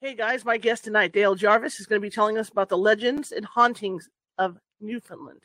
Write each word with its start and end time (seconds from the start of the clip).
Hey 0.00 0.14
guys, 0.14 0.44
my 0.44 0.58
guest 0.58 0.84
tonight, 0.84 1.12
Dale 1.12 1.34
Jarvis, 1.34 1.80
is 1.80 1.86
going 1.86 2.00
to 2.00 2.06
be 2.06 2.08
telling 2.08 2.38
us 2.38 2.50
about 2.50 2.68
the 2.68 2.78
legends 2.78 3.32
and 3.32 3.44
hauntings 3.44 4.08
of 4.38 4.56
Newfoundland. 4.80 5.40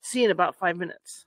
See 0.00 0.20
you 0.20 0.26
in 0.26 0.30
about 0.30 0.54
five 0.54 0.76
minutes. 0.76 1.26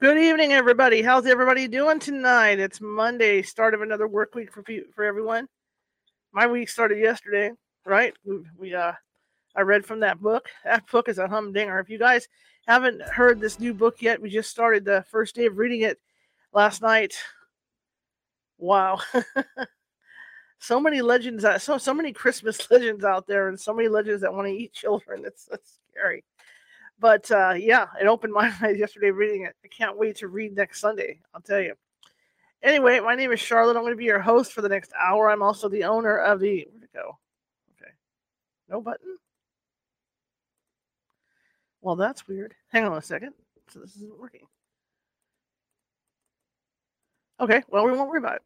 Good 0.00 0.16
evening, 0.16 0.52
everybody. 0.52 1.02
How's 1.02 1.26
everybody 1.26 1.66
doing 1.66 1.98
tonight? 1.98 2.60
It's 2.60 2.80
Monday, 2.80 3.42
start 3.42 3.74
of 3.74 3.82
another 3.82 4.06
work 4.06 4.32
week 4.32 4.52
for 4.52 4.62
for 4.94 5.02
everyone. 5.04 5.48
My 6.32 6.46
week 6.46 6.68
started 6.68 6.98
yesterday, 7.00 7.50
right? 7.84 8.14
We, 8.24 8.38
we 8.56 8.74
uh, 8.76 8.92
I 9.56 9.62
read 9.62 9.84
from 9.84 9.98
that 10.00 10.20
book. 10.20 10.50
That 10.62 10.88
book 10.88 11.08
is 11.08 11.18
a 11.18 11.26
humdinger. 11.26 11.80
If 11.80 11.90
you 11.90 11.98
guys 11.98 12.28
haven't 12.68 13.02
heard 13.08 13.40
this 13.40 13.58
new 13.58 13.74
book 13.74 14.00
yet, 14.00 14.22
we 14.22 14.30
just 14.30 14.50
started 14.50 14.84
the 14.84 15.04
first 15.10 15.34
day 15.34 15.46
of 15.46 15.58
reading 15.58 15.80
it 15.80 15.98
last 16.52 16.80
night. 16.80 17.14
Wow. 18.56 19.00
so 20.60 20.78
many 20.78 21.02
legends, 21.02 21.44
so 21.60 21.76
so 21.76 21.92
many 21.92 22.12
Christmas 22.12 22.70
legends 22.70 23.02
out 23.02 23.26
there, 23.26 23.48
and 23.48 23.58
so 23.58 23.74
many 23.74 23.88
legends 23.88 24.22
that 24.22 24.32
want 24.32 24.46
to 24.46 24.54
eat 24.54 24.72
children. 24.72 25.24
It's, 25.26 25.46
that's 25.46 25.80
scary. 25.90 26.22
But 27.00 27.30
uh, 27.30 27.54
yeah, 27.56 27.86
it 28.00 28.06
opened 28.06 28.32
my 28.32 28.52
eyes 28.62 28.78
yesterday 28.78 29.10
reading 29.10 29.42
it. 29.44 29.54
I 29.64 29.68
can't 29.68 29.98
wait 29.98 30.16
to 30.16 30.28
read 30.28 30.56
next 30.56 30.80
Sunday. 30.80 31.20
I'll 31.34 31.40
tell 31.40 31.60
you. 31.60 31.74
Anyway, 32.62 32.98
my 33.00 33.14
name 33.14 33.30
is 33.30 33.38
Charlotte. 33.38 33.76
I'm 33.76 33.82
going 33.82 33.92
to 33.92 33.96
be 33.96 34.04
your 34.04 34.20
host 34.20 34.52
for 34.52 34.62
the 34.62 34.68
next 34.68 34.92
hour. 34.98 35.30
I'm 35.30 35.42
also 35.42 35.68
the 35.68 35.84
owner 35.84 36.18
of 36.18 36.40
the. 36.40 36.66
Where'd 36.70 36.84
it 36.84 36.92
go? 36.92 37.18
Okay. 37.80 37.92
No 38.68 38.80
button? 38.80 39.16
Well, 41.80 41.94
that's 41.94 42.26
weird. 42.26 42.54
Hang 42.72 42.84
on 42.84 42.98
a 42.98 43.02
second. 43.02 43.32
So 43.70 43.78
this 43.78 43.94
isn't 43.96 44.18
working. 44.18 44.46
Okay, 47.40 47.62
well, 47.68 47.84
we 47.84 47.92
won't 47.92 48.10
worry 48.10 48.18
about 48.18 48.36
it. 48.36 48.42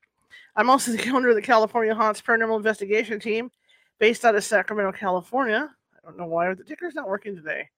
I'm 0.54 0.68
also 0.68 0.92
the 0.96 1.10
owner 1.10 1.30
of 1.30 1.34
the 1.34 1.42
California 1.42 1.94
Haunts 1.94 2.20
Paranormal 2.20 2.56
Investigation 2.56 3.18
Team 3.18 3.50
based 3.98 4.24
out 4.24 4.34
of 4.34 4.44
Sacramento, 4.44 4.92
California. 4.92 5.70
I 5.94 6.06
don't 6.06 6.18
know 6.18 6.26
why 6.26 6.52
the 6.52 6.64
ticker's 6.64 6.94
not 6.94 7.08
working 7.08 7.34
today. 7.34 7.68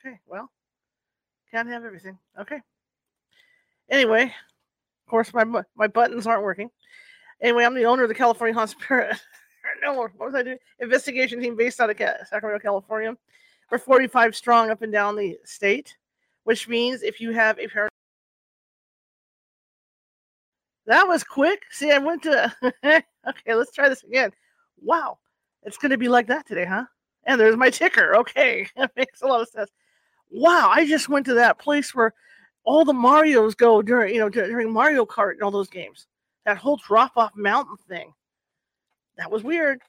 Okay, 0.00 0.18
well, 0.26 0.50
can't 1.50 1.68
have 1.68 1.84
everything. 1.84 2.18
Okay. 2.38 2.60
Anyway, 3.90 4.24
of 4.24 5.10
course, 5.10 5.32
my 5.32 5.44
my 5.76 5.86
buttons 5.86 6.26
aren't 6.26 6.42
working. 6.42 6.70
Anyway, 7.40 7.64
I'm 7.64 7.74
the 7.74 7.84
owner 7.84 8.02
of 8.02 8.08
the 8.08 8.14
California 8.14 8.54
Haunts 8.54 8.74
no, 9.82 9.94
what 9.94 10.18
was 10.18 10.34
I 10.34 10.42
doing? 10.42 10.58
Investigation 10.80 11.40
team 11.40 11.56
based 11.56 11.80
out 11.80 11.90
of 11.90 11.96
Sacramento, 11.96 12.62
California. 12.62 13.16
We're 13.70 13.78
45 13.78 14.34
strong 14.34 14.70
up 14.70 14.82
and 14.82 14.92
down 14.92 15.14
the 15.14 15.38
state, 15.44 15.96
which 16.44 16.68
means 16.68 17.02
if 17.02 17.20
you 17.20 17.32
have 17.32 17.58
a 17.58 17.68
paranormal 17.68 17.88
that 20.88 21.06
was 21.06 21.22
quick. 21.22 21.64
See, 21.70 21.92
I 21.92 21.98
went 21.98 22.22
to. 22.22 22.54
okay, 22.84 23.54
let's 23.54 23.72
try 23.72 23.90
this 23.90 24.02
again. 24.04 24.32
Wow, 24.80 25.18
it's 25.62 25.76
going 25.76 25.90
to 25.90 25.98
be 25.98 26.08
like 26.08 26.26
that 26.28 26.46
today, 26.46 26.64
huh? 26.64 26.84
And 27.24 27.38
there's 27.38 27.56
my 27.56 27.68
ticker. 27.68 28.16
Okay, 28.16 28.66
that 28.74 28.92
makes 28.96 29.20
a 29.20 29.26
lot 29.26 29.42
of 29.42 29.48
sense. 29.48 29.70
Wow, 30.30 30.70
I 30.70 30.86
just 30.86 31.08
went 31.08 31.26
to 31.26 31.34
that 31.34 31.58
place 31.58 31.94
where 31.94 32.14
all 32.64 32.84
the 32.84 32.92
Mario's 32.92 33.54
go 33.54 33.80
during, 33.80 34.14
you 34.14 34.20
know, 34.20 34.28
during 34.28 34.72
Mario 34.72 35.06
Kart 35.06 35.32
and 35.32 35.42
all 35.42 35.50
those 35.50 35.70
games. 35.70 36.06
That 36.44 36.58
whole 36.58 36.76
drop 36.76 37.12
off 37.16 37.32
mountain 37.34 37.76
thing. 37.88 38.12
That 39.16 39.30
was 39.30 39.42
weird. 39.42 39.80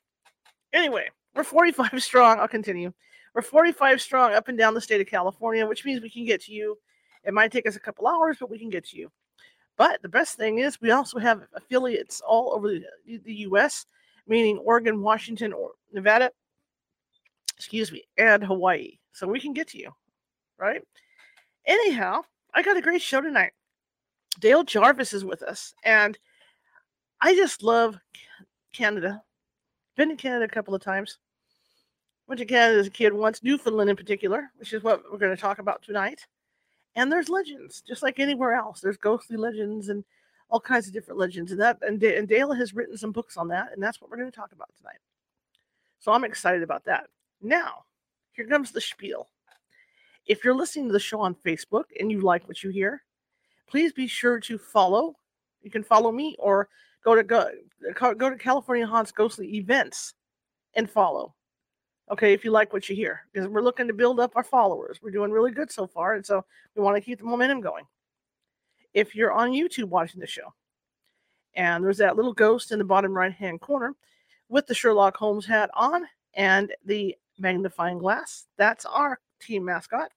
Anyway, 0.74 1.10
we're 1.36 1.44
45 1.44 1.92
strong. 2.04 2.40
I'll 2.40 2.48
continue. 2.48 2.94
We're 3.34 3.42
45 3.42 4.02
strong 4.02 4.34
up 4.34 4.48
and 4.48 4.58
down 4.58 4.74
the 4.74 4.82
state 4.82 5.02
of 5.02 5.08
California, 5.08 5.66
which 5.66 5.86
means 5.86 6.02
we 6.02 6.10
can 6.10 6.26
get 6.26 6.42
to 6.44 6.54
you. 6.54 6.78
It 7.24 7.34
might 7.34 7.52
take 7.52 7.68
us 7.68 7.76
a 7.76 7.80
couple 7.80 8.08
hours, 8.08 8.38
but 8.40 8.50
we 8.50 8.60
can 8.60 8.70
get 8.70 8.86
to 8.88 8.98
you. 8.98 9.12
But 9.78 10.02
the 10.02 10.10
best 10.10 10.36
thing 10.36 10.60
is 10.60 10.82
we 10.82 10.92
also 10.92 11.20
have 11.20 11.44
affiliates 11.54 12.22
all 12.22 12.54
over 12.54 12.70
the, 12.70 12.84
the 13.06 13.34
U.S., 13.34 13.86
meaning 14.28 14.58
Oregon, 14.58 15.02
Washington, 15.02 15.54
or 15.54 15.72
Nevada, 15.94 16.32
excuse 17.56 17.92
me, 17.92 18.04
and 18.18 18.44
Hawaii. 18.44 18.98
So 19.14 19.28
we 19.28 19.40
can 19.40 19.54
get 19.54 19.70
to 19.70 19.78
you, 19.78 19.92
right? 20.60 20.82
Anyhow, 21.66 22.22
I 22.54 22.62
got 22.62 22.78
a 22.78 22.82
great 22.82 23.02
show 23.02 23.22
tonight. 23.22 23.54
Dale 24.40 24.64
Jarvis 24.64 25.14
is 25.14 25.26
with 25.26 25.42
us, 25.42 25.74
and 25.84 26.18
I 27.22 27.34
just 27.36 27.64
love 27.64 27.98
Canada. 28.74 29.22
Been 29.96 30.10
to 30.10 30.16
Canada 30.16 30.46
a 30.46 30.50
couple 30.50 30.76
of 30.76 30.82
times. 30.82 31.18
Went 32.28 32.40
to 32.40 32.46
Canada 32.46 32.80
as 32.80 32.88
a 32.88 32.92
kid 32.92 33.14
once, 33.14 33.44
Newfoundland 33.44 33.90
in 33.90 33.96
particular, 33.96 34.52
which 34.58 34.74
is 34.74 34.84
what 34.84 35.02
we're 35.12 35.18
going 35.18 35.36
to 35.36 35.42
talk 35.42 35.60
about 35.60 35.82
tonight. 35.82 36.26
And 36.96 37.12
there's 37.12 37.30
legends, 37.30 37.82
just 37.82 38.04
like 38.04 38.20
anywhere 38.20 38.54
else. 38.54 38.82
There's 38.82 38.98
ghostly 38.98 39.38
legends 39.38 39.90
and 39.90 40.04
all 40.50 40.60
kinds 40.60 40.88
of 40.88 40.94
different 40.94 41.20
legends. 41.20 41.52
And 41.52 41.60
that 41.62 41.78
and, 41.82 42.02
and 42.04 42.28
Dale 42.28 42.54
has 42.54 42.74
written 42.74 42.98
some 42.98 43.12
books 43.12 43.36
on 43.36 43.48
that, 43.50 43.74
and 43.74 43.82
that's 43.82 44.00
what 44.00 44.10
we're 44.10 44.18
going 44.18 44.32
to 44.32 44.36
talk 44.36 44.52
about 44.52 44.70
tonight. 44.78 45.00
So 46.00 46.12
I'm 46.12 46.24
excited 46.24 46.64
about 46.64 46.86
that. 46.86 47.08
Now, 47.42 47.84
here 48.32 48.48
comes 48.48 48.72
the 48.72 48.82
spiel. 48.82 49.28
If 50.26 50.44
you're 50.44 50.56
listening 50.56 50.88
to 50.88 50.94
the 50.94 51.00
show 51.00 51.22
on 51.22 51.36
Facebook 51.36 51.86
and 52.00 52.12
you 52.12 52.22
like 52.22 52.48
what 52.48 52.64
you 52.64 52.70
hear, 52.70 53.04
please 53.68 53.94
be 53.94 54.08
sure 54.08 54.40
to 54.42 54.58
follow. 54.58 55.16
You 55.62 55.72
can 55.72 55.84
follow 55.84 56.12
me 56.12 56.36
or 56.40 56.70
go 57.04 57.16
to 57.16 57.24
go, 57.24 57.50
go 58.00 58.30
to 58.30 58.38
California 58.38 58.86
Haunts 58.86 59.12
Ghostly 59.12 59.56
Events 59.56 60.14
and 60.76 60.90
follow. 60.90 61.34
Okay, 62.12 62.34
if 62.34 62.44
you 62.44 62.52
like 62.52 62.74
what 62.74 62.90
you 62.90 62.96
hear, 62.96 63.22
because 63.32 63.48
we're 63.48 63.62
looking 63.62 63.88
to 63.88 63.94
build 63.94 64.20
up 64.20 64.32
our 64.36 64.44
followers. 64.44 65.00
We're 65.02 65.12
doing 65.12 65.32
really 65.32 65.52
good 65.52 65.72
so 65.72 65.86
far, 65.86 66.16
and 66.16 66.26
so 66.26 66.44
we 66.76 66.82
want 66.82 66.96
to 66.98 67.02
keep 67.02 67.20
the 67.20 67.26
momentum 67.26 67.62
going. 67.62 67.86
If 68.96 69.14
you're 69.14 69.32
on 69.32 69.52
YouTube 69.52 69.90
watching 69.90 70.20
the 70.20 70.26
show, 70.26 70.54
and 71.54 71.84
there's 71.84 71.98
that 71.98 72.16
little 72.16 72.34
ghost 72.34 72.72
in 72.72 72.80
the 72.80 72.86
bottom 72.86 73.14
right 73.14 73.32
hand 73.32 73.62
corner 73.62 73.96
with 74.50 74.66
the 74.66 74.74
Sherlock 74.74 75.18
Holmes 75.18 75.46
hat 75.46 75.70
on 75.76 76.04
and 76.34 76.74
the 76.84 77.16
magnifying 77.38 78.00
glass, 78.00 78.48
that's 78.58 78.86
our 78.86 79.20
team 79.40 79.66
mascot. 79.66 80.12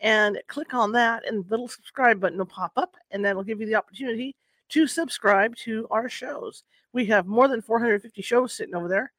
And 0.00 0.40
click 0.48 0.74
on 0.74 0.92
that, 0.92 1.26
and 1.26 1.44
the 1.44 1.50
little 1.50 1.68
subscribe 1.68 2.20
button 2.20 2.38
will 2.38 2.46
pop 2.46 2.72
up, 2.76 2.96
and 3.10 3.24
that'll 3.24 3.44
give 3.44 3.60
you 3.60 3.66
the 3.66 3.76
opportunity 3.76 4.36
to 4.70 4.86
subscribe 4.86 5.54
to 5.56 5.86
our 5.90 6.08
shows. 6.08 6.64
We 6.92 7.06
have 7.06 7.26
more 7.26 7.48
than 7.48 7.62
450 7.62 8.22
shows 8.22 8.52
sitting 8.52 8.74
over 8.74 8.88
there 8.88 9.12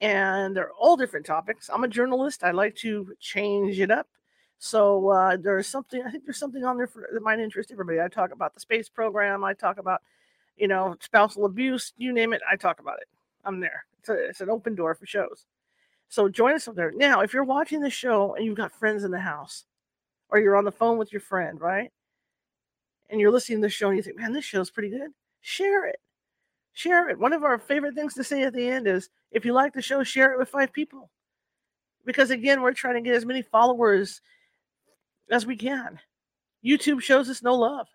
and 0.00 0.56
they're 0.56 0.72
all 0.72 0.96
different 0.96 1.26
topics. 1.26 1.70
I'm 1.72 1.84
a 1.84 1.88
journalist. 1.88 2.44
I 2.44 2.50
like 2.50 2.74
to 2.76 3.14
change 3.20 3.80
it 3.80 3.90
up. 3.90 4.06
So 4.58 5.08
uh, 5.08 5.36
there's 5.36 5.66
something. 5.66 6.02
I 6.06 6.10
think 6.10 6.24
there's 6.24 6.38
something 6.38 6.64
on 6.64 6.76
there 6.76 6.86
for, 6.86 7.08
that 7.12 7.22
might 7.22 7.38
interest 7.38 7.70
everybody. 7.72 8.00
I 8.00 8.08
talk 8.08 8.32
about 8.32 8.54
the 8.54 8.60
space 8.60 8.88
program. 8.88 9.44
I 9.44 9.54
talk 9.54 9.78
about, 9.78 10.02
you 10.56 10.68
know, 10.68 10.96
spousal 11.00 11.44
abuse. 11.44 11.92
You 11.96 12.12
name 12.12 12.32
it, 12.32 12.42
I 12.50 12.56
talk 12.56 12.80
about 12.80 12.98
it. 13.00 13.08
I'm 13.44 13.60
there. 13.60 13.86
It's, 13.98 14.08
a, 14.08 14.28
it's 14.28 14.40
an 14.40 14.50
open 14.50 14.74
door 14.74 14.94
for 14.94 15.06
shows. 15.06 15.46
So 16.14 16.28
join 16.28 16.54
us 16.54 16.68
up 16.68 16.76
there. 16.76 16.92
Now, 16.94 17.20
if 17.20 17.34
you're 17.34 17.44
watching 17.44 17.80
the 17.80 17.90
show 17.90 18.34
and 18.34 18.44
you've 18.44 18.56
got 18.56 18.72
friends 18.72 19.04
in 19.04 19.10
the 19.10 19.18
house, 19.18 19.64
or 20.28 20.38
you're 20.38 20.56
on 20.56 20.64
the 20.64 20.72
phone 20.72 20.98
with 20.98 21.12
your 21.12 21.20
friend, 21.20 21.60
right? 21.60 21.90
And 23.10 23.20
you're 23.20 23.30
listening 23.30 23.58
to 23.58 23.66
the 23.66 23.70
show 23.70 23.88
and 23.88 23.96
you 23.96 24.02
think, 24.02 24.16
man, 24.16 24.32
this 24.32 24.44
show's 24.44 24.70
pretty 24.70 24.90
good. 24.90 25.10
Share 25.40 25.86
it 25.86 25.98
share 26.74 27.08
it. 27.08 27.18
One 27.18 27.32
of 27.32 27.44
our 27.44 27.58
favorite 27.58 27.94
things 27.94 28.14
to 28.14 28.24
say 28.24 28.42
at 28.42 28.52
the 28.52 28.68
end 28.68 28.86
is 28.86 29.08
if 29.30 29.44
you 29.44 29.52
like 29.52 29.72
the 29.72 29.80
show, 29.80 30.02
share 30.02 30.32
it 30.32 30.38
with 30.38 30.48
five 30.48 30.72
people. 30.72 31.10
Because 32.04 32.30
again, 32.30 32.60
we're 32.60 32.74
trying 32.74 32.96
to 32.96 33.00
get 33.00 33.14
as 33.14 33.24
many 33.24 33.40
followers 33.40 34.20
as 35.30 35.46
we 35.46 35.56
can. 35.56 35.98
YouTube 36.64 37.00
shows 37.00 37.30
us 37.30 37.42
no 37.42 37.54
love. 37.54 37.86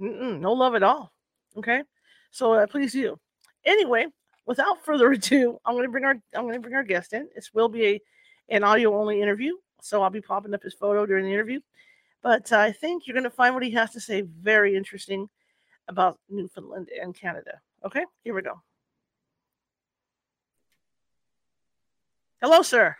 Mm-mm, 0.00 0.40
no 0.40 0.52
love 0.52 0.74
at 0.74 0.82
all. 0.82 1.12
Okay, 1.56 1.82
so 2.30 2.54
uh, 2.54 2.66
please 2.66 2.92
do. 2.92 3.18
Anyway, 3.64 4.06
without 4.46 4.84
further 4.84 5.10
ado, 5.12 5.60
I'm 5.64 5.74
going 5.74 5.84
to 5.84 5.90
bring 5.90 6.04
our 6.04 6.18
I'm 6.34 6.42
going 6.42 6.54
to 6.54 6.60
bring 6.60 6.74
our 6.74 6.84
guest 6.84 7.12
in. 7.12 7.28
This 7.34 7.52
will 7.52 7.68
be 7.68 7.86
a 7.86 8.00
an 8.48 8.62
audio 8.62 8.98
only 8.98 9.20
interview, 9.20 9.54
so 9.82 10.02
I'll 10.02 10.10
be 10.10 10.20
popping 10.20 10.54
up 10.54 10.62
his 10.62 10.74
photo 10.74 11.04
during 11.04 11.24
the 11.24 11.32
interview. 11.32 11.60
But 12.22 12.52
I 12.52 12.72
think 12.72 13.06
you're 13.06 13.14
going 13.14 13.24
to 13.24 13.30
find 13.30 13.54
what 13.54 13.64
he 13.64 13.72
has 13.72 13.90
to 13.92 14.00
say 14.00 14.22
very 14.22 14.76
interesting 14.76 15.28
about 15.88 16.18
Newfoundland 16.28 16.88
and 17.00 17.14
Canada. 17.14 17.60
Okay, 17.84 18.04
here 18.24 18.34
we 18.34 18.42
go. 18.42 18.60
Hello, 22.40 22.62
sir. 22.62 22.96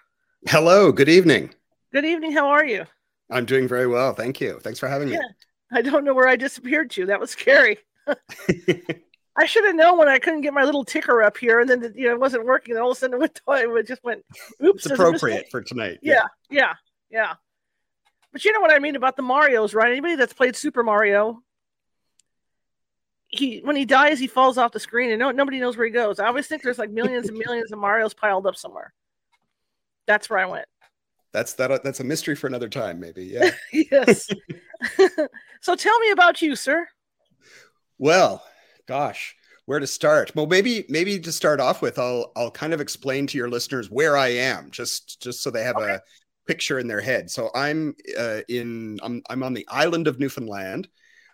Hello, 0.48 0.92
good 0.92 1.08
evening. 1.08 1.52
Good 1.92 2.04
evening. 2.04 2.32
How 2.32 2.48
are 2.48 2.64
you? 2.64 2.84
I'm 3.30 3.44
doing 3.44 3.66
very 3.68 3.86
well. 3.86 4.12
Thank 4.12 4.40
you. 4.40 4.60
Thanks 4.60 4.78
for 4.78 4.88
having 4.88 5.08
me. 5.08 5.14
Yeah, 5.14 5.28
I 5.72 5.82
don't 5.82 6.04
know 6.04 6.14
where 6.14 6.28
I 6.28 6.36
disappeared 6.36 6.90
to. 6.92 7.06
That 7.06 7.20
was 7.20 7.30
scary. 7.30 7.78
I 9.38 9.44
should 9.46 9.64
have 9.64 9.74
known 9.74 9.98
when 9.98 10.08
I 10.08 10.18
couldn't 10.18 10.40
get 10.40 10.54
my 10.54 10.64
little 10.64 10.84
ticker 10.84 11.22
up 11.22 11.36
here, 11.36 11.60
and 11.60 11.68
then 11.68 11.92
you 11.94 12.08
know 12.08 12.14
it 12.14 12.20
wasn't 12.20 12.46
working. 12.46 12.74
And 12.74 12.82
all 12.82 12.90
of 12.90 12.96
a 12.96 13.00
sudden 13.00 13.22
it 13.22 13.40
went. 13.46 13.76
It 13.78 13.86
just 13.86 14.02
went. 14.02 14.24
Oops. 14.64 14.86
It's 14.86 14.92
appropriate 14.92 15.48
for 15.50 15.62
tonight. 15.62 15.98
Yeah, 16.02 16.24
yeah, 16.50 16.74
yeah. 17.10 17.34
But 18.32 18.44
you 18.44 18.52
know 18.52 18.60
what 18.60 18.72
I 18.72 18.78
mean 18.78 18.96
about 18.96 19.16
the 19.16 19.22
Mario's, 19.22 19.74
right? 19.74 19.90
Anybody 19.90 20.16
that's 20.16 20.32
played 20.32 20.56
Super 20.56 20.82
Mario 20.82 21.42
he 23.28 23.60
when 23.60 23.76
he 23.76 23.84
dies, 23.84 24.18
he 24.18 24.26
falls 24.26 24.58
off 24.58 24.72
the 24.72 24.80
screen, 24.80 25.10
and 25.10 25.18
no, 25.18 25.30
nobody 25.30 25.58
knows 25.58 25.76
where 25.76 25.86
he 25.86 25.92
goes. 25.92 26.18
I 26.18 26.26
always 26.26 26.46
think 26.46 26.62
there's 26.62 26.78
like 26.78 26.90
millions 26.90 27.28
and 27.28 27.38
millions 27.38 27.72
of 27.72 27.78
Mario's 27.78 28.14
piled 28.14 28.46
up 28.46 28.56
somewhere. 28.56 28.92
That's 30.06 30.30
where 30.30 30.38
I 30.38 30.46
went. 30.46 30.66
That's 31.32 31.54
that. 31.54 31.82
That's 31.82 32.00
a 32.00 32.04
mystery 32.04 32.36
for 32.36 32.46
another 32.46 32.68
time, 32.68 33.00
maybe. 33.00 33.24
Yeah. 33.24 33.50
yes. 33.72 34.28
so 35.60 35.74
tell 35.74 35.98
me 35.98 36.10
about 36.10 36.40
you, 36.40 36.54
sir. 36.56 36.86
Well, 37.98 38.42
gosh, 38.86 39.36
where 39.66 39.80
to 39.80 39.86
start? 39.86 40.34
Well, 40.34 40.46
maybe 40.46 40.84
maybe 40.88 41.18
to 41.18 41.32
start 41.32 41.60
off 41.60 41.82
with, 41.82 41.98
I'll 41.98 42.32
I'll 42.36 42.50
kind 42.50 42.72
of 42.72 42.80
explain 42.80 43.26
to 43.28 43.38
your 43.38 43.50
listeners 43.50 43.90
where 43.90 44.16
I 44.16 44.28
am, 44.28 44.70
just 44.70 45.20
just 45.22 45.42
so 45.42 45.50
they 45.50 45.64
have 45.64 45.76
okay. 45.76 45.94
a 45.94 46.02
picture 46.46 46.78
in 46.78 46.86
their 46.86 47.00
head. 47.00 47.30
So 47.30 47.50
I'm 47.54 47.94
uh, 48.18 48.40
in 48.48 48.98
I'm 49.02 49.22
I'm 49.28 49.42
on 49.42 49.54
the 49.54 49.66
island 49.68 50.06
of 50.06 50.18
Newfoundland, 50.20 50.88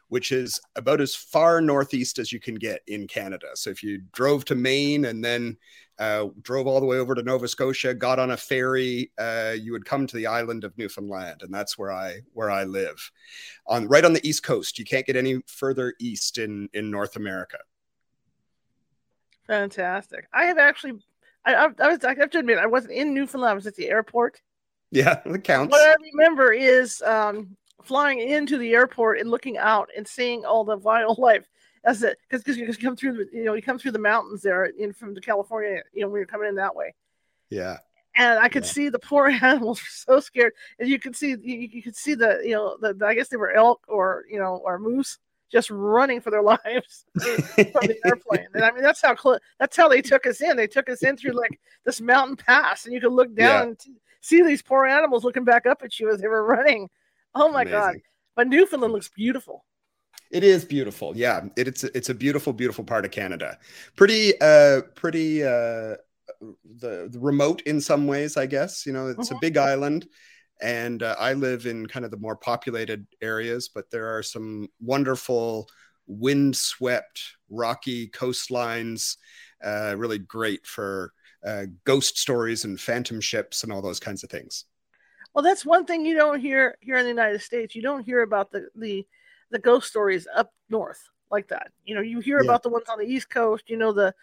which 0.09 0.33
is 0.33 0.61
about 0.77 1.01
as 1.01 1.15
far 1.15 1.61
northeast 1.61 2.19
as 2.19 2.33
you 2.33 2.41
can 2.41 2.55
get 2.55 2.81
in 2.87 3.07
Canada. 3.07 3.49
So 3.55 3.71
if 3.71 3.83
you 3.83 4.03
drove 4.13 4.45
to 4.47 4.55
Maine 4.55 5.05
and 5.05 5.23
then 5.23 5.57
uh, 6.03 6.27
drove 6.43 6.67
all 6.67 6.81
the 6.81 6.87
way 6.87 6.99
over 6.99 7.15
to 7.15 7.23
Nova 7.23 7.47
Scotia, 7.47 7.95
got 7.95 8.19
on 8.19 8.33
a 8.33 8.37
ferry, 8.37 9.13
uh, 9.19 9.55
you 9.57 9.71
would 9.71 9.85
come 9.85 10.05
to 10.05 10.17
the 10.17 10.27
island 10.27 10.65
of 10.65 10.77
Newfoundland, 10.77 11.43
and 11.43 11.55
that's 11.55 11.79
where 11.79 11.93
I 11.93 12.23
where 12.33 12.51
I 12.51 12.65
live, 12.65 13.13
on 13.69 13.87
right 13.87 14.05
on 14.05 14.13
the 14.13 14.29
east 14.29 14.43
coast. 14.43 14.81
You 14.81 14.85
can't 14.85 15.07
get 15.07 15.15
any 15.15 15.41
further 15.47 15.95
east 16.01 16.39
in 16.39 16.69
in 16.75 16.91
North 16.91 17.15
America. 17.15 17.59
Fantastic. 19.47 20.27
I 20.33 20.47
have 20.47 20.59
actually, 20.59 20.95
I, 21.45 21.55
I, 21.55 21.69
I 21.79 21.89
was 21.89 22.05
I 22.05 22.17
have 22.17 22.31
to 22.31 22.39
admit 22.41 22.59
I 22.59 22.67
wasn't 22.67 22.95
in 22.95 23.15
Newfoundland. 23.15 23.53
I 23.53 23.55
was 23.55 23.69
at 23.69 23.77
the 23.77 23.89
airport. 23.89 24.43
Yeah, 24.91 25.21
it 25.25 25.45
counts. 25.45 25.71
What 25.71 25.89
I 25.89 25.95
remember 26.15 26.53
is 26.53 27.01
um, 27.03 27.57
flying 27.81 28.19
into 28.19 28.59
the 28.59 28.73
airport 28.73 29.21
and 29.21 29.31
looking 29.31 29.57
out 29.57 29.89
and 29.97 30.09
seeing 30.09 30.45
all 30.45 30.65
the 30.65 30.77
wildlife 30.89 31.49
as 31.85 32.03
it 32.03 32.19
because 32.29 32.43
because 32.45 32.59
you 32.59 32.89
come 32.89 32.97
through 32.97 33.17
the 33.17 33.29
you 33.33 33.45
know 33.45 33.55
you 33.55 33.63
come 33.63 33.79
through 33.79 33.93
the 33.93 33.99
mountains 33.99 34.43
there 34.43 34.65
in 34.65 34.93
from 34.93 35.15
the 35.15 35.21
California 35.21 35.83
you 35.93 36.03
know 36.03 36.09
when 36.09 36.19
you're 36.19 36.27
coming 36.27 36.49
in 36.49 36.55
that 36.57 36.75
way. 36.75 36.95
Yeah. 37.51 37.79
And 38.15 38.39
I 38.39 38.49
could 38.49 38.65
yeah. 38.65 38.71
see 38.71 38.89
the 38.89 38.99
poor 38.99 39.29
animals 39.43 39.81
were 39.81 39.87
so 39.89 40.21
scared, 40.21 40.53
and 40.79 40.89
you 40.89 40.99
could 40.99 41.17
see 41.17 41.31
you, 41.31 41.69
you 41.73 41.83
could 41.83 41.97
see 41.97 42.15
the 42.15 42.41
you 42.45 42.53
know 42.53 42.77
the, 42.81 42.95
the 42.95 43.07
I 43.07 43.15
guess 43.15 43.29
they 43.29 43.37
were 43.37 43.53
elk 43.53 43.83
or 43.89 44.25
you 44.31 44.39
know 44.39 44.61
or 44.65 44.79
moose 44.79 45.19
just 45.53 45.71
running 45.71 46.21
for 46.21 46.31
their 46.31 46.43
lives 46.43 47.05
from 47.15 47.87
the 47.87 47.99
airplane. 48.07 48.49
And 48.55 48.65
I 48.65 48.71
mean, 48.73 48.83
that's 48.83 49.03
how 49.03 49.15
close, 49.15 49.39
that's 49.61 49.77
how 49.77 49.87
they 49.87 50.01
took 50.01 50.27
us 50.27 50.41
in. 50.41 50.57
They 50.57 50.67
took 50.67 50.89
us 50.89 51.03
in 51.03 51.17
through 51.17 51.33
like 51.33 51.61
this 51.85 52.01
mountain 52.01 52.37
pass, 52.37 52.87
and 52.87 52.95
you 52.95 53.01
could 53.01 53.13
look 53.13 53.35
down 53.35 53.49
yeah. 53.49 53.63
and 53.63 53.79
t- 53.79 53.93
see 54.23 54.43
these 54.43 54.63
poor 54.63 54.87
animals 54.87 55.25
looking 55.25 55.45
back 55.45 55.67
up 55.67 55.83
at 55.85 56.01
you 56.01 56.11
as 56.11 56.21
they 56.21 56.29
were 56.29 56.45
running. 56.45 56.89
Oh 57.35 57.53
my 57.53 57.63
Amazing. 57.63 57.79
God. 57.79 57.97
But 58.35 58.49
Newfoundland 58.49 58.95
looks 58.95 59.11
beautiful. 59.11 59.65
It 60.33 60.43
is 60.43 60.65
beautiful. 60.65 61.17
Yeah, 61.17 61.45
it, 61.57 61.69
it's 61.69 61.85
it's 61.85 62.09
a 62.09 62.15
beautiful, 62.15 62.55
beautiful 62.55 62.85
part 62.85 63.05
of 63.05 63.11
Canada. 63.11 63.59
Pretty, 63.97 64.33
uh, 64.41 64.81
pretty 64.95 65.45
uh, 65.45 65.97
the, 66.41 67.09
the 67.11 67.19
remote 67.21 67.61
in 67.63 67.81
some 67.81 68.07
ways, 68.07 68.39
I 68.39 68.47
guess. 68.47 68.87
You 68.87 68.95
know, 68.95 69.09
it's 69.09 69.31
a 69.31 69.35
mm-hmm. 69.35 69.41
big 69.41 69.57
island, 69.59 70.09
and 70.63 71.03
uh, 71.03 71.17
I 71.19 71.35
live 71.35 71.67
in 71.67 71.87
kind 71.87 72.07
of 72.07 72.11
the 72.11 72.17
more 72.17 72.35
populated 72.35 73.07
areas, 73.21 73.69
but 73.69 73.91
there 73.91 74.17
are 74.17 74.23
some 74.23 74.69
wonderful 74.81 75.69
wind-swept, 76.07 77.21
rocky 77.51 78.09
coastlines. 78.09 79.19
Uh, 79.63 79.95
really 79.97 80.19
great 80.19 80.67
for 80.67 81.13
uh, 81.47 81.67
ghost 81.85 82.19
stories 82.19 82.65
and 82.65 82.81
phantom 82.81 83.21
ships 83.21 83.63
and 83.63 83.73
all 83.73 83.83
those 83.83 84.01
kinds 84.01 84.25
of 84.25 84.31
things. 84.31 84.65
Well, 85.35 85.45
that's 85.45 85.65
one 85.65 85.85
thing 85.85 86.05
you 86.05 86.17
don't 86.17 86.41
hear 86.41 86.77
here 86.81 86.97
in 86.97 87.05
the 87.05 87.11
United 87.11 87.43
States. 87.43 87.75
You 87.75 87.83
don't 87.83 88.05
hear 88.05 88.23
about 88.23 88.51
the 88.51 88.69
the 88.75 89.07
the 89.53 89.59
ghost 89.59 89.89
stories 89.89 90.27
up 90.35 90.53
north 90.69 91.09
like 91.31 91.49
that. 91.49 91.71
You 91.85 91.95
know, 91.95 92.01
you 92.01 92.21
hear 92.21 92.39
yeah. 92.39 92.45
about 92.45 92.63
the 92.63 92.71
ones 92.71 92.89
on 92.89 92.99
the 92.99 93.07
East 93.07 93.31
Coast. 93.31 93.71
You 93.71 93.77
know 93.77 93.93
the 93.93 94.15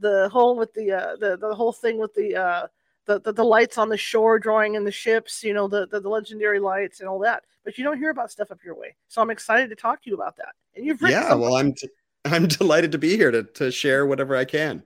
the 0.00 0.28
whole 0.32 0.56
with 0.56 0.72
the 0.74 0.92
uh, 0.92 1.16
the 1.16 1.36
the 1.36 1.54
whole 1.54 1.72
thing 1.72 1.98
with 1.98 2.14
the 2.14 2.34
uh, 2.34 2.66
the, 3.06 3.20
the, 3.20 3.32
the 3.32 3.44
lights 3.44 3.78
on 3.78 3.88
the 3.88 3.96
shore 3.96 4.38
drawing 4.38 4.74
in 4.74 4.84
the 4.84 4.90
ships. 4.90 5.44
You 5.44 5.54
know 5.54 5.68
the, 5.68 5.86
the, 5.86 6.00
the 6.00 6.08
legendary 6.08 6.58
lights 6.58 7.00
and 7.00 7.08
all 7.08 7.20
that. 7.20 7.44
But 7.64 7.78
you 7.78 7.84
don't 7.84 7.98
hear 7.98 8.10
about 8.10 8.30
stuff 8.30 8.50
up 8.50 8.58
your 8.64 8.74
way. 8.74 8.96
So 9.08 9.20
I'm 9.22 9.30
excited 9.30 9.68
to 9.70 9.76
talk 9.76 10.02
to 10.02 10.10
you 10.10 10.16
about 10.16 10.36
that. 10.36 10.54
And 10.74 10.84
you've 10.84 11.02
written 11.02 11.22
yeah. 11.22 11.34
Well, 11.34 11.56
I'm 11.56 11.74
t- 11.74 11.88
I'm 12.24 12.46
delighted 12.48 12.92
to 12.92 12.98
be 12.98 13.16
here 13.16 13.30
to 13.30 13.44
to 13.44 13.70
share 13.70 14.06
whatever 14.06 14.36
I 14.36 14.44
can. 14.44 14.82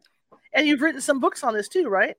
And 0.54 0.66
you've 0.66 0.82
written 0.82 1.00
some 1.00 1.20
books 1.20 1.42
on 1.42 1.54
this 1.54 1.68
too, 1.68 1.88
right? 1.88 2.16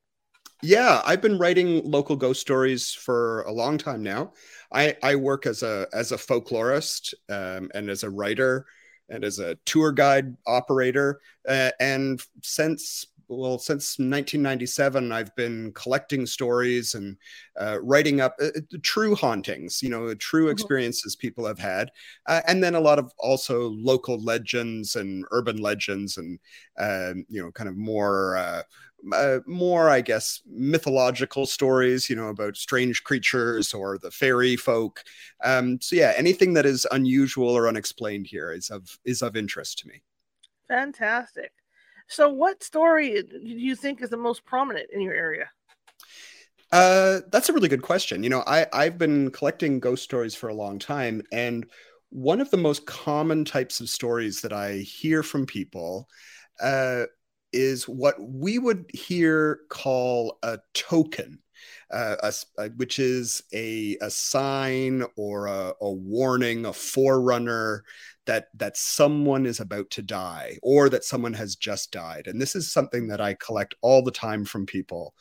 Yeah, 0.63 1.01
I've 1.05 1.21
been 1.21 1.37
writing 1.37 1.81
local 1.83 2.15
ghost 2.15 2.39
stories 2.39 2.93
for 2.93 3.41
a 3.41 3.51
long 3.51 3.77
time 3.77 4.01
now. 4.01 4.31
I, 4.71 4.95
I 5.03 5.17
work 5.17 5.45
as 5.45 5.61
a 5.61 5.87
as 5.93 6.13
a 6.13 6.17
folklorist 6.17 7.13
um, 7.29 7.69
and 7.75 7.89
as 7.89 8.03
a 8.03 8.09
writer 8.09 8.65
and 9.09 9.25
as 9.25 9.39
a 9.39 9.55
tour 9.65 9.91
guide 9.91 10.37
operator. 10.47 11.19
Uh, 11.45 11.71
and 11.81 12.21
since 12.41 13.07
well, 13.27 13.57
since 13.57 13.99
1997, 13.99 15.11
I've 15.11 15.35
been 15.35 15.73
collecting 15.73 16.25
stories 16.25 16.95
and 16.95 17.17
uh, 17.59 17.79
writing 17.81 18.21
up 18.21 18.35
uh, 18.41 18.49
true 18.83 19.15
hauntings, 19.15 19.81
you 19.81 19.89
know, 19.89 20.13
true 20.15 20.43
mm-hmm. 20.43 20.51
experiences 20.51 21.15
people 21.15 21.45
have 21.45 21.59
had, 21.59 21.89
uh, 22.27 22.41
and 22.47 22.63
then 22.63 22.75
a 22.75 22.79
lot 22.79 22.99
of 22.99 23.11
also 23.17 23.69
local 23.69 24.21
legends 24.23 24.95
and 24.95 25.25
urban 25.31 25.57
legends, 25.57 26.17
and 26.17 26.39
um, 26.79 27.25
you 27.27 27.41
know, 27.41 27.51
kind 27.51 27.69
of 27.69 27.75
more 27.75 28.63
uh, 29.11 29.39
more, 29.45 29.89
I 29.89 30.01
guess, 30.01 30.41
mythological 30.45 31.45
stories, 31.45 32.09
you 32.09 32.15
know, 32.15 32.29
about 32.29 32.55
strange 32.55 33.03
creatures 33.03 33.73
or 33.73 33.97
the 33.97 34.11
fairy 34.11 34.55
folk. 34.55 35.03
Um, 35.43 35.79
so 35.81 35.95
yeah, 35.95 36.13
anything 36.15 36.53
that 36.53 36.65
is 36.65 36.87
unusual 36.91 37.49
or 37.49 37.67
unexplained 37.67 38.27
here 38.27 38.51
is 38.51 38.69
of 38.69 38.97
is 39.05 39.21
of 39.21 39.35
interest 39.35 39.79
to 39.79 39.87
me. 39.87 40.01
Fantastic. 40.67 41.51
So, 42.07 42.29
what 42.29 42.63
story 42.63 43.23
do 43.23 43.39
you 43.41 43.75
think 43.75 44.01
is 44.01 44.09
the 44.09 44.17
most 44.17 44.45
prominent 44.45 44.89
in 44.93 45.01
your 45.01 45.13
area? 45.13 45.49
Uh, 46.71 47.21
that's 47.31 47.49
a 47.49 47.53
really 47.53 47.69
good 47.69 47.81
question. 47.81 48.23
You 48.23 48.29
know, 48.29 48.43
I 48.47 48.65
I've 48.73 48.97
been 48.97 49.31
collecting 49.31 49.79
ghost 49.79 50.03
stories 50.03 50.35
for 50.35 50.49
a 50.49 50.53
long 50.55 50.79
time, 50.79 51.21
and 51.31 51.65
one 52.09 52.41
of 52.41 52.51
the 52.51 52.57
most 52.57 52.85
common 52.85 53.45
types 53.45 53.79
of 53.79 53.89
stories 53.89 54.41
that 54.41 54.53
I 54.53 54.77
hear 54.77 55.23
from 55.23 55.45
people 55.45 56.07
uh, 56.61 57.05
is 57.53 57.87
what 57.87 58.15
we 58.19 58.59
would 58.59 58.85
here 58.93 59.61
call 59.69 60.37
a 60.43 60.59
token, 60.73 61.39
uh, 61.91 62.15
a, 62.23 62.33
a, 62.61 62.69
which 62.71 62.99
is 62.99 63.43
a, 63.53 63.97
a 64.01 64.09
sign 64.09 65.03
or 65.15 65.47
a, 65.47 65.73
a 65.81 65.91
warning, 65.91 66.65
a 66.65 66.73
forerunner 66.73 67.83
that 68.25 68.47
that 68.55 68.77
someone 68.77 69.45
is 69.45 69.59
about 69.59 69.89
to 69.89 70.01
die 70.01 70.57
or 70.63 70.89
that 70.89 71.03
someone 71.03 71.33
has 71.33 71.55
just 71.55 71.91
died. 71.91 72.27
And 72.27 72.41
this 72.41 72.55
is 72.55 72.71
something 72.71 73.07
that 73.07 73.21
I 73.21 73.35
collect 73.35 73.75
all 73.81 74.03
the 74.03 74.11
time 74.11 74.45
from 74.45 74.65
people. 74.65 75.13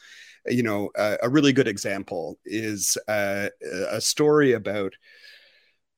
You 0.47 0.63
know, 0.63 0.91
uh, 0.97 1.17
a 1.23 1.29
really 1.29 1.53
good 1.53 1.69
example 1.69 2.39
is 2.45 2.97
uh, 3.09 3.49
a 3.91 4.01
story 4.01 4.53
about 4.53 4.95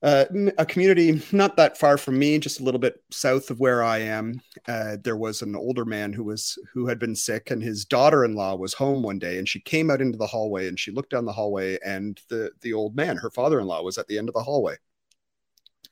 uh, 0.03 0.25
a 0.57 0.65
community 0.65 1.21
not 1.31 1.57
that 1.57 1.77
far 1.77 1.97
from 1.97 2.19
me, 2.19 2.37
just 2.37 2.59
a 2.59 2.63
little 2.63 2.79
bit 2.79 3.01
south 3.11 3.49
of 3.49 3.59
where 3.59 3.83
I 3.83 3.99
am. 3.99 4.39
Uh, 4.67 4.97
there 5.03 5.17
was 5.17 5.41
an 5.41 5.55
older 5.55 5.85
man 5.85 6.13
who 6.13 6.23
was 6.23 6.57
who 6.73 6.87
had 6.87 6.99
been 6.99 7.15
sick, 7.15 7.49
and 7.51 7.63
his 7.63 7.85
daughter-in-law 7.85 8.55
was 8.55 8.73
home 8.73 9.01
one 9.01 9.19
day, 9.19 9.37
and 9.37 9.47
she 9.47 9.59
came 9.59 9.89
out 9.89 10.01
into 10.01 10.17
the 10.17 10.27
hallway, 10.27 10.67
and 10.67 10.79
she 10.79 10.91
looked 10.91 11.11
down 11.11 11.25
the 11.25 11.31
hallway, 11.31 11.79
and 11.83 12.19
the 12.29 12.51
the 12.61 12.73
old 12.73 12.95
man, 12.95 13.17
her 13.17 13.31
father-in-law, 13.31 13.81
was 13.81 13.97
at 13.97 14.07
the 14.07 14.17
end 14.17 14.29
of 14.29 14.35
the 14.35 14.43
hallway, 14.43 14.75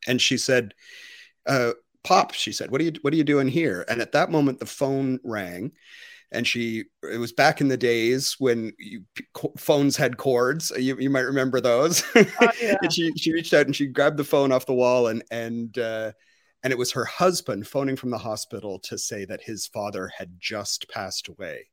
and 0.07 0.21
she 0.21 0.37
said, 0.37 0.73
uh, 1.45 1.71
"Pop," 2.03 2.33
she 2.33 2.51
said, 2.51 2.71
"What 2.71 2.81
are 2.81 2.85
you 2.85 2.93
What 3.01 3.13
are 3.13 3.17
you 3.17 3.23
doing 3.23 3.47
here?" 3.47 3.85
And 3.87 4.01
at 4.01 4.11
that 4.11 4.31
moment, 4.31 4.59
the 4.59 4.65
phone 4.65 5.19
rang 5.23 5.71
and 6.33 6.47
she 6.47 6.85
it 7.09 7.17
was 7.17 7.31
back 7.31 7.61
in 7.61 7.67
the 7.67 7.77
days 7.77 8.35
when 8.39 8.73
you, 8.77 9.03
phones 9.57 9.95
had 9.95 10.17
cords. 10.17 10.71
You, 10.77 10.97
you 10.99 11.09
might 11.09 11.21
remember 11.21 11.61
those. 11.61 12.03
Uh, 12.15 12.23
yeah. 12.61 12.75
and 12.81 12.91
she 12.91 13.11
she 13.15 13.33
reached 13.33 13.53
out 13.53 13.65
and 13.65 13.75
she 13.75 13.87
grabbed 13.87 14.17
the 14.17 14.23
phone 14.23 14.51
off 14.51 14.65
the 14.65 14.73
wall 14.73 15.07
and 15.07 15.23
and 15.31 15.77
uh, 15.77 16.11
and 16.63 16.71
it 16.71 16.77
was 16.77 16.91
her 16.93 17.05
husband 17.05 17.67
phoning 17.67 17.95
from 17.95 18.09
the 18.09 18.17
hospital 18.17 18.79
to 18.79 18.97
say 18.97 19.25
that 19.25 19.43
his 19.43 19.67
father 19.67 20.09
had 20.17 20.35
just 20.39 20.89
passed 20.89 21.27
away 21.27 21.67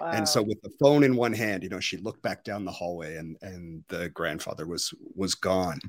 and 0.00 0.28
so 0.28 0.42
with 0.42 0.60
the 0.62 0.70
phone 0.80 1.04
in 1.04 1.16
one 1.16 1.32
hand, 1.32 1.62
you 1.62 1.68
know, 1.68 1.80
she 1.80 1.96
looked 1.96 2.22
back 2.22 2.44
down 2.44 2.64
the 2.64 2.72
hallway 2.72 3.16
and 3.16 3.36
and 3.42 3.84
the 3.88 4.08
grandfather 4.10 4.66
was 4.66 4.92
was 5.14 5.34
gone. 5.34 5.80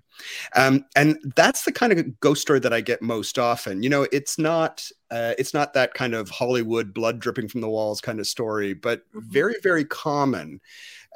Um, 0.56 0.86
and 0.96 1.18
that's 1.36 1.64
the 1.64 1.72
kind 1.72 1.92
of 1.94 2.20
ghost 2.20 2.42
story 2.42 2.60
that 2.60 2.74
I 2.74 2.82
get 2.82 3.02
most 3.02 3.40
often. 3.40 3.84
You 3.84 3.90
know, 3.90 4.08
it's 4.12 4.38
not 4.38 4.88
uh, 5.12 5.34
it's 5.38 5.54
not 5.54 5.74
that 5.74 5.94
kind 5.94 6.14
of 6.14 6.30
Hollywood 6.30 6.94
blood 6.94 7.20
dripping 7.20 7.48
from 7.48 7.62
the 7.62 7.70
walls 7.70 8.02
kind 8.02 8.20
of 8.20 8.28
story, 8.28 8.74
but 8.74 9.08
mm-hmm. 9.10 9.20
very, 9.30 9.56
very 9.62 9.86
common. 9.86 10.60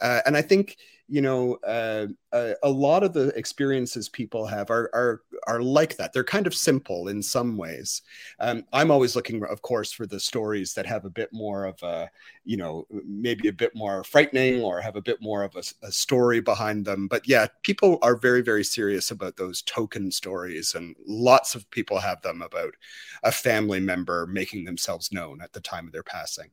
Uh, 0.01 0.21
and 0.25 0.37
I 0.37 0.41
think 0.41 0.77
you 1.09 1.21
know, 1.21 1.55
uh, 1.65 2.07
a, 2.31 2.53
a, 2.63 2.69
lot 2.69 3.03
of 3.03 3.13
the 3.13 3.29
experiences 3.29 4.07
people 4.07 4.45
have 4.45 4.69
are, 4.69 4.89
are 4.93 5.21
are 5.47 5.61
like 5.61 5.97
that. 5.97 6.13
They're 6.13 6.23
kind 6.23 6.45
of 6.45 6.53
simple 6.53 7.07
in 7.07 7.23
some 7.23 7.57
ways. 7.57 8.03
Um, 8.39 8.63
I'm 8.71 8.91
always 8.91 9.15
looking, 9.15 9.43
of 9.43 9.61
course, 9.63 9.91
for 9.91 10.05
the 10.05 10.19
stories 10.19 10.73
that 10.75 10.85
have 10.85 11.05
a 11.05 11.09
bit 11.09 11.29
more 11.33 11.65
of 11.65 11.81
a, 11.81 12.09
you 12.45 12.57
know, 12.57 12.85
maybe 13.05 13.47
a 13.47 13.53
bit 13.53 13.75
more 13.75 14.03
frightening 14.03 14.61
or 14.61 14.79
have 14.81 14.95
a 14.95 15.01
bit 15.01 15.19
more 15.21 15.43
of 15.43 15.55
a, 15.55 15.63
a 15.87 15.91
story 15.91 16.41
behind 16.41 16.85
them. 16.85 17.07
But 17.07 17.27
yeah, 17.27 17.47
people 17.63 17.97
are 18.03 18.15
very, 18.15 18.41
very 18.41 18.63
serious 18.63 19.09
about 19.09 19.35
those 19.35 19.63
token 19.63 20.11
stories, 20.11 20.75
and 20.75 20.95
lots 21.07 21.55
of 21.55 21.69
people 21.71 21.99
have 21.99 22.21
them 22.21 22.43
about 22.43 22.75
a 23.23 23.31
family 23.31 23.79
member 23.79 24.27
making 24.27 24.65
themselves 24.65 25.11
known 25.11 25.41
at 25.41 25.53
the 25.53 25.61
time 25.61 25.87
of 25.87 25.93
their 25.93 26.03
passing. 26.03 26.51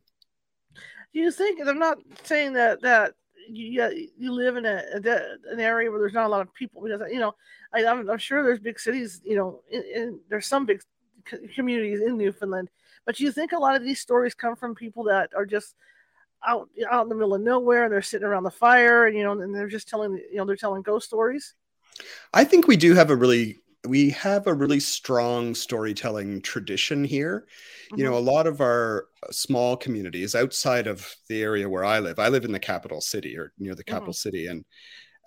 Do 1.12 1.20
you 1.20 1.30
think? 1.30 1.60
I'm 1.66 1.78
not 1.78 1.98
saying 2.24 2.54
that 2.54 2.82
that 2.82 3.14
you 3.48 4.10
you 4.16 4.32
live 4.32 4.56
in 4.56 4.66
a, 4.66 4.82
an 4.94 5.60
area 5.60 5.90
where 5.90 6.00
there's 6.00 6.12
not 6.12 6.26
a 6.26 6.28
lot 6.28 6.40
of 6.40 6.52
people 6.54 6.82
because 6.82 7.00
you 7.10 7.18
know 7.18 7.34
I, 7.72 7.80
am 7.80 8.08
I'm 8.08 8.18
sure 8.18 8.42
there's 8.42 8.58
big 8.58 8.78
cities 8.78 9.20
you 9.24 9.36
know 9.36 9.62
in, 9.70 10.20
there's 10.28 10.46
some 10.46 10.66
big 10.66 10.82
communities 11.54 12.00
in 12.00 12.16
Newfoundland. 12.16 12.68
But 13.04 13.20
you 13.20 13.30
think 13.30 13.52
a 13.52 13.58
lot 13.58 13.76
of 13.76 13.84
these 13.84 14.00
stories 14.00 14.34
come 14.34 14.56
from 14.56 14.74
people 14.74 15.04
that 15.04 15.30
are 15.36 15.46
just 15.46 15.74
out 16.46 16.68
out 16.90 17.04
in 17.04 17.08
the 17.08 17.14
middle 17.14 17.34
of 17.34 17.40
nowhere 17.40 17.84
and 17.84 17.92
they're 17.92 18.02
sitting 18.02 18.26
around 18.26 18.44
the 18.44 18.50
fire 18.50 19.06
and 19.06 19.16
you 19.16 19.24
know 19.24 19.32
and 19.40 19.54
they're 19.54 19.68
just 19.68 19.88
telling 19.88 20.16
you 20.30 20.36
know 20.36 20.44
they're 20.44 20.56
telling 20.56 20.82
ghost 20.82 21.06
stories? 21.06 21.54
I 22.34 22.44
think 22.44 22.66
we 22.66 22.76
do 22.76 22.94
have 22.94 23.10
a 23.10 23.16
really 23.16 23.58
we 23.86 24.10
have 24.10 24.46
a 24.46 24.54
really 24.54 24.80
strong 24.80 25.54
storytelling 25.54 26.42
tradition 26.42 27.04
here. 27.04 27.46
Mm-hmm. 27.86 27.98
You 27.98 28.04
know, 28.04 28.12
mm-hmm. 28.12 28.28
a 28.28 28.32
lot 28.32 28.46
of 28.46 28.60
our 28.60 29.06
uh, 29.22 29.32
small 29.32 29.76
communities 29.76 30.34
outside 30.34 30.86
of 30.86 31.14
the 31.28 31.42
area 31.42 31.68
where 31.68 31.84
I 31.84 32.00
live, 32.00 32.18
I 32.18 32.28
live 32.28 32.44
in 32.44 32.52
the 32.52 32.58
capital 32.58 33.00
city 33.00 33.36
or 33.36 33.52
near 33.58 33.74
the 33.74 33.84
capital 33.84 34.12
mm-hmm. 34.12 34.28
city, 34.28 34.46
and 34.46 34.64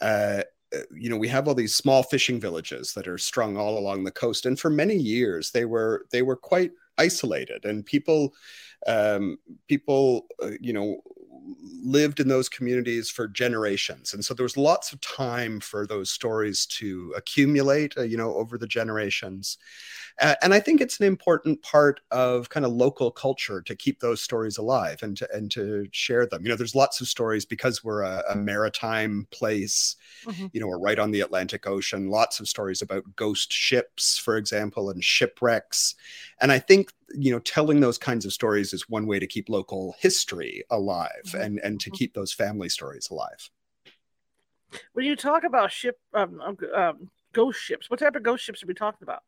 uh, 0.01 0.43
uh, 0.75 0.81
you 0.95 1.09
know 1.09 1.17
we 1.17 1.27
have 1.27 1.47
all 1.47 1.55
these 1.55 1.75
small 1.75 2.03
fishing 2.03 2.39
villages 2.39 2.93
that 2.93 3.07
are 3.07 3.17
strung 3.17 3.57
all 3.57 3.77
along 3.77 4.03
the 4.03 4.11
coast, 4.11 4.45
and 4.45 4.59
for 4.59 4.69
many 4.69 4.95
years 4.95 5.51
they 5.51 5.65
were 5.65 6.05
they 6.11 6.21
were 6.21 6.35
quite 6.35 6.71
isolated, 6.97 7.65
and 7.65 7.85
people 7.85 8.33
um, 8.87 9.37
people 9.67 10.27
uh, 10.43 10.51
you 10.59 10.73
know 10.73 11.01
lived 11.83 12.19
in 12.19 12.27
those 12.27 12.49
communities 12.49 13.09
for 13.09 13.27
generations. 13.27 14.13
And 14.13 14.23
so 14.23 14.33
there 14.33 14.43
was 14.43 14.57
lots 14.57 14.91
of 14.91 15.01
time 15.01 15.59
for 15.59 15.87
those 15.87 16.09
stories 16.09 16.65
to 16.67 17.13
accumulate 17.15 17.97
uh, 17.97 18.03
you 18.03 18.17
know 18.17 18.33
over 18.35 18.57
the 18.57 18.67
generations. 18.67 19.57
Uh, 20.21 20.35
and 20.41 20.53
i 20.53 20.59
think 20.59 20.81
it's 20.81 20.99
an 20.99 21.05
important 21.05 21.61
part 21.61 22.01
of 22.11 22.49
kind 22.49 22.65
of 22.65 22.73
local 22.73 23.09
culture 23.09 23.61
to 23.61 23.73
keep 23.73 24.01
those 24.01 24.21
stories 24.21 24.57
alive 24.57 25.01
and 25.01 25.15
to 25.15 25.27
and 25.33 25.49
to 25.51 25.87
share 25.91 26.25
them. 26.25 26.43
You 26.43 26.49
know 26.49 26.55
there's 26.55 26.75
lots 26.75 26.99
of 26.99 27.07
stories 27.07 27.45
because 27.45 27.83
we're 27.83 28.01
a, 28.01 28.23
a 28.29 28.35
maritime 28.35 29.27
place 29.31 29.95
mm-hmm. 30.25 30.47
you 30.51 30.59
know 30.59 30.67
we're 30.67 30.79
right 30.79 30.99
on 30.99 31.11
the 31.11 31.21
atlantic 31.21 31.67
ocean 31.67 32.09
lots 32.09 32.39
of 32.39 32.47
stories 32.47 32.81
about 32.81 33.15
ghost 33.15 33.51
ships 33.51 34.17
for 34.17 34.37
example 34.37 34.89
and 34.89 35.03
shipwrecks. 35.03 35.95
And 36.41 36.51
i 36.51 36.59
think 36.59 36.91
you 37.13 37.31
know 37.31 37.39
telling 37.39 37.79
those 37.79 37.97
kinds 37.97 38.25
of 38.25 38.33
stories 38.33 38.73
is 38.73 38.89
one 38.89 39.05
way 39.05 39.19
to 39.19 39.27
keep 39.27 39.49
local 39.49 39.95
history 39.99 40.63
alive 40.69 41.09
mm-hmm. 41.25 41.41
and 41.41 41.59
and 41.63 41.79
to 41.79 41.89
mm-hmm. 41.89 41.97
keep 41.97 42.13
those 42.13 42.33
family 42.33 42.69
stories 42.69 43.09
alive 43.09 43.49
when 44.93 45.05
you 45.05 45.15
talk 45.15 45.43
about 45.43 45.71
ship 45.71 45.99
um, 46.13 46.39
um, 46.41 46.57
um, 46.75 47.09
ghost 47.33 47.59
ships 47.59 47.89
what 47.89 47.99
type 47.99 48.15
of 48.15 48.23
ghost 48.23 48.43
ships 48.43 48.63
are 48.63 48.67
we 48.67 48.73
talking 48.73 49.03
about 49.03 49.23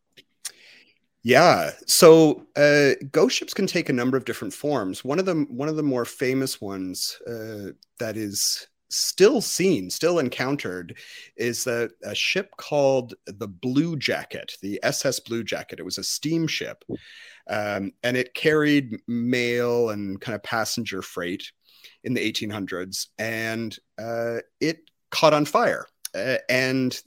yeah 1.24 1.72
so 1.86 2.46
uh, 2.56 2.92
ghost 3.12 3.36
ships 3.36 3.54
can 3.54 3.68
take 3.68 3.90
a 3.90 3.94
number 3.94 4.18
of 4.18 4.26
different 4.26 4.54
forms 4.54 5.04
one 5.04 5.20
of 5.20 5.26
them 5.26 5.46
one 5.50 5.70
of 5.70 5.76
the 5.76 5.84
more 5.84 6.06
famous 6.06 6.60
ones 6.60 7.20
uh, 7.28 7.72
that 8.00 8.18
is 8.18 8.68
still 8.92 9.42
seen, 9.42 9.90
still 9.90 10.20
encountered, 10.20 10.98
is 11.36 11.64
that 11.64 11.92
a 12.04 12.14
ship 12.16 12.52
called 12.58 13.14
the 13.26 13.48
Blue 13.48 13.98
Jacket, 13.98 14.54
the 14.62 14.80
SS 14.84 15.20
Blue 15.22 15.44
Jacket. 15.44 15.80
It 15.80 15.86
was 15.86 15.98
a 15.98 16.04
steamship, 16.04 16.84
um, 17.50 17.92
and 18.04 18.18
it 18.18 18.34
carried 18.34 18.98
mail 19.08 19.90
and 19.90 20.20
kind 20.20 20.36
of 20.36 20.44
passenger 20.44 21.02
freight 21.02 21.52
in 22.04 22.14
the 22.14 22.32
1800s, 22.32 23.08
and 23.18 23.78
uh, 24.00 24.38
it 24.60 24.90
caught 25.10 25.34
on 25.34 25.46
fire. 25.46 25.88
And 26.14 27.00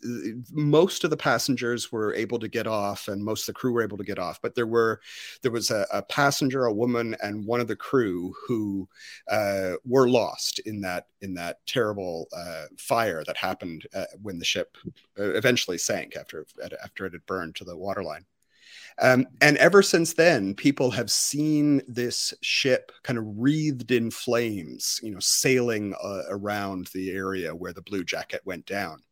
most 0.52 1.04
of 1.04 1.10
the 1.10 1.16
passengers 1.16 1.92
were 1.92 2.14
able 2.14 2.38
to 2.38 2.48
get 2.48 2.66
off 2.66 3.08
and 3.08 3.22
most 3.22 3.42
of 3.42 3.46
the 3.46 3.58
crew 3.58 3.72
were 3.72 3.82
able 3.82 3.98
to 3.98 4.04
get 4.04 4.18
off 4.18 4.40
but 4.40 4.54
there 4.54 4.66
were 4.66 5.00
there 5.42 5.50
was 5.50 5.70
a, 5.70 5.86
a 5.92 6.02
passenger 6.02 6.64
a 6.64 6.72
woman 6.72 7.16
and 7.22 7.46
one 7.46 7.60
of 7.60 7.68
the 7.68 7.76
crew 7.76 8.34
who 8.46 8.88
uh, 9.30 9.72
were 9.84 10.08
lost 10.08 10.58
in 10.60 10.80
that 10.80 11.08
in 11.20 11.34
that 11.34 11.58
terrible 11.66 12.28
uh, 12.36 12.64
fire 12.78 13.22
that 13.26 13.36
happened 13.36 13.86
uh, 13.94 14.04
when 14.22 14.38
the 14.38 14.44
ship 14.44 14.76
uh, 15.18 15.32
eventually 15.34 15.78
sank 15.78 16.16
after 16.16 16.46
after 16.82 17.06
it 17.06 17.12
had 17.12 17.26
burned 17.26 17.54
to 17.54 17.64
the 17.64 17.76
waterline 17.76 18.24
um, 19.00 19.26
and 19.40 19.56
ever 19.58 19.82
since 19.82 20.14
then, 20.14 20.54
people 20.54 20.90
have 20.92 21.10
seen 21.10 21.82
this 21.88 22.32
ship 22.42 22.92
kind 23.02 23.18
of 23.18 23.24
wreathed 23.26 23.90
in 23.90 24.10
flames, 24.10 25.00
you 25.02 25.10
know, 25.10 25.20
sailing 25.20 25.94
uh, 26.02 26.22
around 26.28 26.88
the 26.94 27.10
area 27.10 27.54
where 27.54 27.72
the 27.72 27.82
Blue 27.82 28.04
Jacket 28.04 28.40
went 28.44 28.66
down. 28.66 29.02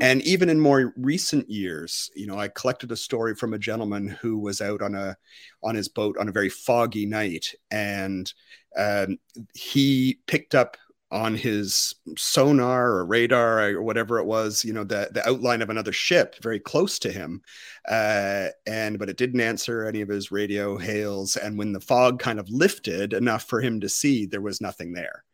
And 0.00 0.22
even 0.22 0.48
in 0.48 0.58
more 0.58 0.94
recent 0.96 1.50
years, 1.50 2.10
you 2.16 2.26
know, 2.26 2.38
I 2.38 2.48
collected 2.48 2.90
a 2.92 2.96
story 2.96 3.34
from 3.34 3.52
a 3.52 3.58
gentleman 3.58 4.08
who 4.08 4.38
was 4.38 4.62
out 4.62 4.80
on 4.80 4.94
a 4.94 5.16
on 5.62 5.74
his 5.74 5.88
boat 5.88 6.16
on 6.18 6.28
a 6.28 6.32
very 6.32 6.48
foggy 6.48 7.04
night, 7.04 7.54
and 7.70 8.32
um, 8.76 9.18
he 9.54 10.18
picked 10.26 10.54
up 10.54 10.78
on 11.12 11.34
his 11.34 11.94
sonar 12.16 12.90
or 12.90 13.04
radar 13.04 13.70
or 13.70 13.82
whatever 13.82 14.18
it 14.18 14.24
was, 14.24 14.64
you 14.64 14.72
know, 14.72 14.82
the, 14.82 15.10
the 15.12 15.28
outline 15.28 15.60
of 15.60 15.68
another 15.68 15.92
ship 15.92 16.36
very 16.42 16.58
close 16.58 16.98
to 16.98 17.12
him. 17.12 17.42
Uh, 17.88 18.46
and, 18.66 18.98
but 18.98 19.10
it 19.10 19.18
didn't 19.18 19.40
answer 19.40 19.84
any 19.84 20.00
of 20.00 20.08
his 20.08 20.32
radio 20.32 20.78
hails. 20.78 21.36
And 21.36 21.58
when 21.58 21.72
the 21.72 21.80
fog 21.80 22.18
kind 22.18 22.40
of 22.40 22.48
lifted 22.48 23.12
enough 23.12 23.44
for 23.44 23.60
him 23.60 23.78
to 23.80 23.90
see, 23.90 24.24
there 24.24 24.40
was 24.40 24.62
nothing 24.62 24.94
there. 24.94 25.24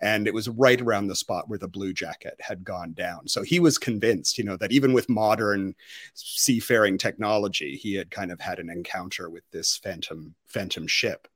And 0.00 0.26
it 0.26 0.32
was 0.32 0.48
right 0.48 0.80
around 0.80 1.08
the 1.08 1.14
spot 1.14 1.48
where 1.48 1.58
the 1.58 1.68
blue 1.68 1.92
jacket 1.92 2.36
had 2.40 2.64
gone 2.64 2.94
down. 2.94 3.28
So 3.28 3.42
he 3.42 3.60
was 3.60 3.76
convinced, 3.76 4.38
you 4.38 4.44
know, 4.44 4.56
that 4.56 4.72
even 4.72 4.94
with 4.94 5.08
modern 5.10 5.74
seafaring 6.14 6.96
technology, 6.96 7.76
he 7.76 7.94
had 7.94 8.10
kind 8.10 8.32
of 8.32 8.40
had 8.40 8.58
an 8.58 8.70
encounter 8.70 9.28
with 9.28 9.44
this 9.50 9.76
phantom, 9.76 10.34
phantom 10.46 10.86
ship. 10.86 11.28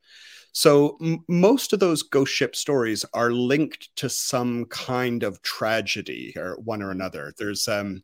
So 0.53 0.97
m- 1.01 1.25
most 1.29 1.73
of 1.73 1.81
those 1.81 2.03
ghost 2.03 2.33
ship 2.33 2.57
stories 2.57 3.05
are 3.15 3.31
linked 3.33 3.95
to 3.97 4.09
some 4.09 4.67
kind 4.67 5.23
of 5.23 5.43
tragedy 5.43 6.33
or 6.37 6.57
one 6.61 6.83
or 6.83 6.91
another. 6.91 7.33
There's 7.39 7.69
um 7.69 8.03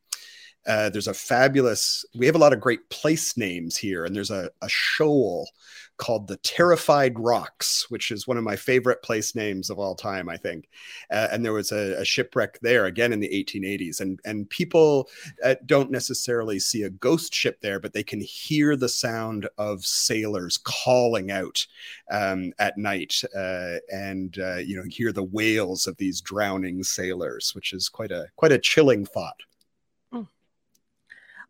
uh, 0.66 0.88
there's 0.90 1.08
a 1.08 1.14
fabulous 1.14 2.04
we 2.14 2.26
have 2.26 2.34
a 2.34 2.38
lot 2.38 2.52
of 2.52 2.60
great 2.60 2.88
place 2.90 3.36
names 3.36 3.76
here 3.76 4.04
and 4.04 4.14
there's 4.14 4.30
a, 4.30 4.50
a 4.62 4.68
shoal 4.68 5.48
called 5.96 6.26
the 6.26 6.36
Terrified 6.38 7.18
Rocks, 7.18 7.90
which 7.90 8.10
is 8.10 8.26
one 8.26 8.36
of 8.36 8.44
my 8.44 8.56
favorite 8.56 9.02
place 9.02 9.34
names 9.34 9.70
of 9.70 9.78
all 9.78 9.94
time, 9.94 10.28
I 10.28 10.36
think. 10.36 10.68
Uh, 11.10 11.28
and 11.32 11.44
there 11.44 11.52
was 11.52 11.72
a, 11.72 12.00
a, 12.00 12.04
shipwreck 12.04 12.58
there 12.60 12.86
again 12.86 13.12
in 13.12 13.20
the 13.20 13.28
1880s, 13.28 14.00
and 14.00 14.20
and 14.24 14.48
people 14.50 15.08
uh, 15.44 15.54
don't 15.64 15.90
necessarily 15.90 16.58
see 16.58 16.82
a 16.82 16.90
ghost 16.90 17.34
ship 17.34 17.60
there, 17.60 17.80
but 17.80 17.92
they 17.92 18.02
can 18.02 18.20
hear 18.20 18.76
the 18.76 18.88
sound 18.88 19.48
of 19.58 19.84
sailors 19.84 20.58
calling 20.58 21.30
out 21.30 21.66
um, 22.10 22.52
at 22.58 22.76
night, 22.76 23.22
uh, 23.34 23.76
and 23.92 24.38
uh, 24.38 24.56
you 24.56 24.76
know 24.76 24.84
hear 24.88 25.12
the 25.12 25.24
wails 25.24 25.86
of 25.86 25.96
these 25.96 26.20
drowning 26.20 26.82
sailors, 26.82 27.54
which 27.54 27.72
is 27.72 27.88
quite 27.88 28.10
a 28.10 28.26
quite 28.36 28.52
a 28.52 28.58
chilling 28.58 29.06
thought. 29.06 29.40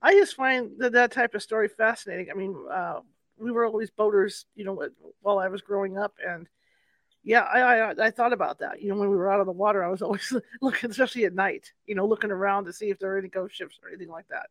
I 0.02 0.14
just 0.14 0.36
find 0.36 0.72
that 0.78 0.92
that 0.92 1.12
type 1.12 1.34
of 1.34 1.42
story 1.42 1.68
fascinating. 1.68 2.28
I 2.30 2.34
mean, 2.34 2.56
uh, 2.70 3.00
we 3.38 3.50
were 3.50 3.64
always 3.64 3.90
boaters, 3.90 4.46
you 4.54 4.64
know, 4.64 4.88
while 5.20 5.38
I 5.38 5.48
was 5.48 5.62
growing 5.62 5.98
up, 5.98 6.14
and 6.26 6.48
yeah, 7.22 7.40
I, 7.40 7.60
I, 7.60 8.06
I 8.06 8.10
thought 8.10 8.32
about 8.32 8.60
that. 8.60 8.80
You 8.80 8.90
know, 8.90 8.96
when 8.96 9.10
we 9.10 9.16
were 9.16 9.30
out 9.30 9.40
on 9.40 9.46
the 9.46 9.52
water, 9.52 9.82
I 9.82 9.88
was 9.88 10.02
always 10.02 10.32
looking, 10.62 10.90
especially 10.90 11.24
at 11.24 11.34
night, 11.34 11.72
you 11.86 11.94
know, 11.94 12.06
looking 12.06 12.30
around 12.30 12.66
to 12.66 12.72
see 12.72 12.90
if 12.90 12.98
there 12.98 13.14
are 13.14 13.18
any 13.18 13.28
ghost 13.28 13.54
ships 13.54 13.78
or 13.82 13.88
anything 13.88 14.10
like 14.10 14.28
that. 14.28 14.46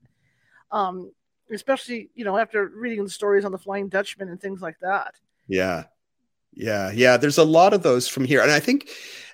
Um, 0.72 1.12
especially 1.52 2.10
you 2.16 2.26
know 2.26 2.38
after 2.38 2.68
reading 2.68 3.04
the 3.04 3.10
stories 3.10 3.46
on 3.46 3.52
the 3.52 3.58
Flying 3.58 3.90
Dutchman 3.90 4.30
and 4.30 4.40
things 4.40 4.62
like 4.62 4.80
that. 4.82 5.16
Yeah, 5.48 5.84
yeah, 6.54 6.92
yeah. 6.92 7.18
There's 7.18 7.38
a 7.38 7.44
lot 7.44 7.74
of 7.74 7.84
those 7.84 8.08
from 8.08 8.26
here, 8.26 8.42
and 8.42 8.52
I 8.52 8.60
think 8.60 8.90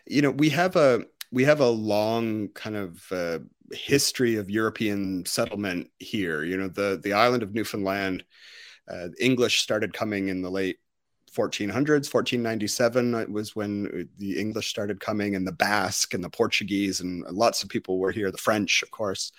you 0.05 0.21
know 0.21 0.31
we 0.31 0.49
have 0.49 0.75
a 0.75 1.05
we 1.31 1.45
have 1.45 1.59
a 1.59 1.69
long 1.69 2.49
kind 2.49 2.75
of 2.75 3.11
uh, 3.11 3.39
history 3.73 4.35
of 4.35 4.49
European 4.49 5.25
settlement 5.25 5.89
here. 5.99 6.43
You 6.43 6.57
know, 6.57 6.67
the 6.67 6.99
the 7.01 7.13
island 7.13 7.43
of 7.43 7.53
Newfoundland 7.53 8.23
uh, 8.91 9.07
English 9.19 9.59
started 9.59 9.93
coming 9.93 10.29
in 10.29 10.41
the 10.41 10.51
late 10.51 10.77
1400s 11.35 12.13
1497 12.13 13.31
was 13.31 13.55
when 13.55 14.09
the 14.17 14.37
english 14.37 14.67
started 14.67 14.99
coming 14.99 15.33
and 15.33 15.47
the 15.47 15.51
basque 15.53 16.13
and 16.13 16.21
the 16.21 16.29
portuguese 16.29 16.99
and 16.99 17.23
lots 17.31 17.63
of 17.63 17.69
people 17.69 17.99
were 17.99 18.11
here 18.11 18.31
the 18.31 18.37
french 18.37 18.83
of 18.83 18.91
course 18.91 19.31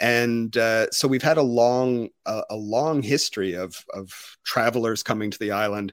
and 0.00 0.56
uh, 0.56 0.90
so 0.90 1.06
we've 1.06 1.22
had 1.22 1.36
a 1.36 1.42
long 1.42 2.08
a, 2.24 2.42
a, 2.50 2.56
long 2.56 3.02
history 3.02 3.52
of 3.52 3.84
of 3.92 4.10
travelers 4.44 5.02
coming 5.02 5.30
to 5.30 5.38
the 5.38 5.50
island 5.50 5.92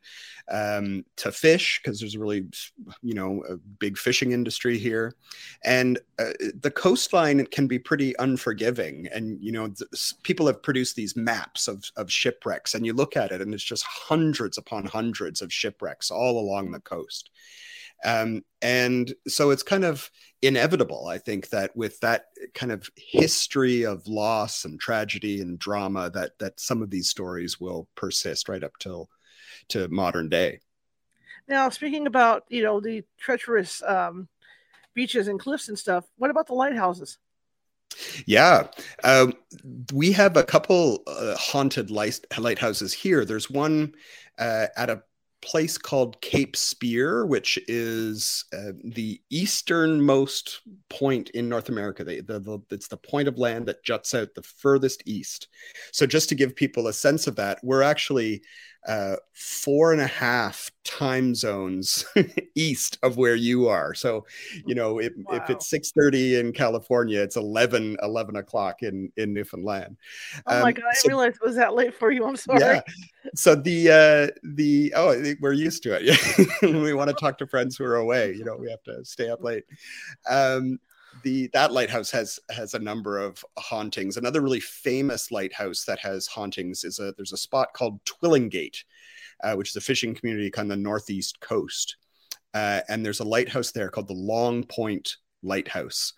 um, 0.51 1.05
to 1.17 1.31
fish 1.31 1.79
because 1.81 1.99
there's 1.99 2.17
really 2.17 2.45
you 3.01 3.13
know 3.13 3.43
a 3.49 3.57
big 3.57 3.97
fishing 3.97 4.31
industry 4.31 4.77
here. 4.77 5.13
And 5.63 5.99
uh, 6.19 6.31
the 6.61 6.71
coastline 6.71 7.45
can 7.47 7.67
be 7.67 7.79
pretty 7.79 8.13
unforgiving. 8.19 9.07
And 9.13 9.41
you 9.41 9.51
know 9.51 9.67
th- 9.67 10.13
people 10.23 10.47
have 10.47 10.63
produced 10.63 10.95
these 10.95 11.15
maps 11.15 11.67
of, 11.67 11.83
of 11.95 12.11
shipwrecks 12.11 12.73
and 12.73 12.85
you 12.85 12.93
look 12.93 13.15
at 13.17 13.31
it 13.31 13.41
and 13.41 13.53
it's 13.53 13.63
just 13.63 13.83
hundreds 13.83 14.57
upon 14.57 14.85
hundreds 14.85 15.41
of 15.41 15.53
shipwrecks 15.53 16.11
all 16.11 16.39
along 16.39 16.71
the 16.71 16.79
coast. 16.79 17.29
Um, 18.05 18.43
and 18.61 19.13
so 19.27 19.51
it's 19.51 19.63
kind 19.63 19.85
of 19.85 20.11
inevitable, 20.41 21.07
I 21.07 21.19
think, 21.19 21.49
that 21.49 21.75
with 21.75 21.99
that 22.01 22.25
kind 22.53 22.71
of 22.71 22.89
history 22.97 23.85
of 23.85 24.05
loss 24.07 24.65
and 24.65 24.79
tragedy 24.79 25.39
and 25.39 25.57
drama, 25.57 26.09
that 26.09 26.37
that 26.39 26.59
some 26.59 26.81
of 26.81 26.89
these 26.89 27.09
stories 27.09 27.61
will 27.61 27.87
persist 27.95 28.49
right 28.49 28.63
up 28.63 28.73
till 28.79 29.09
to 29.69 29.87
modern 29.89 30.29
day. 30.29 30.59
Now, 31.47 31.69
speaking 31.69 32.07
about 32.07 32.45
you 32.49 32.63
know 32.63 32.79
the 32.79 33.03
treacherous 33.17 33.81
um, 33.83 34.27
beaches 34.93 35.27
and 35.27 35.39
cliffs 35.39 35.69
and 35.69 35.77
stuff, 35.77 36.05
what 36.17 36.31
about 36.31 36.47
the 36.47 36.53
lighthouses? 36.53 37.17
Yeah, 38.25 38.67
um, 39.03 39.33
we 39.93 40.11
have 40.13 40.37
a 40.37 40.43
couple 40.43 41.03
uh, 41.05 41.35
haunted 41.35 41.91
light, 41.91 42.19
lighthouses 42.37 42.93
here. 42.93 43.25
There's 43.25 43.49
one 43.49 43.93
uh, 44.39 44.67
at 44.75 44.89
a 44.89 45.03
place 45.43 45.77
called 45.77 46.19
Cape 46.21 46.55
Spear, 46.55 47.25
which 47.25 47.59
is 47.67 48.45
uh, 48.53 48.71
the 48.83 49.21
easternmost 49.29 50.61
point 50.89 51.29
in 51.31 51.49
North 51.49 51.69
America. 51.69 52.03
the, 52.03 52.21
the, 52.21 52.61
it's 52.71 52.87
the 52.87 52.97
point 52.97 53.27
of 53.27 53.37
land 53.37 53.65
that 53.67 53.83
juts 53.83 54.13
out 54.13 54.33
the 54.33 54.43
furthest 54.43 55.03
east. 55.05 55.49
So, 55.91 56.05
just 56.05 56.29
to 56.29 56.35
give 56.35 56.55
people 56.55 56.87
a 56.87 56.93
sense 56.93 57.27
of 57.27 57.35
that, 57.35 57.59
we're 57.61 57.83
actually 57.83 58.41
uh, 58.87 59.15
four 59.33 59.93
and 59.93 60.01
a 60.01 60.07
half 60.07 60.69
time 60.83 61.33
zones 61.33 62.05
east 62.55 62.97
of 63.03 63.17
where 63.17 63.35
you 63.35 63.67
are. 63.67 63.93
So, 63.93 64.25
you 64.65 64.75
know, 64.75 64.99
if, 64.99 65.13
wow. 65.17 65.35
if 65.35 65.49
it's 65.49 65.71
6.30 65.71 66.39
in 66.39 66.51
California, 66.51 67.21
it's 67.21 67.35
11, 67.35 67.97
11 68.01 68.35
o'clock 68.35 68.83
in, 68.83 69.11
in 69.17 69.33
Newfoundland. 69.33 69.97
Oh 70.47 70.61
my 70.61 70.69
um, 70.69 70.73
God, 70.73 70.85
I 70.89 70.95
so, 70.95 71.07
realized 71.07 71.37
it 71.41 71.45
was 71.45 71.55
that 71.55 71.73
late 71.73 71.93
for 71.93 72.11
you. 72.11 72.25
I'm 72.25 72.35
sorry. 72.35 72.59
Yeah. 72.59 72.81
So 73.35 73.55
the, 73.55 73.89
uh, 73.89 74.39
the, 74.43 74.93
oh, 74.95 75.33
we're 75.39 75.53
used 75.53 75.83
to 75.83 75.93
it. 75.93 76.03
Yeah. 76.03 76.47
we 76.81 76.93
want 76.93 77.09
to 77.09 77.15
talk 77.15 77.37
to 77.37 77.47
friends 77.47 77.77
who 77.77 77.85
are 77.85 77.95
away, 77.95 78.33
you 78.33 78.43
know, 78.43 78.57
we 78.57 78.69
have 78.69 78.83
to 78.83 79.03
stay 79.05 79.29
up 79.29 79.43
late. 79.43 79.63
Um, 80.29 80.79
the 81.23 81.49
that 81.53 81.71
lighthouse 81.71 82.11
has 82.11 82.39
has 82.51 82.73
a 82.73 82.79
number 82.79 83.17
of 83.17 83.43
hauntings. 83.57 84.17
Another 84.17 84.41
really 84.41 84.59
famous 84.59 85.31
lighthouse 85.31 85.85
that 85.85 85.99
has 85.99 86.27
hauntings 86.27 86.83
is 86.83 86.99
a 86.99 87.13
there's 87.17 87.33
a 87.33 87.37
spot 87.37 87.73
called 87.73 88.03
Twillingate, 88.05 88.83
uh, 89.43 89.55
which 89.55 89.69
is 89.69 89.75
a 89.75 89.81
fishing 89.81 90.13
community 90.13 90.51
on 90.55 90.67
the 90.67 90.75
northeast 90.75 91.39
coast, 91.39 91.97
uh, 92.53 92.81
and 92.89 93.05
there's 93.05 93.21
a 93.21 93.25
lighthouse 93.25 93.71
there 93.71 93.89
called 93.89 94.07
the 94.07 94.13
Long 94.13 94.63
Point 94.63 95.17
Lighthouse, 95.41 96.13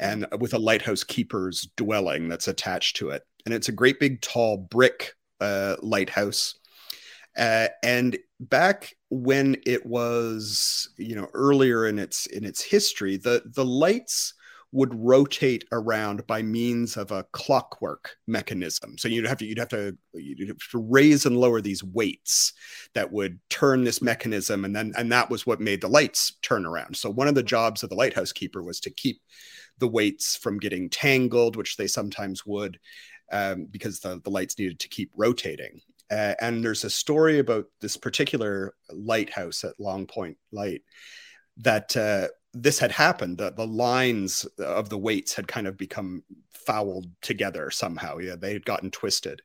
and 0.00 0.26
with 0.38 0.54
a 0.54 0.58
lighthouse 0.58 1.04
keeper's 1.04 1.68
dwelling 1.76 2.28
that's 2.28 2.48
attached 2.48 2.96
to 2.96 3.10
it, 3.10 3.22
and 3.44 3.54
it's 3.54 3.68
a 3.68 3.72
great 3.72 4.00
big 4.00 4.20
tall 4.20 4.56
brick 4.56 5.14
uh, 5.40 5.76
lighthouse. 5.82 6.58
Uh, 7.36 7.68
and 7.82 8.16
back 8.40 8.94
when 9.10 9.56
it 9.66 9.84
was 9.84 10.88
you 10.96 11.14
know 11.14 11.28
earlier 11.34 11.86
in 11.86 11.98
its 11.98 12.26
in 12.26 12.44
its 12.44 12.62
history 12.62 13.16
the 13.16 13.42
the 13.54 13.64
lights 13.64 14.34
would 14.76 14.94
rotate 14.94 15.64
around 15.72 16.26
by 16.26 16.42
means 16.42 16.98
of 16.98 17.10
a 17.10 17.24
clockwork 17.32 18.14
mechanism. 18.26 18.98
So 18.98 19.08
you'd 19.08 19.26
have 19.26 19.38
to 19.38 19.46
you'd 19.46 19.58
have 19.58 19.70
to 19.70 19.96
you'd 20.12 20.48
have 20.48 20.58
to 20.70 20.78
raise 20.78 21.24
and 21.24 21.34
lower 21.34 21.62
these 21.62 21.82
weights 21.82 22.52
that 22.94 23.10
would 23.10 23.40
turn 23.48 23.84
this 23.84 24.02
mechanism, 24.02 24.66
and 24.66 24.76
then 24.76 24.92
and 24.98 25.10
that 25.12 25.30
was 25.30 25.46
what 25.46 25.60
made 25.60 25.80
the 25.80 25.88
lights 25.88 26.34
turn 26.42 26.66
around. 26.66 26.94
So 26.94 27.08
one 27.08 27.26
of 27.26 27.34
the 27.34 27.42
jobs 27.42 27.82
of 27.82 27.88
the 27.88 27.96
lighthouse 27.96 28.32
keeper 28.32 28.62
was 28.62 28.78
to 28.80 28.90
keep 28.90 29.22
the 29.78 29.88
weights 29.88 30.36
from 30.36 30.58
getting 30.58 30.90
tangled, 30.90 31.56
which 31.56 31.78
they 31.78 31.86
sometimes 31.86 32.44
would, 32.44 32.78
um, 33.32 33.64
because 33.70 34.00
the, 34.00 34.20
the 34.24 34.30
lights 34.30 34.58
needed 34.58 34.78
to 34.80 34.88
keep 34.88 35.10
rotating. 35.16 35.80
Uh, 36.10 36.34
and 36.40 36.62
there's 36.62 36.84
a 36.84 36.90
story 36.90 37.38
about 37.38 37.64
this 37.80 37.96
particular 37.96 38.74
lighthouse 38.90 39.64
at 39.64 39.80
Long 39.80 40.06
Point 40.06 40.36
Light 40.52 40.82
that 41.58 41.96
uh, 41.96 42.28
this 42.62 42.78
had 42.78 42.92
happened. 42.92 43.38
The, 43.38 43.52
the 43.52 43.66
lines 43.66 44.44
of 44.58 44.88
the 44.88 44.98
weights 44.98 45.34
had 45.34 45.48
kind 45.48 45.66
of 45.66 45.76
become 45.76 46.22
fouled 46.50 47.06
together 47.22 47.70
somehow. 47.70 48.18
Yeah, 48.18 48.36
they 48.36 48.52
had 48.52 48.64
gotten 48.64 48.90
twisted. 48.90 49.42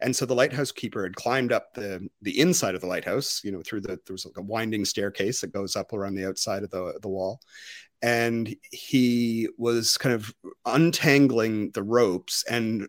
And 0.00 0.14
so 0.14 0.24
the 0.24 0.34
lighthouse 0.34 0.72
keeper 0.72 1.02
had 1.02 1.16
climbed 1.16 1.52
up 1.52 1.74
the 1.74 2.08
the 2.22 2.38
inside 2.40 2.74
of 2.74 2.80
the 2.80 2.86
lighthouse, 2.86 3.42
you 3.44 3.52
know, 3.52 3.62
through 3.62 3.82
the 3.82 3.98
there 4.06 4.14
was 4.14 4.24
like 4.24 4.36
a 4.36 4.42
winding 4.42 4.84
staircase 4.84 5.40
that 5.40 5.52
goes 5.52 5.76
up 5.76 5.92
around 5.92 6.14
the 6.14 6.26
outside 6.26 6.62
of 6.62 6.70
the, 6.70 6.98
the 7.02 7.08
wall. 7.08 7.40
And 8.02 8.54
he 8.70 9.48
was 9.58 9.98
kind 9.98 10.14
of 10.14 10.32
untangling 10.64 11.72
the 11.72 11.82
ropes 11.82 12.44
and 12.48 12.88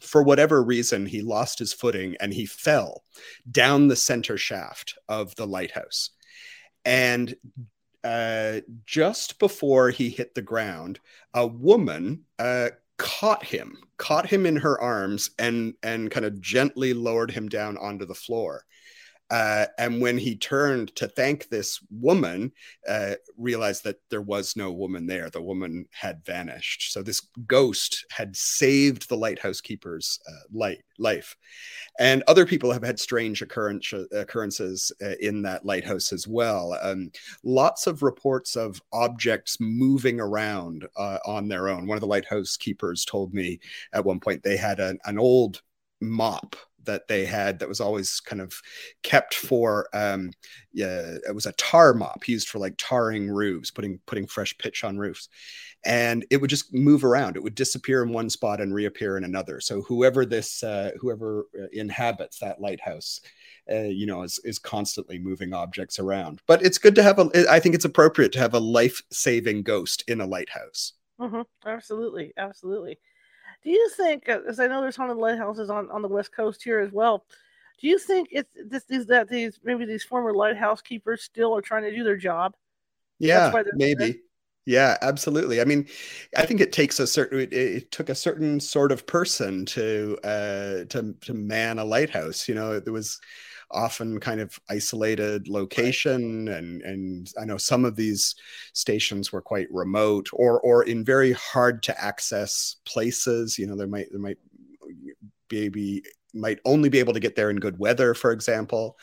for 0.00 0.22
whatever 0.22 0.62
reason, 0.62 1.06
he 1.06 1.22
lost 1.22 1.58
his 1.58 1.72
footing 1.72 2.16
and 2.20 2.32
he 2.32 2.46
fell 2.46 3.04
down 3.50 3.88
the 3.88 3.96
center 3.96 4.36
shaft 4.36 4.98
of 5.08 5.34
the 5.36 5.46
lighthouse. 5.46 6.10
And 6.84 7.34
uh, 8.04 8.60
just 8.86 9.38
before 9.38 9.90
he 9.90 10.10
hit 10.10 10.34
the 10.34 10.42
ground, 10.42 11.00
a 11.32 11.46
woman 11.46 12.24
uh, 12.38 12.68
caught 12.98 13.44
him, 13.44 13.78
caught 13.96 14.26
him 14.26 14.46
in 14.46 14.56
her 14.56 14.80
arms, 14.80 15.30
and 15.38 15.74
and 15.82 16.10
kind 16.10 16.26
of 16.26 16.40
gently 16.40 16.94
lowered 16.94 17.30
him 17.30 17.48
down 17.48 17.76
onto 17.78 18.04
the 18.04 18.14
floor. 18.14 18.64
Uh, 19.30 19.66
and 19.78 20.00
when 20.00 20.18
he 20.18 20.36
turned 20.36 20.94
to 20.96 21.08
thank 21.08 21.48
this 21.48 21.80
woman, 21.90 22.52
uh, 22.88 23.14
realized 23.38 23.82
that 23.84 23.96
there 24.10 24.20
was 24.20 24.54
no 24.54 24.70
woman 24.70 25.06
there. 25.06 25.30
The 25.30 25.42
woman 25.42 25.86
had 25.90 26.24
vanished. 26.24 26.92
So 26.92 27.02
this 27.02 27.20
ghost 27.46 28.04
had 28.10 28.36
saved 28.36 29.08
the 29.08 29.16
lighthouse 29.16 29.60
keeper's 29.60 30.20
uh, 30.28 30.44
light, 30.52 30.82
life. 30.98 31.36
And 31.98 32.22
other 32.26 32.44
people 32.44 32.70
have 32.72 32.84
had 32.84 33.00
strange 33.00 33.40
occurrence, 33.40 33.92
occurrences 34.12 34.92
uh, 35.02 35.14
in 35.20 35.42
that 35.42 35.64
lighthouse 35.64 36.12
as 36.12 36.28
well. 36.28 36.78
Um, 36.82 37.10
lots 37.42 37.86
of 37.86 38.02
reports 38.02 38.56
of 38.56 38.80
objects 38.92 39.56
moving 39.58 40.20
around 40.20 40.86
uh, 40.96 41.18
on 41.24 41.48
their 41.48 41.68
own. 41.68 41.86
One 41.86 41.96
of 41.96 42.02
the 42.02 42.06
lighthouse 42.06 42.56
keepers 42.56 43.04
told 43.04 43.32
me 43.32 43.58
at 43.94 44.04
one 44.04 44.20
point 44.20 44.42
they 44.42 44.56
had 44.56 44.80
an, 44.80 44.98
an 45.06 45.18
old 45.18 45.62
mop 46.00 46.56
that 46.84 47.08
they 47.08 47.24
had 47.24 47.58
that 47.58 47.68
was 47.68 47.80
always 47.80 48.20
kind 48.20 48.40
of 48.40 48.60
kept 49.02 49.34
for 49.34 49.88
um 49.92 50.30
yeah 50.72 51.16
it 51.28 51.34
was 51.34 51.46
a 51.46 51.52
tar 51.52 51.94
mop 51.94 52.26
used 52.28 52.48
for 52.48 52.58
like 52.58 52.74
tarring 52.78 53.28
roofs 53.28 53.70
putting 53.70 53.98
putting 54.06 54.26
fresh 54.26 54.56
pitch 54.58 54.84
on 54.84 54.98
roofs. 54.98 55.28
And 55.86 56.24
it 56.30 56.40
would 56.40 56.48
just 56.48 56.72
move 56.72 57.04
around. 57.04 57.36
It 57.36 57.42
would 57.42 57.54
disappear 57.54 58.02
in 58.02 58.10
one 58.10 58.30
spot 58.30 58.60
and 58.60 58.72
reappear 58.72 59.18
in 59.18 59.24
another. 59.24 59.60
So 59.60 59.82
whoever 59.82 60.24
this 60.24 60.62
uh, 60.62 60.92
whoever 60.98 61.46
uh, 61.60 61.66
inhabits 61.72 62.38
that 62.38 62.60
lighthouse 62.60 63.20
uh, 63.70 63.82
you 63.82 64.06
know 64.06 64.22
is, 64.22 64.40
is 64.44 64.58
constantly 64.58 65.18
moving 65.18 65.52
objects 65.52 65.98
around. 65.98 66.40
But 66.46 66.62
it's 66.64 66.78
good 66.78 66.94
to 66.94 67.02
have 67.02 67.18
a 67.18 67.30
i 67.50 67.60
think 67.60 67.74
it's 67.74 67.84
appropriate 67.84 68.32
to 68.32 68.38
have 68.38 68.54
a 68.54 68.58
life-saving 68.58 69.62
ghost 69.62 70.04
in 70.08 70.20
a 70.20 70.26
lighthouse. 70.26 70.94
Mm-hmm. 71.20 71.42
absolutely. 71.66 72.32
Absolutely 72.36 72.98
do 73.64 73.70
you 73.70 73.90
think, 73.96 74.28
uh, 74.28 74.40
as 74.48 74.60
I 74.60 74.66
know 74.66 74.80
there's 74.80 74.96
haunted 74.96 75.16
lighthouses 75.16 75.70
on, 75.70 75.90
on 75.90 76.02
the 76.02 76.08
west 76.08 76.32
coast 76.32 76.62
here 76.62 76.80
as 76.80 76.92
well, 76.92 77.24
do 77.80 77.88
you 77.88 77.98
think 77.98 78.28
it's 78.30 78.54
this 78.66 78.84
is 78.88 79.06
that 79.06 79.28
these 79.28 79.58
maybe 79.64 79.84
these 79.84 80.04
former 80.04 80.32
lighthouse 80.32 80.80
keepers 80.80 81.22
still 81.22 81.56
are 81.56 81.62
trying 81.62 81.82
to 81.82 81.94
do 81.94 82.04
their 82.04 82.16
job? 82.16 82.54
Yeah, 83.18 83.52
maybe. 83.74 83.94
There? 83.94 84.14
Yeah, 84.66 84.96
absolutely. 85.02 85.60
I 85.60 85.64
mean, 85.64 85.86
I 86.36 86.46
think 86.46 86.60
it 86.60 86.72
takes 86.72 86.98
a 86.98 87.06
certain 87.06 87.40
it, 87.40 87.52
it 87.52 87.90
took 87.90 88.08
a 88.08 88.14
certain 88.14 88.60
sort 88.60 88.92
of 88.92 89.06
person 89.06 89.66
to 89.66 90.18
uh 90.24 90.84
to 90.90 91.14
to 91.20 91.34
man 91.34 91.78
a 91.78 91.84
lighthouse. 91.84 92.48
You 92.48 92.54
know, 92.54 92.80
there 92.80 92.92
was 92.92 93.20
often 93.74 94.20
kind 94.20 94.40
of 94.40 94.58
isolated 94.70 95.48
location 95.48 96.48
and 96.48 96.82
and 96.82 97.32
I 97.40 97.44
know 97.44 97.56
some 97.56 97.84
of 97.84 97.96
these 97.96 98.34
stations 98.72 99.32
were 99.32 99.42
quite 99.42 99.68
remote 99.70 100.28
or 100.32 100.60
or 100.60 100.84
in 100.84 101.04
very 101.04 101.32
hard 101.32 101.82
to 101.84 102.02
access 102.02 102.76
places 102.84 103.58
you 103.58 103.66
know 103.66 103.76
there 103.76 103.86
might 103.86 104.06
there 104.10 104.20
might 104.20 104.38
be 105.48 106.02
might 106.32 106.58
only 106.64 106.88
be 106.88 106.98
able 106.98 107.12
to 107.12 107.20
get 107.20 107.36
there 107.36 107.50
in 107.50 107.56
good 107.56 107.78
weather 107.78 108.14
for 108.14 108.32
example. 108.32 108.96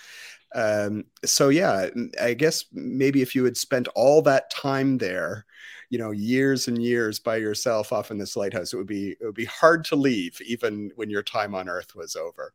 Um, 0.54 1.06
so 1.24 1.48
yeah 1.48 1.88
i 2.22 2.34
guess 2.34 2.66
maybe 2.74 3.22
if 3.22 3.34
you 3.36 3.46
had 3.46 3.56
spent 3.56 3.88
all 3.96 4.22
that 4.24 4.50
time 4.50 4.98
there 4.98 5.46
you 5.90 6.00
know 6.00 6.12
years 6.12 6.68
and 6.68 6.82
years 6.82 7.20
by 7.20 7.38
yourself 7.38 7.94
off 7.94 8.12
in 8.12 8.18
this 8.18 8.36
lighthouse 8.36 8.74
it 8.74 8.78
would 8.78 8.88
be 8.88 9.12
it 9.12 9.26
would 9.26 9.36
be 9.36 9.46
hard 9.46 9.86
to 9.86 9.96
leave 9.96 10.42
even 10.46 10.92
when 10.96 11.10
your 11.10 11.22
time 11.24 11.54
on 11.54 11.70
earth 11.70 11.96
was 11.96 12.18
over 12.18 12.54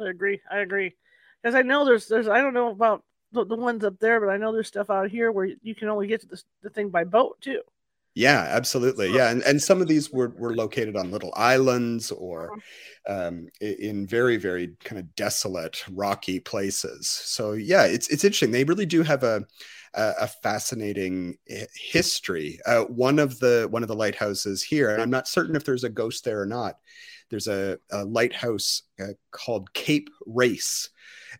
I 0.00 0.08
agree. 0.08 0.40
I 0.50 0.58
agree. 0.58 0.94
Because 1.42 1.54
I 1.54 1.62
know 1.62 1.84
there's 1.84 2.08
there's 2.08 2.28
I 2.28 2.40
don't 2.40 2.54
know 2.54 2.70
about 2.70 3.04
the, 3.32 3.44
the, 3.44 3.56
ones 3.56 3.84
up 3.84 3.98
there, 3.98 4.20
but 4.20 4.30
I 4.30 4.36
know 4.36 4.52
there's 4.52 4.68
stuff 4.68 4.90
out 4.90 5.10
here 5.10 5.30
where 5.30 5.48
you 5.62 5.74
can 5.74 5.88
only 5.88 6.06
get 6.06 6.22
to 6.22 6.26
the, 6.26 6.42
the 6.62 6.70
thing 6.70 6.88
by 6.88 7.04
boat 7.04 7.40
too. 7.40 7.60
Yeah, 8.14 8.46
absolutely. 8.50 9.14
Yeah, 9.14 9.30
and, 9.30 9.42
and 9.42 9.62
some 9.62 9.80
of 9.80 9.86
these 9.86 10.10
were, 10.10 10.30
were 10.30 10.56
located 10.56 10.96
on 10.96 11.12
little 11.12 11.32
islands 11.36 12.10
or 12.10 12.54
uh-huh. 13.06 13.28
um, 13.28 13.48
in 13.60 14.08
very 14.08 14.36
very 14.38 14.74
kind 14.82 14.98
of 14.98 15.14
desolate 15.14 15.84
rocky 15.92 16.40
places. 16.40 17.08
So 17.08 17.52
yeah, 17.52 17.84
it's 17.84 18.08
it's 18.08 18.24
interesting. 18.24 18.50
They 18.50 18.64
really 18.64 18.86
do 18.86 19.02
have 19.02 19.22
a 19.22 19.44
a, 19.94 20.26
fascinating 20.26 21.36
history. 21.74 22.58
Uh, 22.66 22.82
one 22.82 23.18
of 23.18 23.38
the 23.38 23.68
one 23.70 23.82
of 23.82 23.88
the 23.88 23.96
lighthouses 23.96 24.62
here, 24.62 24.90
and 24.90 25.02
I'm 25.02 25.10
not 25.10 25.28
certain 25.28 25.56
if 25.56 25.64
there's 25.64 25.84
a 25.84 25.88
ghost 25.88 26.24
there 26.24 26.40
or 26.40 26.46
not 26.46 26.76
there's 27.30 27.48
a, 27.48 27.78
a 27.90 28.04
lighthouse 28.04 28.82
uh, 29.00 29.12
called 29.30 29.72
Cape 29.72 30.10
Race. 30.26 30.90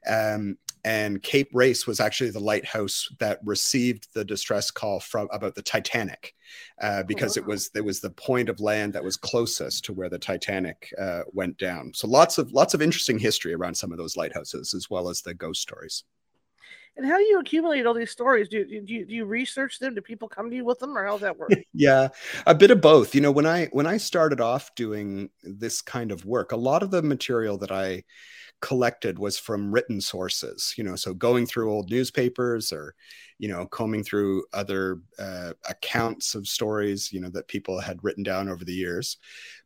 Um, 0.06 0.58
and 0.84 1.22
Cape 1.22 1.50
Race 1.52 1.86
was 1.86 2.00
actually 2.00 2.30
the 2.30 2.40
lighthouse 2.40 3.08
that 3.18 3.40
received 3.44 4.08
the 4.14 4.24
distress 4.24 4.70
call 4.70 5.00
from 5.00 5.28
about 5.32 5.54
the 5.54 5.62
Titanic, 5.62 6.34
uh, 6.80 7.02
because 7.02 7.36
oh, 7.36 7.40
wow. 7.40 7.44
it 7.44 7.48
was 7.48 7.70
it 7.74 7.84
was 7.84 8.00
the 8.00 8.10
point 8.10 8.48
of 8.48 8.60
land 8.60 8.92
that 8.92 9.04
was 9.04 9.16
closest 9.16 9.84
to 9.86 9.92
where 9.92 10.08
the 10.08 10.18
Titanic 10.18 10.92
uh, 10.98 11.22
went 11.32 11.58
down. 11.58 11.92
So 11.94 12.06
lots 12.06 12.38
of 12.38 12.52
lots 12.52 12.74
of 12.74 12.82
interesting 12.82 13.18
history 13.18 13.54
around 13.54 13.74
some 13.74 13.92
of 13.92 13.98
those 13.98 14.16
lighthouses, 14.16 14.72
as 14.72 14.88
well 14.88 15.08
as 15.08 15.20
the 15.20 15.34
ghost 15.34 15.60
stories. 15.60 16.04
And 16.98 17.06
how 17.06 17.16
do 17.16 17.22
you 17.22 17.38
accumulate 17.38 17.86
all 17.86 17.94
these 17.94 18.10
stories? 18.10 18.48
Do, 18.48 18.64
do, 18.64 18.92
you, 18.92 19.06
do 19.06 19.14
you 19.14 19.24
research 19.24 19.78
them? 19.78 19.94
Do 19.94 20.00
people 20.00 20.28
come 20.28 20.50
to 20.50 20.56
you 20.56 20.64
with 20.64 20.80
them, 20.80 20.98
or 20.98 21.04
how 21.04 21.12
does 21.12 21.20
that 21.20 21.38
work? 21.38 21.52
yeah, 21.72 22.08
a 22.44 22.56
bit 22.56 22.72
of 22.72 22.80
both. 22.80 23.14
You 23.14 23.20
know, 23.20 23.30
when 23.30 23.46
I 23.46 23.66
when 23.66 23.86
I 23.86 23.98
started 23.98 24.40
off 24.40 24.74
doing 24.74 25.30
this 25.44 25.80
kind 25.80 26.10
of 26.10 26.24
work, 26.24 26.50
a 26.50 26.56
lot 26.56 26.82
of 26.82 26.90
the 26.90 27.00
material 27.00 27.56
that 27.58 27.70
I 27.70 28.02
collected 28.60 29.18
was 29.20 29.38
from 29.38 29.72
written 29.72 30.00
sources 30.00 30.74
you 30.76 30.82
know 30.82 30.96
so 30.96 31.14
going 31.14 31.46
through 31.46 31.70
old 31.70 31.88
newspapers 31.90 32.72
or 32.72 32.92
you 33.38 33.48
know 33.48 33.66
combing 33.66 34.02
through 34.02 34.44
other 34.52 35.00
uh, 35.20 35.52
accounts 35.68 36.34
of 36.34 36.48
stories 36.48 37.12
you 37.12 37.20
know 37.20 37.28
that 37.30 37.46
people 37.46 37.78
had 37.78 38.02
written 38.02 38.24
down 38.24 38.48
over 38.48 38.64
the 38.64 38.74
years 38.74 39.18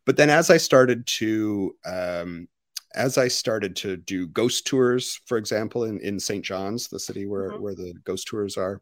but 0.05 0.15
then 0.15 0.29
as 0.29 0.51
i 0.51 0.57
started 0.57 1.07
to 1.07 1.75
um, 1.85 2.47
as 2.95 3.17
i 3.17 3.27
started 3.27 3.75
to 3.75 3.97
do 3.97 4.27
ghost 4.27 4.65
tours 4.65 5.19
for 5.25 5.37
example 5.37 5.85
in, 5.85 5.99
in 5.99 6.19
st 6.19 6.43
john's 6.43 6.87
the 6.87 6.99
city 6.99 7.25
where, 7.25 7.51
mm-hmm. 7.51 7.61
where 7.61 7.75
the 7.75 7.93
ghost 8.03 8.27
tours 8.27 8.57
are 8.57 8.81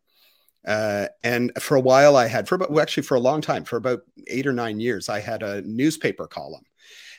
uh, 0.67 1.07
and 1.23 1.51
for 1.59 1.75
a 1.75 1.81
while 1.81 2.15
i 2.15 2.27
had 2.27 2.47
for 2.47 2.55
about 2.55 2.69
well, 2.69 2.81
actually 2.81 3.03
for 3.03 3.15
a 3.15 3.19
long 3.19 3.41
time 3.41 3.63
for 3.63 3.77
about 3.77 4.01
eight 4.27 4.45
or 4.45 4.53
nine 4.53 4.79
years 4.79 5.09
i 5.09 5.19
had 5.19 5.43
a 5.43 5.61
newspaper 5.61 6.27
column. 6.27 6.63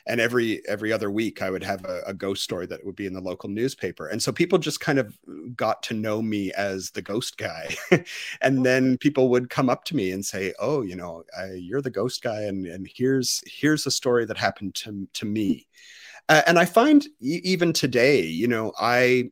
And 0.05 0.19
every 0.19 0.61
every 0.67 0.91
other 0.91 1.09
week 1.09 1.41
i 1.41 1.49
would 1.49 1.63
have 1.63 1.85
a, 1.85 2.01
a, 2.07 2.13
ghost 2.13 2.43
story 2.43 2.65
that 2.65 2.85
would 2.85 2.97
be 2.97 3.05
in 3.05 3.13
the 3.13 3.21
local 3.21 3.47
newspaper. 3.47 4.07
And 4.07 4.21
so 4.21 4.33
people 4.33 4.57
just 4.59 4.81
kind 4.81 4.99
of 4.99 5.17
got 5.55 5.81
to 5.83 5.93
know 5.93 6.21
me 6.21 6.51
as 6.57 6.91
the 6.91 7.01
ghost 7.01 7.37
guy. 7.37 7.73
And 8.41 8.65
then 8.65 8.97
people 8.97 9.29
would 9.29 9.49
come 9.49 9.69
up 9.69 9.85
to 9.85 9.95
me 9.95 10.11
and 10.11 10.25
say 10.25 10.53
oh 10.59 10.81
you 10.81 10.97
know 10.97 11.23
I, 11.37 11.53
you're 11.53 11.81
the 11.81 11.89
ghost 11.89 12.21
guy 12.21 12.41
and 12.41 12.65
and 12.65 12.85
here's 12.93 13.41
here's 13.47 13.85
a 13.85 13.91
story 13.91 14.25
that 14.25 14.37
happened 14.37 14.75
to 14.75 15.07
to 15.13 15.25
me 15.25 15.67
uh, 16.29 16.41
and 16.47 16.57
i 16.57 16.65
find 16.65 17.07
even 17.19 17.73
today 17.73 18.21
you 18.21 18.47
know 18.47 18.71
i 18.79 19.25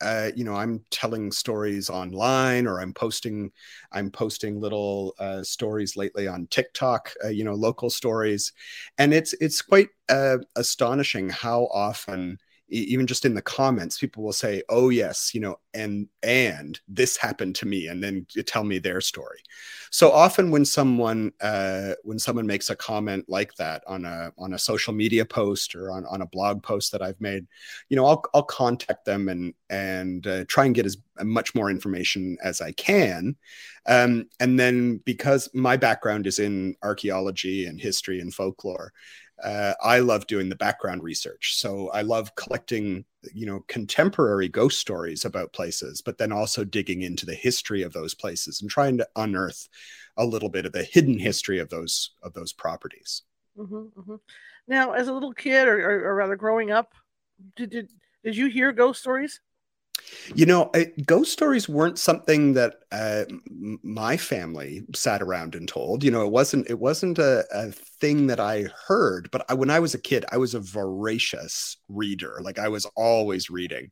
uh, 0.00 0.30
you 0.36 0.44
know 0.44 0.54
i'm 0.54 0.80
telling 0.90 1.32
stories 1.32 1.90
online 1.90 2.66
or 2.66 2.80
i'm 2.80 2.94
posting 2.94 3.50
i'm 3.92 4.10
posting 4.10 4.60
little 4.60 5.14
uh, 5.18 5.42
stories 5.42 5.96
lately 5.96 6.28
on 6.28 6.46
tiktok 6.48 7.12
uh, 7.24 7.28
you 7.28 7.42
know 7.44 7.54
local 7.54 7.90
stories. 7.90 8.52
And 8.98 9.12
it's 9.12 9.34
it's 9.40 9.60
quite 9.60 9.88
uh, 10.08 10.38
astonishing 10.54 11.30
how 11.30 11.64
often 11.72 12.38
even 12.68 13.06
just 13.06 13.24
in 13.24 13.34
the 13.34 13.42
comments 13.42 13.98
people 13.98 14.22
will 14.22 14.32
say 14.32 14.62
oh 14.68 14.90
yes 14.90 15.34
you 15.34 15.40
know 15.40 15.56
and 15.78 16.08
and 16.22 16.80
this 16.88 17.16
happened 17.16 17.54
to 17.54 17.66
me 17.66 17.86
and 17.86 18.02
then 18.02 18.26
tell 18.46 18.64
me 18.64 18.78
their 18.78 19.00
story. 19.00 19.38
So 19.90 20.10
often 20.10 20.50
when 20.50 20.64
someone 20.64 21.32
uh, 21.40 21.92
when 22.02 22.18
someone 22.18 22.46
makes 22.46 22.68
a 22.68 22.76
comment 22.76 23.26
like 23.28 23.54
that 23.54 23.82
on 23.86 24.04
a 24.04 24.32
on 24.36 24.54
a 24.54 24.58
social 24.58 24.92
media 24.92 25.24
post 25.24 25.74
or 25.74 25.90
on, 25.90 26.04
on 26.06 26.22
a 26.22 26.26
blog 26.26 26.62
post 26.62 26.92
that 26.92 27.00
i've 27.00 27.20
made 27.20 27.46
you 27.88 27.96
know 27.96 28.04
i'll, 28.04 28.22
I'll 28.34 28.42
contact 28.42 29.04
them 29.04 29.28
and 29.28 29.54
and 29.70 30.26
uh, 30.26 30.44
try 30.46 30.66
and 30.66 30.74
get 30.74 30.86
as 30.86 30.98
much 31.22 31.54
more 31.54 31.70
information 31.70 32.36
as 32.42 32.60
i 32.60 32.72
can. 32.72 33.36
Um, 33.86 34.28
and 34.40 34.60
then 34.60 34.98
because 35.04 35.48
my 35.54 35.76
background 35.76 36.26
is 36.26 36.38
in 36.38 36.76
archaeology 36.82 37.64
and 37.64 37.80
history 37.80 38.20
and 38.20 38.34
folklore 38.34 38.92
uh, 39.42 39.74
I 39.82 40.00
love 40.00 40.26
doing 40.26 40.48
the 40.48 40.56
background 40.56 41.02
research. 41.02 41.56
So 41.56 41.90
I 41.90 42.02
love 42.02 42.34
collecting, 42.34 43.04
you 43.32 43.46
know, 43.46 43.64
contemporary 43.68 44.48
ghost 44.48 44.80
stories 44.80 45.24
about 45.24 45.52
places, 45.52 46.02
but 46.02 46.18
then 46.18 46.32
also 46.32 46.64
digging 46.64 47.02
into 47.02 47.26
the 47.26 47.34
history 47.34 47.82
of 47.82 47.92
those 47.92 48.14
places 48.14 48.60
and 48.60 48.70
trying 48.70 48.98
to 48.98 49.08
unearth 49.16 49.68
a 50.16 50.24
little 50.24 50.48
bit 50.48 50.66
of 50.66 50.72
the 50.72 50.82
hidden 50.82 51.18
history 51.18 51.58
of 51.58 51.68
those 51.68 52.10
of 52.22 52.32
those 52.32 52.52
properties. 52.52 53.22
Mm-hmm, 53.56 54.00
mm-hmm. 54.00 54.16
Now, 54.66 54.92
as 54.92 55.08
a 55.08 55.12
little 55.12 55.32
kid, 55.32 55.68
or, 55.68 55.78
or, 55.78 56.10
or 56.10 56.14
rather 56.14 56.36
growing 56.36 56.70
up, 56.70 56.94
did, 57.56 57.70
did 57.70 57.90
did 58.24 58.36
you 58.36 58.48
hear 58.48 58.72
ghost 58.72 59.00
stories? 59.00 59.40
You 60.34 60.46
know, 60.46 60.70
ghost 61.06 61.32
stories 61.32 61.68
weren't 61.68 61.98
something 61.98 62.52
that 62.54 62.76
uh, 62.92 63.24
my 63.82 64.16
family 64.16 64.82
sat 64.94 65.22
around 65.22 65.54
and 65.54 65.68
told. 65.68 66.04
You 66.04 66.10
know, 66.10 66.24
it 66.24 66.30
wasn't 66.30 66.68
it 66.70 66.78
wasn't 66.78 67.18
a, 67.18 67.44
a 67.52 67.72
thing 67.72 68.26
that 68.28 68.40
I 68.40 68.66
heard. 68.86 69.30
But 69.30 69.44
I, 69.48 69.54
when 69.54 69.70
I 69.70 69.80
was 69.80 69.94
a 69.94 70.00
kid, 70.00 70.24
I 70.30 70.36
was 70.36 70.54
a 70.54 70.60
voracious 70.60 71.76
reader. 71.88 72.38
Like 72.42 72.58
I 72.58 72.68
was 72.68 72.86
always 72.96 73.50
reading, 73.50 73.90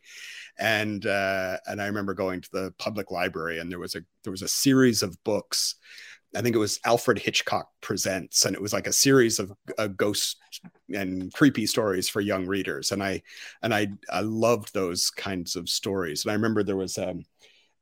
and 0.59 1.05
uh, 1.07 1.59
and 1.67 1.81
I 1.81 1.87
remember 1.87 2.15
going 2.15 2.41
to 2.41 2.51
the 2.53 2.75
public 2.79 3.11
library, 3.11 3.59
and 3.59 3.71
there 3.71 3.79
was 3.79 3.95
a 3.95 4.03
there 4.25 4.31
was 4.31 4.43
a 4.43 4.49
series 4.49 5.03
of 5.03 5.23
books 5.25 5.77
I 6.37 6.43
think 6.43 6.55
it 6.55 6.59
was 6.59 6.79
Alfred 6.85 7.19
Hitchcock 7.19 7.71
Presents, 7.81 8.45
and 8.45 8.55
it 8.55 8.61
was 8.61 8.73
like 8.73 8.87
a 8.87 8.93
series 8.93 9.39
of 9.39 9.53
uh, 9.79 9.87
ghost 9.89 10.37
and 10.95 11.33
creepy 11.33 11.67
stories 11.67 12.09
for 12.09 12.21
young 12.21 12.47
readers. 12.47 12.93
And 12.93 13.03
I 13.03 13.23
and 13.63 13.75
I 13.75 13.89
I 14.11 14.21
loved 14.21 14.75
those 14.75 15.11
kinds 15.11 15.57
of 15.57 15.69
stories. 15.69 16.25
And 16.25 16.31
I 16.31 16.35
remember 16.35 16.63
there 16.63 16.77
was 16.77 16.99
um, 16.99 17.25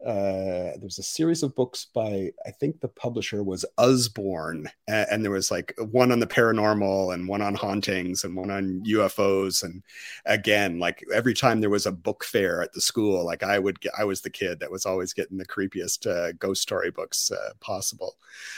uh, 0.05 0.77
there 0.77 0.81
was 0.83 0.99
a 0.99 1.03
series 1.03 1.43
of 1.43 1.55
books 1.55 1.87
by 1.95 2.31
I 2.45 2.51
think 2.51 2.81
the 2.81 2.89
publisher 2.89 3.43
was 3.43 3.65
Usborne, 3.79 4.69
and, 4.87 5.07
and, 5.11 5.25
there 5.25 5.31
was 5.31 5.51
like 5.51 5.75
one 5.79 6.13
on 6.13 6.21
the 6.21 6.27
paranormal 6.27 7.15
and 7.15 7.27
one 7.27 7.41
on 7.41 7.55
hauntings 7.55 8.23
and 8.23 8.37
one 8.37 8.51
on 8.51 8.83
UFOs. 8.87 9.63
And 9.63 9.83
again, 10.27 10.79
like 10.79 11.03
every 11.15 11.33
time 11.33 11.61
there 11.61 11.71
was 11.71 11.87
a 11.87 11.93
book 11.93 12.23
fair 12.23 12.61
at 12.61 12.75
the 12.75 12.83
school, 12.83 13.25
like 13.25 13.43
I 13.43 13.59
would 13.59 13.81
get, 13.81 13.93
I 13.99 14.05
was 14.05 14.21
the 14.21 14.29
kid 14.29 14.61
that 14.61 14.71
was 14.71 14.85
always 14.85 15.15
getting 15.15 15.39
the 15.39 15.47
creepiest 15.47 16.07
uh, 16.07 16.33
ghost 16.33 16.61
story 16.61 16.91
books 16.91 17.31
uh, 17.31 17.55
possible. 17.61 18.17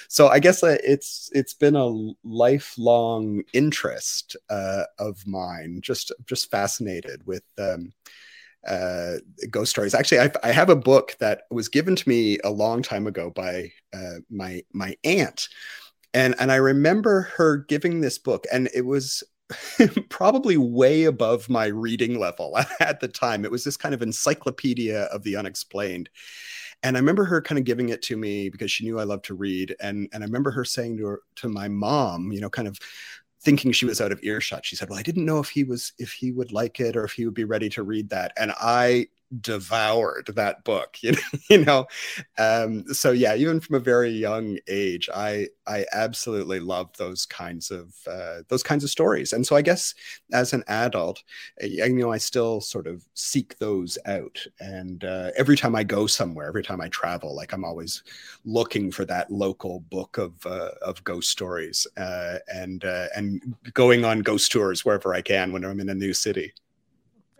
So 0.09 0.27
I 0.27 0.41
guess 0.41 0.65
uh, 0.65 0.79
it's 0.83 1.31
it's 1.33 1.55
been 1.55 1.77
a 1.77 2.13
lifelong 2.25 3.45
interest 3.53 4.37
uh, 4.51 4.85
of 4.99 5.25
mine. 5.29 5.81
Just 5.81 6.11
just 6.27 6.51
fascinated 6.51 7.25
with. 7.25 7.45
Um, 7.57 7.93
uh, 8.67 9.17
ghost 9.51 9.71
stories. 9.71 9.95
Actually, 9.95 10.21
I, 10.21 10.31
I, 10.43 10.53
have 10.53 10.71
a 10.71 10.77
book 10.77 11.17
that 11.21 11.43
was 11.51 11.69
given 11.69 11.95
to 11.97 12.09
me 12.09 12.39
a 12.43 12.51
long 12.51 12.83
time 12.83 13.07
ago 13.07 13.31
by 13.31 13.71
uh, 13.95 14.17
my 14.31 14.63
my 14.73 14.97
aunt, 15.05 15.49
and 16.13 16.35
and 16.39 16.51
I 16.51 16.57
remember 16.57 17.23
her 17.37 17.59
giving 17.59 18.01
this 18.01 18.19
book, 18.19 18.45
and 18.53 18.69
it 18.75 18.85
was 18.85 19.23
probably 20.09 20.57
way 20.57 21.05
above 21.05 21.49
my 21.49 21.67
reading 21.67 22.19
level 22.19 22.59
at 22.81 23.01
the 23.01 23.09
time. 23.09 23.45
It 23.45 23.51
was 23.51 23.65
this 23.65 23.77
kind 23.77 23.95
of 23.95 24.03
encyclopedia 24.03 25.03
of 25.05 25.23
the 25.23 25.37
unexplained. 25.37 26.11
And 26.83 26.97
I 26.97 27.01
remember 27.01 27.25
her 27.25 27.41
kind 27.41 27.59
of 27.59 27.65
giving 27.65 27.89
it 27.89 28.03
to 28.03 28.17
me 28.17 28.49
because 28.49 28.71
she 28.71 28.85
knew 28.85 28.99
I 28.99 29.05
loved 29.05 29.25
to 29.27 29.35
read. 29.35 29.75
And, 29.81 30.09
and 30.13 30.23
I 30.23 30.27
remember 30.27 30.51
her 30.51 30.65
saying 30.65 30.99
to 30.99 31.07
her, 31.07 31.21
to 31.37 31.49
my 31.49 31.69
mom, 31.69 32.33
you 32.33 32.41
know, 32.41 32.51
kind 32.51 32.69
of 32.69 32.79
thinking 33.43 33.73
she 33.73 33.87
was 33.87 34.01
out 34.01 34.13
of 34.13 34.21
earshot. 34.23 34.65
She 34.65 34.77
said 34.77 34.89
well 34.89 34.99
i 34.99 35.03
didn't 35.03 35.25
know 35.25 35.39
if 35.39 35.49
he 35.49 35.65
was 35.65 35.93
if 35.99 36.13
he 36.13 36.33
would 36.33 36.53
like 36.53 36.81
it 36.81 36.97
or 36.97 37.05
if 37.05 37.13
he 37.13 37.25
would 37.25 37.35
be 37.35 37.45
ready 37.45 37.69
to 37.71 37.83
read 37.83 38.11
that. 38.11 38.33
And 38.37 38.53
i 38.61 39.09
devoured 39.41 40.31
that 40.35 40.63
book 40.65 40.99
you 41.03 41.13
know, 41.13 41.19
you 41.51 41.65
know? 41.65 41.87
Um, 42.39 42.85
so 42.95 43.11
yeah 43.11 43.35
even 43.35 43.61
from 43.61 43.77
a 43.77 43.81
very 43.81 44.11
young 44.11 44.59
age 44.69 45.09
i 45.15 45.49
i 45.67 45.85
absolutely 45.93 46.61
love 46.61 46.91
those 46.97 47.27
kinds 47.27 47.71
of 47.71 47.95
uh, 48.07 48.43
those 48.49 48.63
kinds 48.63 48.85
of 48.85 48.91
stories. 48.91 49.33
And 49.33 49.47
so 49.47 49.57
i 49.57 49.63
guess 49.63 49.95
as 50.33 50.53
an 50.53 50.63
adult 50.69 51.23
eh, 51.61 51.67
you 51.67 51.95
know 51.95 52.13
i 52.13 52.19
still 52.19 52.61
sort 52.61 52.87
of 52.87 53.05
seek 53.15 53.59
those 53.59 53.99
out. 54.07 54.45
And 54.61 55.05
uh, 55.05 55.31
every 55.37 55.57
time 55.57 55.75
i 55.75 55.83
go 55.83 56.07
somewhere 56.07 56.49
every 56.49 56.63
time 56.63 56.81
i 56.81 56.89
travel 56.89 57.35
like 57.35 57.53
i'm 57.53 57.65
always 57.65 58.03
looking 58.45 58.91
for 58.91 59.05
that 59.05 59.31
local 59.31 59.81
book 59.81 60.19
of 60.19 60.45
uh, 60.47 60.71
of 60.83 61.03
ghost 61.05 61.31
stories 61.31 61.87
uh, 61.97 62.39
and 62.53 62.85
uh, 62.85 63.07
and 63.17 63.55
going 63.75 64.05
on 64.05 64.21
ghost 64.21 64.51
tours 64.53 64.85
wherever 64.85 65.15
i 65.15 65.21
can 65.21 65.53
when 65.53 65.65
i'm 65.65 65.81
in 65.81 65.89
a 65.89 65.95
new 65.95 66.13
city 66.13 66.53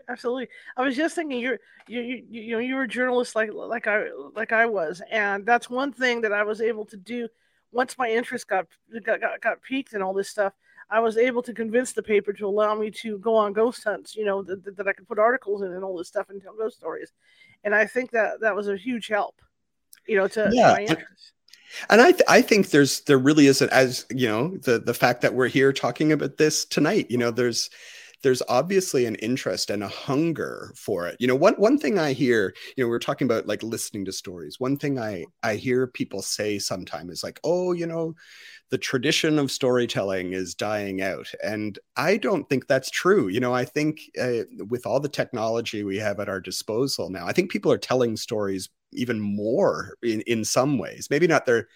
absolutely. 0.07 0.47
I 0.75 0.81
was 0.81 0.95
just 0.95 1.15
thinking 1.15 1.39
you're 1.39 1.59
you, 1.87 2.01
you 2.01 2.23
you 2.29 2.51
know 2.53 2.59
you're 2.59 2.83
a 2.83 2.87
journalist 2.87 3.35
like 3.35 3.49
like 3.53 3.87
I 3.87 4.05
like 4.35 4.51
I 4.51 4.65
was, 4.65 5.01
and 5.11 5.45
that's 5.45 5.69
one 5.69 5.91
thing 5.91 6.21
that 6.21 6.33
I 6.33 6.43
was 6.43 6.61
able 6.61 6.85
to 6.85 6.97
do 6.97 7.27
once 7.71 7.97
my 7.97 8.09
interest 8.09 8.47
got 8.47 8.67
got 9.03 9.21
got, 9.21 9.41
got 9.41 9.61
piqued 9.61 9.93
and 9.93 10.03
all 10.03 10.13
this 10.13 10.29
stuff. 10.29 10.53
I 10.89 10.99
was 11.01 11.17
able 11.17 11.41
to 11.43 11.53
convince 11.53 11.91
the 11.91 12.03
paper 12.03 12.31
to 12.33 12.47
allow 12.47 12.73
me 12.73 12.89
to 12.91 13.17
go 13.19 13.35
on 13.35 13.53
ghost 13.53 13.83
hunts. 13.83 14.15
You 14.15 14.25
know 14.25 14.43
that, 14.43 14.75
that 14.77 14.87
I 14.87 14.93
could 14.93 15.07
put 15.07 15.19
articles 15.19 15.61
in 15.61 15.73
and 15.73 15.83
all 15.83 15.97
this 15.97 16.07
stuff 16.07 16.29
and 16.29 16.41
tell 16.41 16.55
ghost 16.55 16.77
stories, 16.77 17.11
and 17.63 17.75
I 17.75 17.85
think 17.85 18.11
that 18.11 18.41
that 18.41 18.55
was 18.55 18.67
a 18.67 18.77
huge 18.77 19.07
help. 19.07 19.41
You 20.07 20.17
know 20.17 20.27
to, 20.29 20.49
yeah. 20.51 20.71
my 20.73 20.81
interest. 20.81 21.33
And 21.89 22.01
I, 22.01 22.11
th- 22.11 22.23
I 22.29 22.41
think 22.41 22.69
there's 22.69 23.01
there 23.01 23.17
really 23.17 23.47
isn't 23.47 23.71
as 23.71 24.05
you 24.09 24.27
know 24.27 24.55
the 24.57 24.79
the 24.79 24.93
fact 24.93 25.21
that 25.21 25.33
we're 25.33 25.47
here 25.47 25.73
talking 25.73 26.11
about 26.11 26.37
this 26.37 26.65
tonight. 26.65 27.07
You 27.09 27.17
know, 27.17 27.31
there's 27.31 27.69
there's 28.27 28.43
obviously 28.49 29.05
an 29.05 29.15
interest 29.15 29.69
and 29.69 29.81
a 29.81 29.87
hunger 29.87 30.73
for 30.75 31.07
it. 31.07 31.15
You 31.17 31.27
know, 31.27 31.35
one 31.35 31.53
one 31.53 31.79
thing 31.79 31.97
I 31.97 32.11
hear, 32.11 32.53
you 32.75 32.83
know, 32.83 32.89
we 32.89 32.93
are 32.93 32.99
talking 32.99 33.23
about 33.23 33.47
like 33.47 33.63
listening 33.63 34.03
to 34.03 34.11
stories. 34.11 34.59
One 34.59 34.75
thing 34.75 34.99
I 34.99 35.23
I 35.43 35.55
hear 35.55 35.87
people 35.87 36.21
say 36.21 36.59
sometimes 36.59 37.13
is 37.13 37.23
like, 37.23 37.39
"Oh, 37.45 37.71
you 37.71 37.87
know, 37.87 38.15
the 38.69 38.77
tradition 38.77 39.39
of 39.39 39.49
storytelling 39.49 40.33
is 40.33 40.55
dying 40.55 41.01
out." 41.01 41.31
And 41.41 41.79
I 41.95 42.17
don't 42.17 42.49
think 42.49 42.67
that's 42.67 42.89
true. 42.89 43.29
You 43.29 43.39
know, 43.39 43.53
I 43.53 43.63
think 43.63 44.01
uh, 44.21 44.43
with 44.67 44.85
all 44.85 44.99
the 44.99 45.07
technology 45.07 45.85
we 45.85 45.95
have 45.99 46.19
at 46.19 46.27
our 46.27 46.41
disposal 46.41 47.09
now, 47.09 47.27
I 47.27 47.31
think 47.31 47.49
people 47.49 47.71
are 47.71 47.77
telling 47.77 48.17
stories 48.17 48.67
even 48.91 49.21
more 49.21 49.93
in 50.03 50.19
in 50.27 50.43
some 50.43 50.77
ways. 50.77 51.07
Maybe 51.09 51.27
not 51.27 51.45
their 51.45 51.69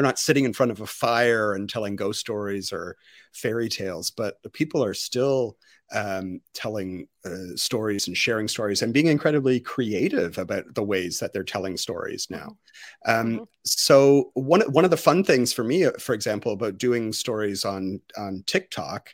they're 0.00 0.08
not 0.08 0.18
sitting 0.18 0.46
in 0.46 0.54
front 0.54 0.72
of 0.72 0.80
a 0.80 0.86
fire 0.86 1.52
and 1.52 1.68
telling 1.68 1.94
ghost 1.94 2.20
stories 2.20 2.72
or 2.72 2.96
fairy 3.34 3.68
tales, 3.68 4.10
but 4.10 4.42
the 4.42 4.48
people 4.48 4.82
are 4.82 4.94
still 4.94 5.58
um, 5.92 6.40
telling 6.54 7.06
uh, 7.26 7.54
stories 7.54 8.06
and 8.06 8.16
sharing 8.16 8.48
stories 8.48 8.80
and 8.80 8.94
being 8.94 9.08
incredibly 9.08 9.60
creative 9.60 10.38
about 10.38 10.74
the 10.74 10.82
ways 10.82 11.18
that 11.18 11.34
they're 11.34 11.44
telling 11.44 11.76
stories 11.76 12.28
now. 12.30 12.56
Um, 13.04 13.26
mm-hmm. 13.26 13.44
So 13.66 14.30
one 14.32 14.62
one 14.72 14.86
of 14.86 14.90
the 14.90 14.96
fun 14.96 15.22
things 15.22 15.52
for 15.52 15.64
me, 15.64 15.84
uh, 15.84 15.92
for 15.98 16.14
example, 16.14 16.52
about 16.52 16.78
doing 16.78 17.12
stories 17.12 17.66
on 17.66 18.00
on 18.16 18.42
TikTok 18.46 19.10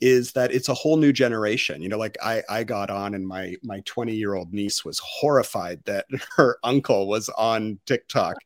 is 0.00 0.32
that 0.32 0.52
it's 0.52 0.68
a 0.68 0.74
whole 0.74 0.96
new 0.96 1.12
generation. 1.12 1.82
You 1.82 1.88
know, 1.88 1.98
like 1.98 2.16
I 2.22 2.42
I 2.48 2.64
got 2.64 2.90
on 2.90 3.14
and 3.14 3.26
my 3.26 3.56
my 3.62 3.82
20 3.84 4.14
year 4.14 4.34
old 4.34 4.52
niece 4.52 4.84
was 4.84 4.98
horrified 4.98 5.84
that 5.84 6.06
her 6.36 6.58
uncle 6.64 7.06
was 7.08 7.28
on 7.30 7.78
TikTok, 7.86 8.36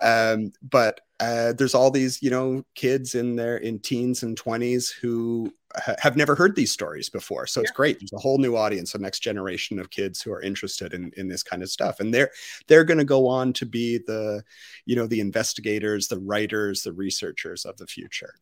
um, 0.00 0.52
but 0.62 1.00
uh, 1.22 1.52
there's 1.52 1.74
all 1.74 1.90
these 1.90 2.20
you 2.20 2.30
know 2.30 2.64
kids 2.74 3.14
in 3.14 3.36
their 3.36 3.56
in 3.58 3.78
teens 3.78 4.24
and 4.24 4.40
20s 4.40 4.92
who 4.92 5.52
ha- 5.76 5.94
have 6.00 6.16
never 6.16 6.34
heard 6.34 6.56
these 6.56 6.72
stories 6.72 7.08
before 7.08 7.46
so 7.46 7.60
yeah. 7.60 7.62
it's 7.62 7.70
great 7.70 8.00
there's 8.00 8.12
a 8.12 8.18
whole 8.18 8.38
new 8.38 8.56
audience 8.56 8.92
a 8.96 8.98
next 8.98 9.20
generation 9.20 9.78
of 9.78 9.90
kids 9.90 10.20
who 10.20 10.32
are 10.32 10.42
interested 10.42 10.92
in 10.92 11.12
in 11.16 11.28
this 11.28 11.44
kind 11.44 11.62
of 11.62 11.70
stuff 11.70 12.00
and 12.00 12.12
they're 12.12 12.30
they're 12.66 12.82
going 12.82 12.98
to 12.98 13.04
go 13.04 13.28
on 13.28 13.52
to 13.52 13.64
be 13.64 13.98
the 13.98 14.42
you 14.84 14.96
know 14.96 15.06
the 15.06 15.20
investigators 15.20 16.08
the 16.08 16.18
writers 16.18 16.82
the 16.82 16.92
researchers 16.92 17.64
of 17.64 17.76
the 17.76 17.86
future 17.86 18.34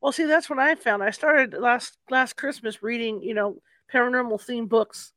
well 0.00 0.12
see 0.12 0.24
that's 0.24 0.48
what 0.50 0.58
i 0.58 0.74
found 0.74 1.02
i 1.02 1.10
started 1.10 1.54
last 1.54 1.96
last 2.10 2.36
christmas 2.36 2.82
reading 2.82 3.22
you 3.22 3.34
know 3.34 3.60
paranormal 3.92 4.40
themed 4.40 4.68
books 4.68 5.12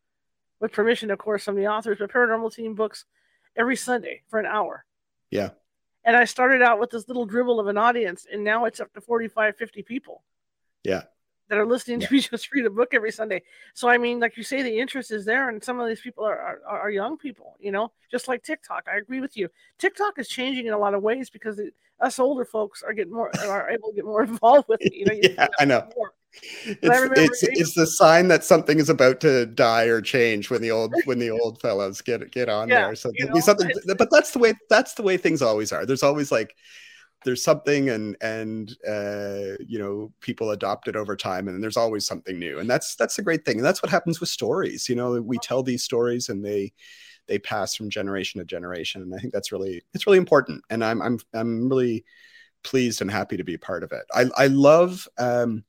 with 0.59 0.71
permission 0.71 1.11
of 1.11 1.17
course 1.17 1.43
from 1.43 1.55
the 1.55 1.67
authors 1.67 1.97
but 1.99 2.11
paranormal 2.11 2.53
themed 2.53 2.75
books 2.75 3.05
every 3.55 3.75
sunday 3.75 4.21
for 4.29 4.39
an 4.39 4.45
hour 4.45 4.85
yeah 5.29 5.49
and 6.03 6.15
I 6.15 6.25
started 6.25 6.61
out 6.61 6.79
with 6.79 6.89
this 6.89 7.07
little 7.07 7.25
dribble 7.25 7.59
of 7.59 7.67
an 7.67 7.77
audience, 7.77 8.25
and 8.31 8.43
now 8.43 8.65
it's 8.65 8.79
up 8.79 8.91
to 8.93 9.01
45, 9.01 9.55
50 9.55 9.83
people. 9.83 10.23
Yeah. 10.83 11.03
That 11.51 11.59
are 11.59 11.65
listening 11.65 11.99
yeah. 11.99 12.07
to 12.07 12.13
me 12.13 12.19
just 12.31 12.49
read 12.53 12.65
a 12.65 12.69
book 12.69 12.93
every 12.93 13.11
Sunday. 13.11 13.41
So, 13.73 13.89
I 13.89 13.97
mean, 13.97 14.21
like 14.21 14.37
you 14.37 14.43
say, 14.43 14.61
the 14.61 14.79
interest 14.79 15.11
is 15.11 15.25
there, 15.25 15.49
and 15.49 15.61
some 15.61 15.81
of 15.81 15.87
these 15.89 15.99
people 15.99 16.23
are, 16.23 16.61
are, 16.65 16.79
are 16.79 16.89
young 16.89 17.17
people, 17.17 17.57
you 17.59 17.73
know, 17.73 17.91
just 18.09 18.29
like 18.29 18.41
TikTok. 18.41 18.87
I 18.89 18.95
agree 18.95 19.19
with 19.19 19.35
you. 19.35 19.49
TikTok 19.77 20.17
is 20.17 20.29
changing 20.29 20.67
in 20.67 20.71
a 20.71 20.77
lot 20.77 20.93
of 20.93 21.03
ways 21.03 21.29
because 21.29 21.59
it, 21.59 21.73
us 21.99 22.19
older 22.19 22.45
folks 22.45 22.83
are 22.83 22.93
getting 22.93 23.11
more, 23.11 23.31
are 23.45 23.69
able 23.69 23.89
to 23.89 23.95
get 23.95 24.05
more 24.05 24.23
involved 24.31 24.69
with 24.69 24.79
it. 24.79 24.93
You 24.93 25.05
know, 25.07 25.13
you 25.13 25.21
yeah, 25.37 25.47
I 25.59 25.65
know. 25.65 25.89
More. 25.97 26.13
It's, 26.63 27.41
it's, 27.41 27.43
it's 27.43 27.73
the 27.73 27.85
sign 27.85 28.29
that 28.29 28.45
something 28.45 28.79
is 28.79 28.89
about 28.89 29.19
to 29.19 29.45
die 29.45 29.83
or 29.83 29.99
change 29.99 30.49
when 30.49 30.61
the 30.61 30.71
old 30.71 30.93
when 31.03 31.19
the 31.19 31.31
old 31.31 31.59
fellows 31.59 31.99
get 31.99 32.31
get 32.31 32.47
on 32.47 32.69
yeah, 32.69 32.85
there. 32.85 32.95
So 32.95 33.11
there'll 33.17 33.33
be 33.35 33.41
something, 33.41 33.69
but 33.97 34.07
that's 34.09 34.31
the 34.31 34.39
way 34.39 34.53
that's 34.69 34.93
the 34.93 35.01
way 35.01 35.17
things 35.17 35.41
always 35.41 35.73
are. 35.73 35.85
There's 35.85 36.03
always 36.03 36.31
like 36.31 36.55
there's 37.23 37.43
something 37.43 37.89
and 37.89 38.17
and 38.21 38.77
uh, 38.87 39.55
you 39.59 39.79
know 39.79 40.11
people 40.21 40.51
adopt 40.51 40.87
it 40.87 40.95
over 40.95 41.15
time 41.15 41.47
and 41.47 41.63
there's 41.63 41.77
always 41.77 42.05
something 42.05 42.37
new 42.39 42.59
and 42.59 42.69
that's 42.69 42.95
that's 42.95 43.19
a 43.19 43.23
great 43.23 43.45
thing 43.45 43.57
and 43.57 43.65
that's 43.65 43.83
what 43.83 43.91
happens 43.91 44.19
with 44.19 44.29
stories 44.29 44.89
you 44.89 44.95
know 44.95 45.21
we 45.21 45.37
tell 45.37 45.63
these 45.63 45.83
stories 45.83 46.29
and 46.29 46.43
they 46.43 46.71
they 47.27 47.37
pass 47.37 47.75
from 47.75 47.89
generation 47.89 48.39
to 48.39 48.45
generation 48.45 49.01
and 49.01 49.13
i 49.13 49.17
think 49.17 49.33
that's 49.33 49.51
really 49.51 49.81
it's 49.93 50.07
really 50.07 50.17
important 50.17 50.63
and 50.69 50.83
i'm 50.83 51.01
i'm 51.01 51.19
i'm 51.33 51.69
really 51.69 52.03
pleased 52.63 53.01
and 53.01 53.11
happy 53.11 53.37
to 53.37 53.43
be 53.43 53.57
part 53.57 53.83
of 53.83 53.91
it. 53.91 54.03
I 54.13 54.25
i 54.37 54.47
love 54.47 55.07
um 55.17 55.63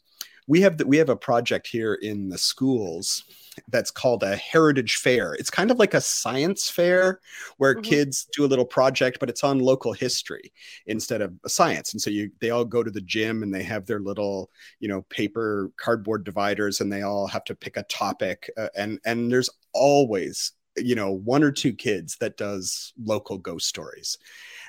we 0.46 0.60
have 0.62 0.78
that 0.78 0.86
we 0.86 0.98
have 0.98 1.08
a 1.08 1.16
project 1.16 1.66
here 1.66 1.94
in 1.94 2.28
the 2.28 2.38
schools 2.38 3.24
that's 3.68 3.90
called 3.90 4.22
a 4.22 4.36
heritage 4.36 4.96
fair. 4.96 5.34
It's 5.34 5.50
kind 5.50 5.70
of 5.70 5.78
like 5.78 5.94
a 5.94 6.00
science 6.00 6.70
fair 6.70 7.20
where 7.58 7.74
mm-hmm. 7.74 7.82
kids 7.82 8.26
do 8.32 8.44
a 8.44 8.46
little 8.46 8.64
project, 8.64 9.18
but 9.20 9.28
it's 9.28 9.44
on 9.44 9.58
local 9.58 9.92
history 9.92 10.52
instead 10.86 11.20
of 11.20 11.34
science. 11.46 11.92
And 11.92 12.00
so 12.00 12.10
you 12.10 12.30
they 12.40 12.50
all 12.50 12.64
go 12.64 12.82
to 12.82 12.90
the 12.90 13.00
gym 13.00 13.42
and 13.42 13.54
they 13.54 13.62
have 13.62 13.86
their 13.86 14.00
little, 14.00 14.50
you 14.80 14.88
know, 14.88 15.02
paper 15.02 15.70
cardboard 15.76 16.24
dividers 16.24 16.80
and 16.80 16.92
they 16.92 17.02
all 17.02 17.26
have 17.26 17.44
to 17.44 17.54
pick 17.54 17.76
a 17.76 17.82
topic 17.84 18.50
uh, 18.56 18.68
and 18.76 18.98
and 19.04 19.30
there's 19.30 19.50
always, 19.72 20.52
you 20.76 20.94
know, 20.94 21.10
one 21.10 21.42
or 21.42 21.52
two 21.52 21.72
kids 21.72 22.16
that 22.20 22.36
does 22.36 22.92
local 23.02 23.38
ghost 23.38 23.68
stories. 23.68 24.18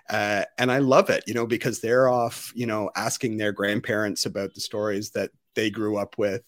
Uh, 0.09 0.43
and 0.57 0.71
I 0.71 0.79
love 0.79 1.09
it, 1.09 1.23
you 1.27 1.33
know, 1.33 1.47
because 1.47 1.79
they're 1.79 2.09
off, 2.09 2.51
you 2.55 2.65
know, 2.65 2.89
asking 2.95 3.37
their 3.37 3.53
grandparents 3.53 4.25
about 4.25 4.53
the 4.53 4.61
stories 4.61 5.11
that 5.11 5.31
they 5.55 5.69
grew 5.69 5.97
up 5.97 6.17
with. 6.17 6.41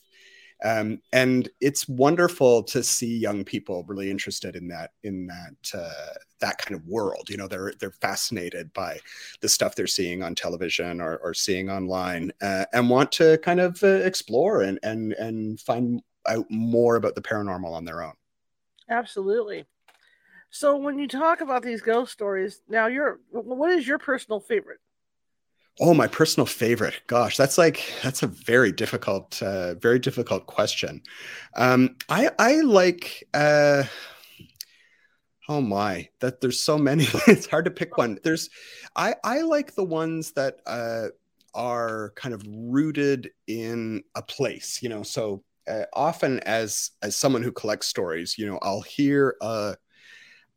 Um, 0.63 1.01
and 1.11 1.49
it's 1.59 1.87
wonderful 1.87 2.63
to 2.63 2.81
see 2.81 3.17
young 3.17 3.43
people 3.43 3.83
really 3.87 4.09
interested 4.09 4.55
in 4.55 4.67
that 4.69 4.91
in 5.03 5.27
that 5.27 5.77
uh, 5.77 6.13
that 6.39 6.57
kind 6.57 6.79
of 6.79 6.87
world. 6.87 7.29
You 7.29 7.37
know, 7.37 7.47
they're 7.47 7.73
they're 7.79 7.91
fascinated 7.91 8.71
by 8.73 8.99
the 9.41 9.49
stuff 9.49 9.75
they're 9.75 9.87
seeing 9.87 10.23
on 10.23 10.33
television 10.33 11.01
or, 11.01 11.17
or 11.17 11.33
seeing 11.33 11.69
online, 11.69 12.31
uh, 12.41 12.65
and 12.73 12.89
want 12.89 13.11
to 13.13 13.37
kind 13.39 13.59
of 13.59 13.83
uh, 13.83 13.87
explore 13.87 14.61
and 14.61 14.79
and 14.81 15.13
and 15.13 15.59
find 15.59 16.01
out 16.27 16.49
more 16.49 16.95
about 16.95 17.15
the 17.15 17.21
paranormal 17.21 17.71
on 17.71 17.85
their 17.85 18.01
own. 18.01 18.13
Absolutely. 18.89 19.65
So 20.49 20.77
when 20.77 20.97
you 20.97 21.07
talk 21.07 21.41
about 21.41 21.63
these 21.63 21.81
ghost 21.81 22.13
stories, 22.13 22.61
now 22.69 22.87
you're 22.87 23.19
what 23.29 23.71
is 23.71 23.87
your 23.87 23.97
personal 23.97 24.39
favorite? 24.39 24.79
Oh, 25.79 25.93
my 25.93 26.07
personal 26.07 26.45
favorite. 26.45 27.01
Gosh, 27.07 27.35
that's 27.35 27.57
like 27.57 27.83
that's 28.01 28.23
a 28.23 28.27
very 28.27 28.71
difficult, 28.71 29.41
uh, 29.43 29.75
very 29.75 29.99
difficult 29.99 30.45
question. 30.45 31.01
Um, 31.55 31.97
I 32.09 32.29
I 32.39 32.61
like. 32.61 33.27
Uh, 33.33 33.83
oh 35.49 35.61
my, 35.61 36.07
that 36.19 36.41
there's 36.41 36.59
so 36.59 36.77
many. 36.77 37.05
it's 37.27 37.47
hard 37.47 37.65
to 37.65 37.71
pick 37.71 37.97
one. 37.97 38.17
There's, 38.23 38.49
I 38.95 39.15
I 39.23 39.41
like 39.41 39.75
the 39.75 39.83
ones 39.83 40.31
that 40.33 40.57
uh, 40.65 41.07
are 41.53 42.13
kind 42.15 42.33
of 42.33 42.43
rooted 42.47 43.29
in 43.47 44.03
a 44.15 44.21
place. 44.21 44.79
You 44.81 44.89
know, 44.89 45.03
so 45.03 45.43
uh, 45.67 45.85
often 45.93 46.39
as 46.41 46.91
as 47.01 47.15
someone 47.15 47.43
who 47.43 47.51
collects 47.51 47.87
stories, 47.87 48.37
you 48.37 48.45
know, 48.45 48.59
I'll 48.61 48.81
hear 48.81 49.35
a 49.41 49.75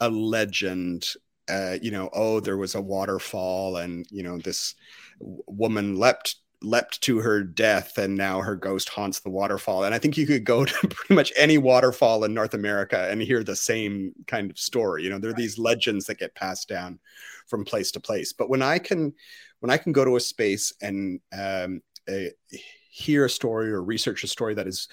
a 0.00 0.10
legend. 0.10 1.06
Uh, 1.48 1.78
you 1.80 1.90
know, 1.90 2.10
oh, 2.12 2.40
there 2.40 2.56
was 2.56 2.74
a 2.74 2.80
waterfall, 2.80 3.76
and 3.76 4.06
you 4.10 4.22
know 4.22 4.38
this 4.38 4.74
woman 5.20 5.96
leapt 5.96 6.36
leapt 6.62 7.00
to 7.02 7.18
her 7.18 7.42
death 7.42 7.98
and 7.98 8.16
now 8.16 8.40
her 8.40 8.56
ghost 8.56 8.88
haunts 8.88 9.20
the 9.20 9.30
waterfall. 9.30 9.84
And 9.84 9.94
i 9.94 9.98
think 9.98 10.16
you 10.16 10.26
could 10.26 10.44
go 10.44 10.64
to 10.64 10.88
pretty 10.88 11.14
much 11.14 11.32
any 11.36 11.56
waterfall 11.56 12.24
in 12.24 12.34
north 12.34 12.54
america 12.54 13.08
and 13.10 13.22
hear 13.22 13.44
the 13.44 13.56
same 13.56 14.12
kind 14.26 14.50
of 14.50 14.58
story. 14.58 15.04
You 15.04 15.10
know 15.10 15.18
there 15.18 15.30
are 15.30 15.34
these 15.34 15.58
legends 15.58 16.06
that 16.06 16.18
get 16.18 16.34
passed 16.34 16.68
down 16.68 16.98
from 17.46 17.64
place 17.64 17.92
to 17.92 18.00
place. 18.00 18.32
But 18.32 18.50
when 18.50 18.62
i 18.62 18.78
can 18.78 19.14
when 19.60 19.70
i 19.70 19.76
can 19.76 19.92
go 19.92 20.04
to 20.04 20.16
a 20.16 20.20
space 20.20 20.72
and 20.82 21.20
um, 21.32 21.80
uh, 22.08 22.30
hear 22.90 23.24
a 23.26 23.30
story 23.30 23.70
or 23.70 23.82
research 23.82 24.24
a 24.24 24.26
story 24.26 24.54
that 24.54 24.66
is 24.66 24.88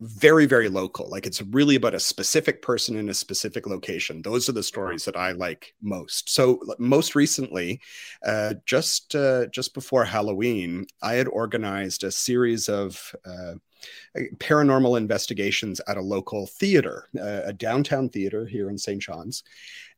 very 0.00 0.46
very 0.46 0.68
local 0.68 1.08
like 1.10 1.26
it's 1.26 1.42
really 1.42 1.74
about 1.74 1.94
a 1.94 1.98
specific 1.98 2.62
person 2.62 2.96
in 2.96 3.08
a 3.08 3.14
specific 3.14 3.66
location. 3.66 4.22
Those 4.22 4.48
are 4.48 4.52
the 4.52 4.62
stories 4.62 5.04
that 5.04 5.16
i 5.16 5.32
like 5.32 5.74
most. 5.82 6.28
So 6.28 6.60
most 6.78 7.14
recently 7.14 7.80
uh, 8.24 8.54
just 8.64 9.14
uh, 9.14 9.46
just 9.46 9.74
before 9.74 10.04
halloween 10.04 10.86
i 11.02 11.14
had 11.14 11.28
organized 11.28 12.04
a 12.04 12.12
series 12.12 12.68
of 12.68 13.14
uh, 13.26 13.54
paranormal 14.36 14.96
investigations 14.96 15.80
at 15.88 15.96
a 15.96 16.02
local 16.02 16.46
theater 16.46 17.08
uh, 17.20 17.42
a 17.44 17.52
downtown 17.52 18.08
theater 18.08 18.46
here 18.46 18.70
in 18.70 18.78
st 18.78 19.02
john's. 19.02 19.42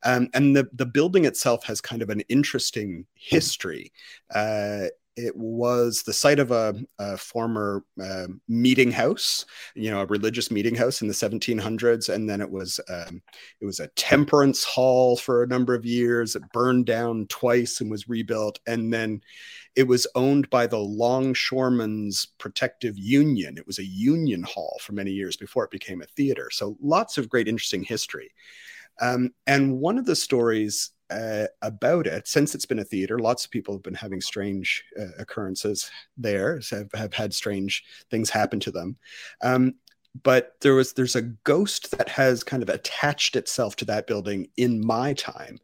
Um, 0.02 0.28
and 0.32 0.56
the, 0.56 0.68
the 0.72 0.86
building 0.86 1.26
itself 1.26 1.64
has 1.64 1.80
kind 1.82 2.00
of 2.00 2.08
an 2.08 2.20
interesting 2.30 3.04
history. 3.14 3.92
Uh, 4.34 4.86
it 5.24 5.36
was 5.36 6.02
the 6.02 6.12
site 6.12 6.38
of 6.38 6.50
a, 6.50 6.74
a 6.98 7.16
former 7.16 7.84
uh, 8.02 8.26
meeting 8.48 8.90
house, 8.90 9.44
you 9.74 9.90
know, 9.90 10.00
a 10.00 10.06
religious 10.06 10.50
meeting 10.50 10.74
house 10.74 11.02
in 11.02 11.08
the 11.08 11.14
1700s, 11.14 12.12
and 12.12 12.28
then 12.28 12.40
it 12.40 12.50
was 12.50 12.80
um, 12.88 13.22
it 13.60 13.66
was 13.66 13.80
a 13.80 13.88
temperance 13.88 14.64
hall 14.64 15.16
for 15.16 15.42
a 15.42 15.46
number 15.46 15.74
of 15.74 15.84
years. 15.84 16.36
It 16.36 16.42
burned 16.52 16.86
down 16.86 17.26
twice 17.28 17.80
and 17.80 17.90
was 17.90 18.08
rebuilt, 18.08 18.58
and 18.66 18.92
then 18.92 19.20
it 19.76 19.84
was 19.84 20.06
owned 20.14 20.48
by 20.50 20.66
the 20.66 20.78
Longshoremen's 20.78 22.26
Protective 22.38 22.98
Union. 22.98 23.56
It 23.56 23.66
was 23.66 23.78
a 23.78 23.84
union 23.84 24.42
hall 24.42 24.78
for 24.80 24.92
many 24.92 25.12
years 25.12 25.36
before 25.36 25.64
it 25.64 25.70
became 25.70 26.02
a 26.02 26.06
theater. 26.06 26.50
So 26.50 26.76
lots 26.80 27.18
of 27.18 27.28
great, 27.28 27.48
interesting 27.48 27.84
history. 27.84 28.32
Um, 29.00 29.32
and 29.46 29.78
one 29.78 29.98
of 29.98 30.06
the 30.06 30.16
stories 30.16 30.90
uh, 31.10 31.46
about 31.62 32.06
it 32.06 32.28
since 32.28 32.54
it's 32.54 32.66
been 32.66 32.78
a 32.78 32.84
theater. 32.84 33.18
Lots 33.18 33.44
of 33.44 33.50
people 33.50 33.74
have 33.74 33.82
been 33.82 33.94
having 33.94 34.20
strange 34.20 34.84
uh, 34.98 35.12
occurrences 35.18 35.90
there, 36.16 36.60
have, 36.70 36.90
have 36.94 37.14
had 37.14 37.34
strange 37.34 37.84
things 38.10 38.30
happen 38.30 38.60
to 38.60 38.70
them. 38.70 38.96
Um, 39.42 39.74
but 40.22 40.56
there 40.60 40.74
was 40.74 40.92
there's 40.92 41.16
a 41.16 41.22
ghost 41.22 41.96
that 41.96 42.08
has 42.08 42.42
kind 42.42 42.62
of 42.62 42.68
attached 42.68 43.36
itself 43.36 43.76
to 43.76 43.84
that 43.84 44.06
building 44.06 44.48
in 44.56 44.84
my 44.84 45.12
time 45.14 45.58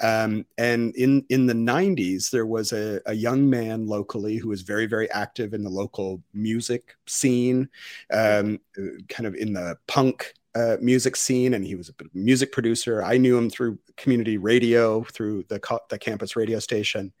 um, 0.00 0.46
and 0.56 0.94
in 0.96 1.24
in 1.28 1.46
the 1.46 1.52
90s 1.52 2.30
there 2.30 2.46
was 2.46 2.72
a, 2.72 3.00
a, 3.06 3.12
young 3.12 3.48
man 3.48 3.86
locally 3.86 4.36
who 4.36 4.48
was 4.48 4.62
very 4.62 4.86
very 4.86 5.10
active 5.10 5.52
in 5.52 5.62
the 5.62 5.70
local 5.70 6.22
music 6.32 6.96
scene 7.06 7.68
um, 8.12 8.58
kind 9.08 9.26
of 9.26 9.34
in 9.34 9.52
the 9.52 9.76
punk 9.86 10.32
uh, 10.54 10.76
music 10.80 11.16
scene, 11.16 11.54
and 11.54 11.64
he 11.64 11.74
was 11.74 11.88
a 11.88 11.94
music 12.14 12.52
producer. 12.52 13.02
I 13.02 13.16
knew 13.18 13.36
him 13.36 13.50
through 13.50 13.78
community 13.96 14.36
radio, 14.36 15.02
through 15.04 15.44
the 15.48 15.60
the 15.88 15.98
campus 15.98 16.36
radio 16.36 16.58
station, 16.58 17.12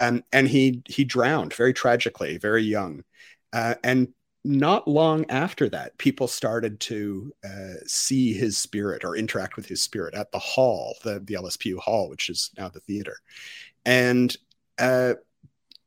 and 0.00 0.22
and 0.32 0.48
he 0.48 0.82
he 0.86 1.04
drowned 1.04 1.54
very 1.54 1.72
tragically, 1.72 2.38
very 2.38 2.62
young, 2.62 3.04
uh, 3.52 3.74
and 3.82 4.08
not 4.44 4.88
long 4.88 5.26
after 5.30 5.68
that, 5.68 5.98
people 5.98 6.28
started 6.28 6.80
to 6.80 7.32
uh, 7.44 7.74
see 7.86 8.32
his 8.32 8.56
spirit 8.56 9.04
or 9.04 9.16
interact 9.16 9.56
with 9.56 9.66
his 9.66 9.82
spirit 9.82 10.14
at 10.14 10.30
the 10.32 10.38
hall, 10.38 10.96
the 11.04 11.20
the 11.20 11.34
LSPU 11.34 11.78
hall, 11.78 12.08
which 12.08 12.28
is 12.28 12.50
now 12.56 12.68
the 12.68 12.80
theater, 12.80 13.16
and 13.84 14.36
uh, 14.78 15.14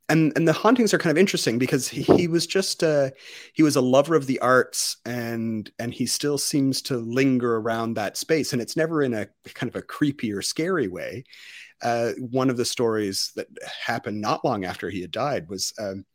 and 0.10 0.34
and 0.36 0.48
the 0.48 0.54
hauntings 0.54 0.94
are 0.94 0.98
kind 0.98 1.12
of 1.12 1.18
interesting 1.18 1.58
because 1.58 1.88
he, 1.88 2.02
he 2.02 2.28
was 2.28 2.46
just 2.46 2.84
uh, 2.84 3.12
he 3.54 3.64
was 3.64 3.76
a 3.76 3.82
lover 3.82 4.16
of 4.16 4.28
the 4.28 4.40
arts 4.40 4.98
and 5.06 5.72
and 5.80 5.94
he 5.94 6.06
still 6.06 6.38
seems 6.38 6.82
to 6.84 6.98
linger 6.98 7.58
around 7.58 7.94
that 7.94 8.18
space. 8.18 8.54
And 8.54 8.62
it's 8.62 8.78
never 8.78 9.02
in 9.04 9.14
a 9.14 9.28
kind 9.54 9.70
of 9.70 9.76
a 9.76 9.82
creepy 9.82 10.34
or 10.34 10.42
scary 10.42 10.88
way. 10.88 11.24
Uh, 11.82 12.12
one 12.20 12.50
of 12.50 12.58
the 12.58 12.66
stories 12.66 13.32
that 13.36 13.48
happened 13.86 14.22
not 14.22 14.46
long 14.46 14.66
after 14.66 14.90
he 14.90 15.02
had 15.02 15.12
died 15.12 15.50
was 15.50 15.74
um, 15.80 16.06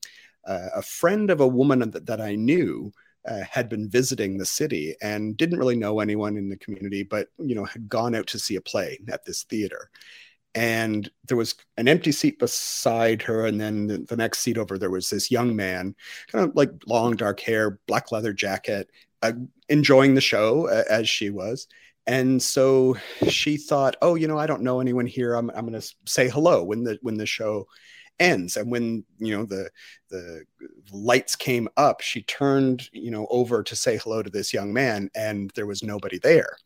uh, 0.47 0.69
a 0.77 0.83
friend 0.83 1.31
of 1.31 1.41
a 1.41 1.49
woman 1.49 1.91
that, 1.91 2.07
that 2.07 2.21
i 2.21 2.35
knew 2.35 2.93
uh, 3.29 3.43
had 3.51 3.69
been 3.69 3.91
visiting 3.91 4.39
the 4.39 4.47
city 4.47 4.95
and 5.03 5.37
didn't 5.37 5.59
really 5.59 5.77
know 5.77 5.99
anyone 5.99 6.37
in 6.37 6.49
the 6.49 6.57
community 6.57 7.03
but 7.03 7.29
you 7.39 7.55
know 7.55 7.65
had 7.65 7.89
gone 7.89 8.15
out 8.15 8.27
to 8.27 8.39
see 8.39 8.57
a 8.57 8.61
play 8.61 8.99
at 9.09 9.25
this 9.25 9.43
theater 9.45 9.91
and 10.57 11.11
there 11.29 11.37
was 11.37 11.55
an 11.77 11.87
empty 11.87 12.11
seat 12.11 12.39
beside 12.39 13.21
her 13.21 13.45
and 13.45 13.61
then 13.61 13.87
the, 13.87 13.99
the, 13.99 14.17
next 14.17 14.39
seat 14.39 14.57
over 14.57 14.79
there 14.79 14.91
was 14.91 15.11
this 15.11 15.31
young 15.31 15.55
man 15.55 15.95
kind 16.33 16.49
of 16.49 16.57
like 16.57 16.71
long 16.87 17.15
dark 17.15 17.39
hair 17.41 17.79
black 17.87 18.11
leather 18.11 18.33
jacket 18.33 18.91
uh, 19.23 19.33
enjoying 19.69 20.15
the 20.15 20.21
show 20.21 20.67
uh, 20.69 20.83
as 20.89 21.09
she 21.09 21.31
was. 21.31 21.69
And 22.07 22.43
so 22.43 22.97
she 23.29 23.57
thought 23.57 23.97
oh 24.01 24.15
you 24.15 24.29
know 24.29 24.39
i 24.39 24.47
don't 24.47 24.63
know 24.63 24.81
anyone 24.81 25.07
here. 25.07 25.35
I'm, 25.35 25.51
I'm 25.51 25.67
going 25.67 25.81
to 25.81 25.95
say 26.07 26.29
hello 26.29 26.63
when 26.63 26.85
the 26.85 26.99
when 27.03 27.17
the 27.17 27.27
show 27.27 27.67
ends. 28.19 28.57
And 28.57 28.71
when 28.71 29.05
you 29.19 29.37
know 29.37 29.45
the 29.45 29.69
the 30.09 30.45
lights 30.93 31.37
came 31.37 31.69
up 31.77 32.01
she 32.01 32.23
turned 32.23 32.89
you 32.93 33.11
know 33.11 33.27
over 33.29 33.63
to 33.63 33.77
say 33.77 33.99
hello 33.99 34.23
to 34.23 34.31
this 34.31 34.55
young 34.55 34.73
man 34.73 35.11
and 35.15 35.51
there 35.55 35.67
was 35.67 35.83
nobody 35.83 36.19
there 36.19 36.57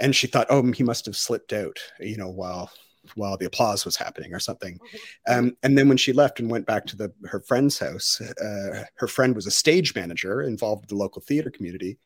and 0.00 0.14
she 0.14 0.26
thought, 0.26 0.46
oh, 0.50 0.72
he 0.72 0.82
must 0.82 1.06
have 1.06 1.16
slipped 1.16 1.52
out, 1.52 1.78
you 2.00 2.16
know, 2.16 2.28
while 2.28 2.70
while 3.14 3.36
the 3.36 3.46
applause 3.46 3.84
was 3.84 3.96
happening 3.96 4.34
or 4.34 4.40
something. 4.40 4.80
Um, 5.28 5.56
and 5.62 5.78
then 5.78 5.88
when 5.88 5.96
she 5.96 6.12
left 6.12 6.40
and 6.40 6.50
went 6.50 6.66
back 6.66 6.86
to 6.86 6.96
the 6.96 7.12
her 7.26 7.40
friend's 7.40 7.78
house, 7.78 8.20
uh, 8.20 8.84
her 8.96 9.06
friend 9.06 9.34
was 9.34 9.46
a 9.46 9.50
stage 9.50 9.94
manager 9.94 10.42
involved 10.42 10.82
with 10.82 10.88
the 10.90 10.96
local 10.96 11.22
theater 11.22 11.50
community, 11.50 11.98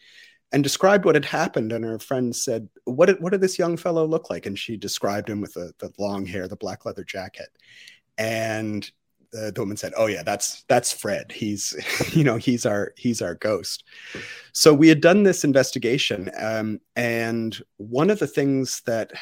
and 0.52 0.62
described 0.62 1.04
what 1.04 1.14
had 1.14 1.24
happened. 1.24 1.72
And 1.72 1.84
her 1.84 1.98
friend 1.98 2.34
said, 2.34 2.68
"What 2.84 3.06
did 3.06 3.20
what 3.20 3.30
did 3.30 3.40
this 3.40 3.58
young 3.58 3.76
fellow 3.76 4.06
look 4.06 4.30
like?" 4.30 4.46
And 4.46 4.58
she 4.58 4.76
described 4.76 5.28
him 5.28 5.40
with 5.40 5.54
the, 5.54 5.72
the 5.78 5.92
long 5.98 6.26
hair, 6.26 6.48
the 6.48 6.56
black 6.56 6.84
leather 6.84 7.04
jacket, 7.04 7.48
and 8.18 8.90
the, 9.32 9.52
the 9.54 9.60
woman 9.60 9.76
said, 9.76 9.92
"Oh 9.96 10.06
yeah, 10.06 10.22
that's 10.22 10.62
that's 10.62 10.92
Fred. 10.92 11.32
He's 11.32 11.74
you 12.12 12.24
know 12.24 12.36
he's 12.36 12.66
our 12.66 12.92
he's 12.96 13.22
our 13.22 13.34
ghost." 13.36 13.84
So 14.52 14.74
we 14.74 14.88
had 14.88 15.00
done 15.00 15.22
this 15.22 15.44
investigation, 15.44 16.30
um, 16.38 16.80
and 16.96 17.60
one 17.76 18.10
of 18.10 18.18
the 18.18 18.26
things 18.26 18.82
that 18.86 19.12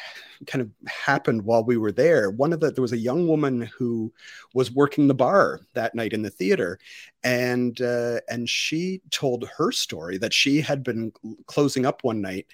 kind 0.47 0.61
of 0.61 0.69
happened 0.87 1.43
while 1.43 1.63
we 1.63 1.77
were 1.77 1.91
there, 1.91 2.31
one 2.31 2.53
of 2.53 2.59
the 2.59 2.71
there 2.71 2.81
was 2.81 2.93
a 2.93 2.97
young 2.97 3.27
woman 3.27 3.69
who 3.77 4.11
was 4.53 4.71
working 4.71 5.07
the 5.07 5.13
bar 5.13 5.61
that 5.73 5.95
night 5.95 6.13
in 6.13 6.21
the 6.21 6.29
theater, 6.29 6.79
and 7.23 7.81
uh, 7.81 8.19
and 8.29 8.49
she 8.49 9.01
told 9.11 9.47
her 9.57 9.71
story 9.71 10.17
that 10.17 10.33
she 10.33 10.61
had 10.61 10.83
been 10.83 11.11
closing 11.45 11.85
up 11.85 12.03
one 12.03 12.21
night 12.21 12.47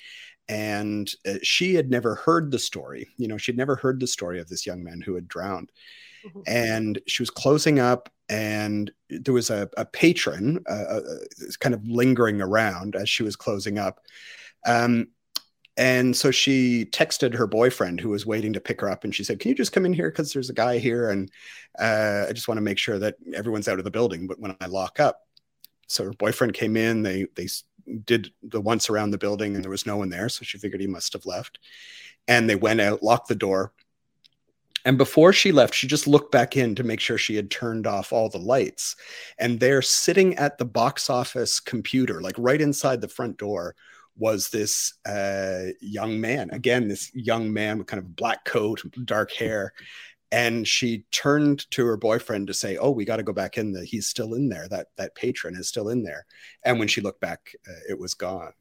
and 0.47 1.13
uh, 1.27 1.33
she 1.41 1.73
had 1.73 1.89
never 1.89 2.13
heard 2.13 2.51
the 2.51 2.59
story 2.59 3.07
you 3.17 3.27
know 3.27 3.35
she'd 3.35 3.57
never 3.57 3.75
heard 3.75 3.99
the 3.99 4.05
story 4.05 4.39
of 4.39 4.47
this 4.47 4.63
young 4.63 4.83
man 4.83 5.01
who 5.01 5.15
had 5.15 5.27
drowned 5.27 5.71
Mm-hmm. 6.25 6.41
and 6.47 6.99
she 7.05 7.21
was 7.21 7.29
closing 7.29 7.79
up 7.79 8.09
and 8.29 8.91
there 9.09 9.33
was 9.33 9.49
a, 9.49 9.69
a 9.77 9.85
patron 9.85 10.63
uh, 10.67 10.99
kind 11.59 11.75
of 11.75 11.85
lingering 11.87 12.41
around 12.41 12.95
as 12.95 13.07
she 13.07 13.21
was 13.21 13.35
closing 13.35 13.77
up. 13.77 13.99
Um, 14.65 15.09
and 15.77 16.15
so 16.15 16.31
she 16.31 16.85
texted 16.85 17.35
her 17.35 17.45
boyfriend 17.45 17.99
who 17.99 18.09
was 18.09 18.25
waiting 18.25 18.53
to 18.53 18.61
pick 18.61 18.81
her 18.81 18.89
up 18.89 19.03
and 19.03 19.13
she 19.13 19.23
said 19.23 19.39
can 19.39 19.49
you 19.49 19.55
just 19.55 19.73
come 19.73 19.85
in 19.85 19.93
here? 19.93 20.09
Because 20.09 20.33
there's 20.33 20.49
a 20.49 20.53
guy 20.53 20.79
here 20.79 21.09
and 21.09 21.29
uh, 21.77 22.25
i 22.29 22.31
just 22.31 22.47
want 22.47 22.57
to 22.57 22.63
make 22.63 22.77
sure 22.77 22.97
that 22.97 23.15
everyone's 23.33 23.67
out 23.67 23.77
of 23.77 23.83
the 23.83 23.91
building 23.91 24.25
but 24.25 24.39
when 24.39 24.55
i 24.61 24.65
lock 24.65 24.99
up. 24.99 25.21
So 25.87 26.05
her 26.05 26.13
boyfriend 26.13 26.53
came 26.53 26.77
in 26.77 27.03
they 27.03 27.27
they 27.35 27.47
did 28.05 28.31
the 28.41 28.61
once 28.61 28.89
around 28.89 29.11
the 29.11 29.17
building 29.19 29.53
and 29.53 29.63
there 29.63 29.69
was 29.69 29.85
no 29.85 29.97
one 29.97 30.09
there 30.09 30.29
so 30.29 30.43
she 30.43 30.57
figured 30.57 30.81
he 30.81 30.87
must 30.87 31.13
have 31.13 31.25
left. 31.25 31.59
And 32.27 32.49
they 32.49 32.55
went 32.55 32.81
out 32.81 33.03
locked 33.03 33.27
the 33.27 33.35
door 33.35 33.73
and 34.85 34.99
before 34.99 35.33
she 35.33 35.51
left, 35.51 35.73
she 35.73 35.87
just 35.87 36.05
looked 36.05 36.31
back 36.31 36.55
in 36.55 36.75
to 36.75 36.83
make 36.83 36.99
sure 36.99 37.17
she 37.17 37.35
had 37.35 37.49
turned 37.49 37.87
off 37.87 38.13
all 38.13 38.29
the 38.29 38.37
lights. 38.37 38.95
And 39.39 39.59
there, 39.59 39.81
sitting 39.81 40.35
at 40.35 40.59
the 40.59 40.65
box 40.65 41.09
office 41.09 41.59
computer, 41.59 42.21
like 42.21 42.35
right 42.37 42.61
inside 42.61 43.01
the 43.01 43.07
front 43.07 43.37
door, 43.37 43.75
was 44.15 44.49
this 44.49 44.93
uh, 45.05 45.71
young 45.81 46.21
man. 46.21 46.49
Again, 46.51 46.87
this 46.87 47.11
young 47.15 47.51
man 47.51 47.79
with 47.79 47.87
kind 47.87 47.99
of 47.99 48.15
black 48.15 48.45
coat, 48.45 48.83
dark 49.05 49.31
hair. 49.31 49.73
And 50.31 50.67
she 50.67 51.05
turned 51.11 51.69
to 51.71 51.85
her 51.85 51.97
boyfriend 51.97 52.47
to 52.47 52.53
say, 52.53 52.77
"Oh, 52.77 52.91
we 52.91 53.05
got 53.05 53.17
to 53.17 53.23
go 53.23 53.33
back 53.33 53.57
in. 53.57 53.71
The 53.71 53.85
he's 53.85 54.07
still 54.07 54.33
in 54.33 54.49
there. 54.49 54.67
That 54.67 54.87
that 54.97 55.15
patron 55.15 55.55
is 55.55 55.67
still 55.67 55.89
in 55.89 56.03
there." 56.03 56.25
And 56.63 56.79
when 56.79 56.87
she 56.87 57.01
looked 57.01 57.21
back, 57.21 57.55
uh, 57.67 57.81
it 57.89 57.99
was 57.99 58.13
gone 58.13 58.53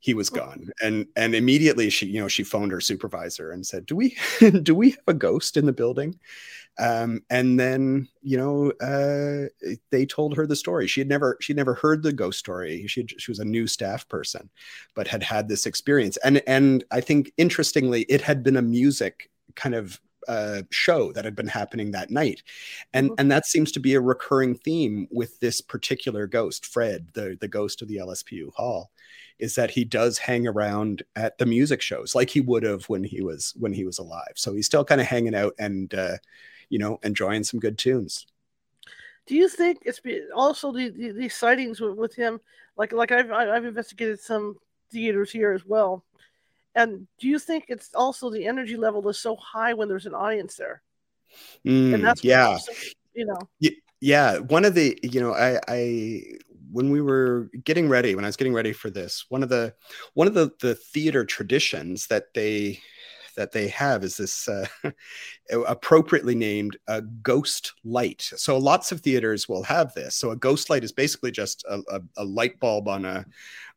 he 0.00 0.14
was 0.14 0.30
gone 0.30 0.70
and 0.82 1.06
and 1.14 1.34
immediately 1.34 1.90
she 1.90 2.06
you 2.06 2.20
know 2.20 2.28
she 2.28 2.42
phoned 2.42 2.72
her 2.72 2.80
supervisor 2.80 3.50
and 3.52 3.66
said 3.66 3.84
do 3.86 3.94
we 3.94 4.16
do 4.62 4.74
we 4.74 4.90
have 4.90 5.04
a 5.06 5.14
ghost 5.14 5.56
in 5.56 5.66
the 5.66 5.72
building? 5.72 6.18
Um, 6.78 7.22
and 7.28 7.60
then 7.60 8.08
you 8.22 8.38
know 8.38 8.70
uh, 8.80 9.48
they 9.90 10.06
told 10.06 10.34
her 10.36 10.46
the 10.46 10.56
story. 10.56 10.86
She 10.86 11.00
had 11.00 11.08
never 11.08 11.36
she'd 11.40 11.56
never 11.56 11.74
heard 11.74 12.02
the 12.02 12.12
ghost 12.12 12.38
story. 12.38 12.86
She 12.86 13.06
she 13.06 13.30
was 13.30 13.38
a 13.38 13.44
new 13.44 13.66
staff 13.66 14.08
person 14.08 14.48
but 14.94 15.06
had 15.06 15.22
had 15.22 15.48
this 15.48 15.66
experience. 15.66 16.16
And 16.18 16.42
and 16.46 16.84
i 16.90 17.00
think 17.00 17.32
interestingly 17.36 18.02
it 18.02 18.22
had 18.22 18.42
been 18.42 18.56
a 18.56 18.62
music 18.62 19.30
kind 19.54 19.74
of 19.74 20.00
uh, 20.28 20.62
show 20.70 21.12
that 21.12 21.24
had 21.24 21.34
been 21.34 21.48
happening 21.48 21.90
that 21.90 22.10
night, 22.10 22.42
and 22.92 23.10
mm-hmm. 23.10 23.14
and 23.18 23.32
that 23.32 23.46
seems 23.46 23.72
to 23.72 23.80
be 23.80 23.94
a 23.94 24.00
recurring 24.00 24.54
theme 24.54 25.08
with 25.10 25.38
this 25.40 25.60
particular 25.60 26.26
ghost, 26.26 26.66
Fred, 26.66 27.08
the 27.14 27.36
the 27.40 27.48
ghost 27.48 27.82
of 27.82 27.88
the 27.88 27.96
LSPU 27.96 28.52
hall, 28.54 28.90
is 29.40 29.54
that 29.54 29.70
he 29.70 29.84
does 29.84 30.18
hang 30.18 30.46
around 30.46 31.02
at 31.16 31.38
the 31.38 31.46
music 31.46 31.82
shows 31.82 32.14
like 32.14 32.30
he 32.30 32.40
would 32.40 32.62
have 32.62 32.84
when 32.88 33.04
he 33.04 33.22
was 33.22 33.54
when 33.58 33.72
he 33.72 33.84
was 33.84 33.98
alive. 33.98 34.32
So 34.34 34.54
he's 34.54 34.66
still 34.66 34.84
kind 34.84 35.00
of 35.00 35.06
hanging 35.06 35.34
out 35.34 35.54
and 35.58 35.92
uh, 35.94 36.16
you 36.68 36.78
know 36.78 36.98
enjoying 37.02 37.44
some 37.44 37.60
good 37.60 37.78
tunes. 37.78 38.26
Do 39.26 39.36
you 39.36 39.48
think 39.48 39.82
it's 39.82 40.00
also 40.34 40.72
the, 40.72 40.88
the, 40.88 41.12
the 41.12 41.28
sightings 41.28 41.80
with, 41.80 41.96
with, 41.96 42.14
him? 42.14 42.40
Like 42.76 42.92
like 42.92 43.12
I've 43.12 43.30
I've 43.30 43.64
investigated 43.64 44.20
some 44.20 44.56
theaters 44.90 45.30
here 45.30 45.52
as 45.52 45.64
well. 45.64 46.04
And 46.74 47.06
do 47.18 47.28
you 47.28 47.38
think 47.38 47.66
it's 47.68 47.94
also 47.94 48.30
the 48.30 48.46
energy 48.46 48.76
level 48.76 49.08
is 49.08 49.18
so 49.18 49.36
high 49.36 49.74
when 49.74 49.88
there's 49.88 50.06
an 50.06 50.14
audience 50.14 50.56
there? 50.56 50.82
Mm, 51.66 51.94
and 51.94 52.04
that's 52.04 52.24
yeah, 52.24 52.58
you 53.14 53.26
know. 53.26 53.70
Yeah, 54.00 54.38
one 54.38 54.64
of 54.64 54.74
the 54.74 54.98
you 55.02 55.20
know 55.20 55.34
I 55.34 55.60
I 55.68 56.22
when 56.70 56.90
we 56.90 57.00
were 57.00 57.50
getting 57.64 57.88
ready, 57.88 58.14
when 58.14 58.24
I 58.24 58.28
was 58.28 58.36
getting 58.36 58.54
ready 58.54 58.72
for 58.72 58.90
this, 58.90 59.26
one 59.28 59.42
of 59.42 59.48
the 59.48 59.74
one 60.14 60.26
of 60.26 60.34
the 60.34 60.50
the 60.60 60.74
theater 60.74 61.24
traditions 61.24 62.06
that 62.08 62.34
they 62.34 62.80
that 63.36 63.52
they 63.52 63.68
have 63.68 64.04
is 64.04 64.16
this 64.16 64.48
uh, 64.48 64.66
appropriately 65.66 66.34
named 66.34 66.76
a 66.88 67.00
ghost 67.00 67.74
light. 67.84 68.22
So 68.36 68.58
lots 68.58 68.92
of 68.92 69.00
theaters 69.00 69.48
will 69.48 69.62
have 69.62 69.94
this. 69.94 70.16
So 70.16 70.30
a 70.30 70.36
ghost 70.36 70.70
light 70.70 70.84
is 70.84 70.92
basically 70.92 71.30
just 71.30 71.64
a, 71.68 71.80
a, 71.90 72.00
a 72.18 72.24
light 72.24 72.58
bulb 72.60 72.88
on 72.88 73.04
a 73.04 73.24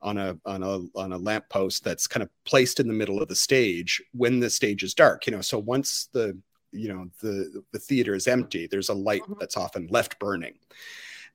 on 0.01 0.17
a 0.17 0.37
on 0.45 0.63
a 0.63 0.79
on 0.97 1.13
a 1.13 1.17
lamp 1.17 1.47
post 1.49 1.83
that's 1.83 2.07
kind 2.07 2.23
of 2.23 2.29
placed 2.45 2.79
in 2.79 2.87
the 2.87 2.93
middle 2.93 3.21
of 3.21 3.27
the 3.27 3.35
stage 3.35 4.01
when 4.13 4.39
the 4.39 4.49
stage 4.49 4.83
is 4.83 4.93
dark. 4.93 5.25
You 5.25 5.31
know, 5.31 5.41
so 5.41 5.59
once 5.59 6.09
the 6.13 6.37
you 6.71 6.89
know 6.89 7.07
the 7.21 7.63
the 7.71 7.79
theater 7.79 8.13
is 8.15 8.27
empty, 8.27 8.67
there's 8.67 8.89
a 8.89 8.93
light 8.93 9.21
mm-hmm. 9.23 9.33
that's 9.39 9.57
often 9.57 9.87
left 9.89 10.19
burning. 10.19 10.55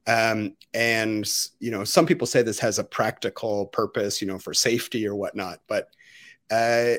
Um, 0.07 0.55
and 0.73 1.29
you 1.61 1.71
know, 1.71 1.85
some 1.85 2.07
people 2.07 2.27
say 2.27 2.43
this 2.43 2.61
has 2.61 2.79
a 2.79 2.85
practical 2.85 3.67
purpose, 3.67 4.21
you 4.21 4.29
know, 4.29 4.39
for 4.39 4.55
safety 4.55 5.07
or 5.07 5.15
whatnot. 5.15 5.61
But 5.69 5.89
uh, 6.51 6.95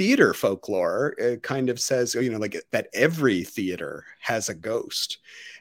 theater 0.00 0.32
folklore 0.32 1.14
it 1.18 1.42
kind 1.42 1.68
of 1.68 1.78
says 1.78 2.14
you 2.14 2.30
know 2.30 2.38
like 2.38 2.56
that 2.70 2.88
every 2.94 3.44
theater 3.44 4.02
has 4.18 4.48
a 4.48 4.54
ghost 4.54 5.18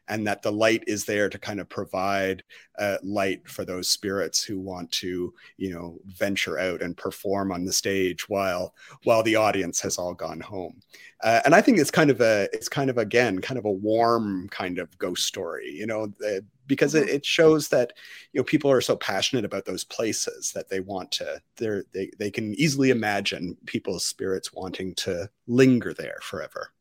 and 0.07 0.25
that 0.25 0.41
the 0.41 0.51
light 0.51 0.81
is 0.87 1.03
there 1.03 1.27
to 1.27 1.37
kind 1.37 1.59
of 1.59 1.67
provide 1.67 2.41
uh, 2.79 2.95
light 3.03 3.45
for 3.49 3.65
those 3.65 3.89
spirits 3.89 4.41
who 4.41 4.57
want 4.57 4.89
to 4.93 5.33
you 5.57 5.73
know 5.73 5.99
venture 6.05 6.57
out 6.57 6.81
and 6.81 6.95
perform 6.95 7.51
on 7.51 7.65
the 7.65 7.73
stage 7.73 8.29
while 8.29 8.73
while 9.03 9.23
the 9.23 9.35
audience 9.35 9.81
has 9.81 9.97
all 9.97 10.13
gone 10.13 10.39
home. 10.39 10.79
Uh, 11.21 11.41
and 11.43 11.53
i 11.53 11.59
think 11.59 11.77
it's 11.77 11.91
kind 11.91 12.09
of 12.09 12.21
a 12.21 12.47
it's 12.53 12.69
kind 12.69 12.89
of 12.89 12.97
again 12.97 13.41
kind 13.41 13.57
of 13.57 13.65
a 13.65 13.71
warm 13.71 14.47
kind 14.51 14.79
of 14.79 14.97
ghost 14.99 15.25
story 15.25 15.69
you 15.69 15.85
know 15.85 16.07
uh, 16.25 16.39
because 16.69 16.93
mm-hmm. 16.93 17.09
it, 17.09 17.15
it, 17.15 17.25
shows 17.25 17.67
that 17.67 17.91
you 18.31 18.39
know 18.39 18.45
people 18.45 18.71
are 18.71 18.79
so 18.79 18.95
passionate 18.95 19.43
about 19.43 19.65
those 19.65 19.83
places 19.83 20.53
that 20.53 20.69
they 20.69 20.79
want 20.79 21.11
to 21.11 21.41
they're 21.57 21.83
they, 21.91 22.09
they 22.17 22.31
can 22.31 22.53
easily 22.55 22.89
imagine 22.89 23.57
people's 23.65 24.05
spirits 24.05 24.53
wanting 24.53 24.95
to 24.95 25.29
linger 25.47 25.93
there 25.93 26.19
forever 26.21 26.71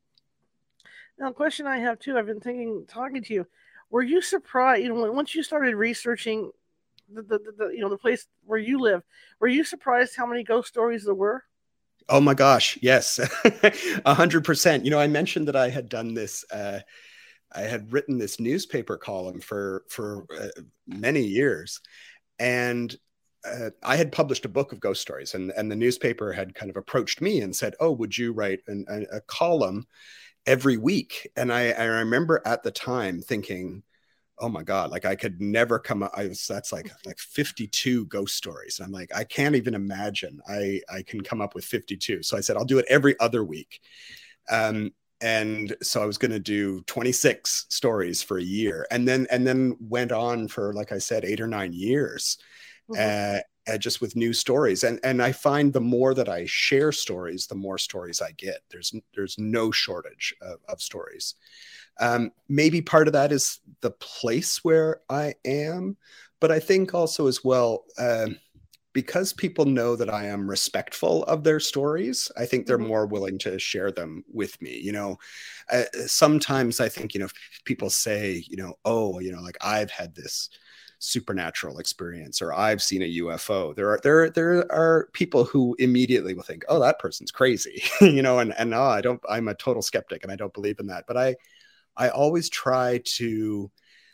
now, 1.19 1.31
a 1.31 1.35
question 1.35 1.67
I 1.67 1.79
have 1.79 1.99
too. 1.99 2.17
I've 2.17 2.27
been 2.27 2.41
thinking, 2.41 2.85
talking 2.87 3.23
to 3.23 3.35
you. 3.35 3.47
Were 3.91 4.03
you 4.03 4.23
surprised? 4.23 4.83
You 4.83 4.95
know, 4.95 5.13
once 5.13 5.35
you 5.35 5.43
started 5.43 5.75
researching 5.75 6.53
the, 7.13 7.23
the, 7.23 7.39
the, 7.57 7.67
you 7.69 7.81
know 7.81 7.89
the 7.89 7.99
place 7.99 8.27
where 8.45 8.59
you 8.59 8.79
live, 8.79 9.03
were 9.41 9.49
you 9.49 9.65
surprised 9.65 10.15
how 10.17 10.27
many 10.27 10.45
ghost 10.45 10.69
stories 10.69 11.05
there 11.05 11.15
were? 11.15 11.43
Oh 12.09 12.21
my 12.21 12.35
gosh, 12.35 12.79
yes, 12.81 13.19
a 14.05 14.15
hundred 14.15 14.45
percent. 14.45 14.85
You 14.85 14.91
know, 14.91 15.01
I 15.01 15.09
mentioned 15.09 15.49
that 15.49 15.57
I 15.57 15.71
had 15.71 15.89
done 15.89 16.15
this. 16.15 16.45
Uh, 16.53 16.81
I 17.53 17.63
had 17.63 17.93
written 17.93 18.19
this 18.19 18.41
newspaper 18.41 18.97
column 18.97 19.41
for 19.41 19.85
for 19.89 20.27
uh, 20.39 20.61
many 20.87 21.23
years, 21.23 21.81
and 22.39 22.95
uh, 23.47 23.71
I 23.83 23.97
had 23.97 24.13
published 24.13 24.45
a 24.45 24.51
book 24.51 24.73
of 24.73 24.81
ghost 24.81 25.01
stories, 25.01 25.35
and 25.35 25.51
and 25.57 25.71
the 25.71 25.77
newspaper 25.77 26.33
had 26.33 26.55
kind 26.55 26.71
of 26.71 26.77
approached 26.77 27.21
me 27.21 27.41
and 27.41 27.55
said, 27.55 27.75
"Oh, 27.81 27.93
would 27.93 28.17
you 28.17 28.33
write 28.33 28.61
an, 28.67 28.85
a, 28.89 29.17
a 29.17 29.21
column?" 29.23 29.87
every 30.47 30.79
week. 30.79 31.31
And 31.37 31.53
I, 31.53 31.73
I 31.73 31.85
remember 31.85 32.41
at 32.47 32.63
the 32.63 32.71
time 32.71 33.21
thinking, 33.21 33.83
oh 34.41 34.49
my 34.49 34.63
god 34.63 34.91
like 34.91 35.05
i 35.05 35.17
could 35.17 35.41
never 35.41 35.79
come 35.79 36.03
up 36.03 36.13
i 36.15 36.27
was 36.27 36.47
that's 36.47 36.73
like 36.73 36.91
like 37.05 37.19
52 37.19 38.07
ghost 38.07 38.37
stories 38.37 38.79
and 38.79 38.87
i'm 38.87 38.93
like 38.93 39.11
i 39.15 39.25
can't 39.25 39.57
even 39.57 39.75
imagine 39.75 40.41
i 40.49 40.81
i 40.89 41.03
can 41.03 41.21
come 41.23 41.41
up 41.41 41.55
with 41.55 41.65
52 41.65 42.23
so 42.23 42.37
i 42.37 42.41
said 42.41 42.57
i'll 42.57 42.65
do 42.65 42.79
it 42.79 42.87
every 42.89 43.19
other 43.21 43.45
week 43.45 43.81
um 44.51 44.93
and 45.21 45.77
so 45.83 46.03
i 46.03 46.07
was 46.07 46.19
going 46.19 46.31
to 46.31 46.39
do 46.39 46.81
26 46.83 47.67
stories 47.69 48.23
for 48.23 48.39
a 48.39 48.43
year 48.43 48.87
and 48.91 49.07
then 49.07 49.27
and 49.31 49.47
then 49.47 49.77
went 49.81 50.13
on 50.13 50.49
for 50.49 50.73
like 50.73 50.93
i 50.93 50.99
said 50.99 51.25
eight 51.25 51.41
or 51.41 51.49
nine 51.49 51.73
years 51.73 52.39
mm-hmm. 52.91 53.01
uh, 53.01 53.41
uh, 53.73 53.77
just 53.79 54.01
with 54.01 54.17
new 54.17 54.33
stories 54.33 54.85
and 54.85 55.01
and 55.03 55.23
i 55.23 55.33
find 55.33 55.73
the 55.73 55.81
more 55.81 56.15
that 56.15 56.29
i 56.29 56.45
share 56.47 56.93
stories 56.93 57.47
the 57.47 57.55
more 57.55 57.79
stories 57.79 58.23
i 58.23 58.31
get 58.33 58.61
there's 58.71 58.95
there's 59.15 59.37
no 59.39 59.71
shortage 59.71 60.35
of, 60.41 60.59
of 60.69 60.81
stories 60.81 61.35
um, 62.01 62.31
maybe 62.49 62.81
part 62.81 63.09
of 63.09 63.13
that 63.13 63.33
is 63.33 63.61
the 63.81 63.91
place 63.91 64.63
where 64.63 65.01
i 65.11 65.35
am 65.45 65.97
but 66.41 66.53
i 66.53 66.61
think 66.61 66.95
also 66.95 67.27
as 67.27 67.43
well 67.43 67.85
uh, 67.99 68.27
because 68.93 69.33
people 69.33 69.65
know 69.65 69.97
that 69.97 70.11
i 70.11 70.27
am 70.27 70.49
respectful 70.49 71.25
of 71.25 71.45
their 71.45 71.61
stories 71.61 72.31
i 72.37 72.45
think 72.45 72.67
they're 72.67 72.79
mm-hmm. 72.79 72.89
more 72.89 73.07
willing 73.07 73.39
to 73.39 73.59
share 73.59 73.91
them 73.91 74.25
with 74.33 74.61
me 74.63 74.79
you 74.79 74.93
know 74.93 75.17
uh, 75.73 75.85
sometimes 76.07 76.81
i 76.81 76.89
think 76.89 77.15
you 77.15 77.21
know 77.21 77.29
people 77.65 77.91
say 77.91 78.43
you 78.49 78.57
know 78.57 78.75
oh 78.85 79.19
you 79.21 79.33
know 79.33 79.41
like 79.41 79.57
i've 79.61 79.91
had 79.91 80.15
this 80.15 80.49
supernatural 80.99 81.79
experience 81.79 82.43
or 82.43 82.53
I've 82.53 82.83
seen 82.83 83.03
a 83.03 83.19
UFO. 83.19 83.75
There 83.75 83.91
are 83.91 84.01
there 84.03 84.31
there 84.31 84.71
are 84.73 85.09
people 85.13 85.45
who 85.45 85.77
immediately 85.79 86.35
will 86.35 86.43
think, 86.43 86.65
"Oh, 86.69 86.81
that 86.81 86.99
person's 86.99 87.31
crazy," 87.31 87.83
you 88.01 88.23
know, 88.23 88.39
and 88.39 88.55
and 88.59 88.75
oh, 88.75 88.83
I 88.83 89.01
don't. 89.01 89.21
I'm 89.29 89.49
a 89.49 89.55
total 89.55 89.83
skeptic 89.83 90.23
and 90.23 90.33
I 90.33 90.37
don't 90.37 90.55
believe 90.55 90.81
in 90.81 90.89
that. 90.89 91.05
But 91.07 91.17
I 91.17 91.37
I 91.97 92.09
always 92.11 92.49
try 92.49 93.01
to, 93.17 93.71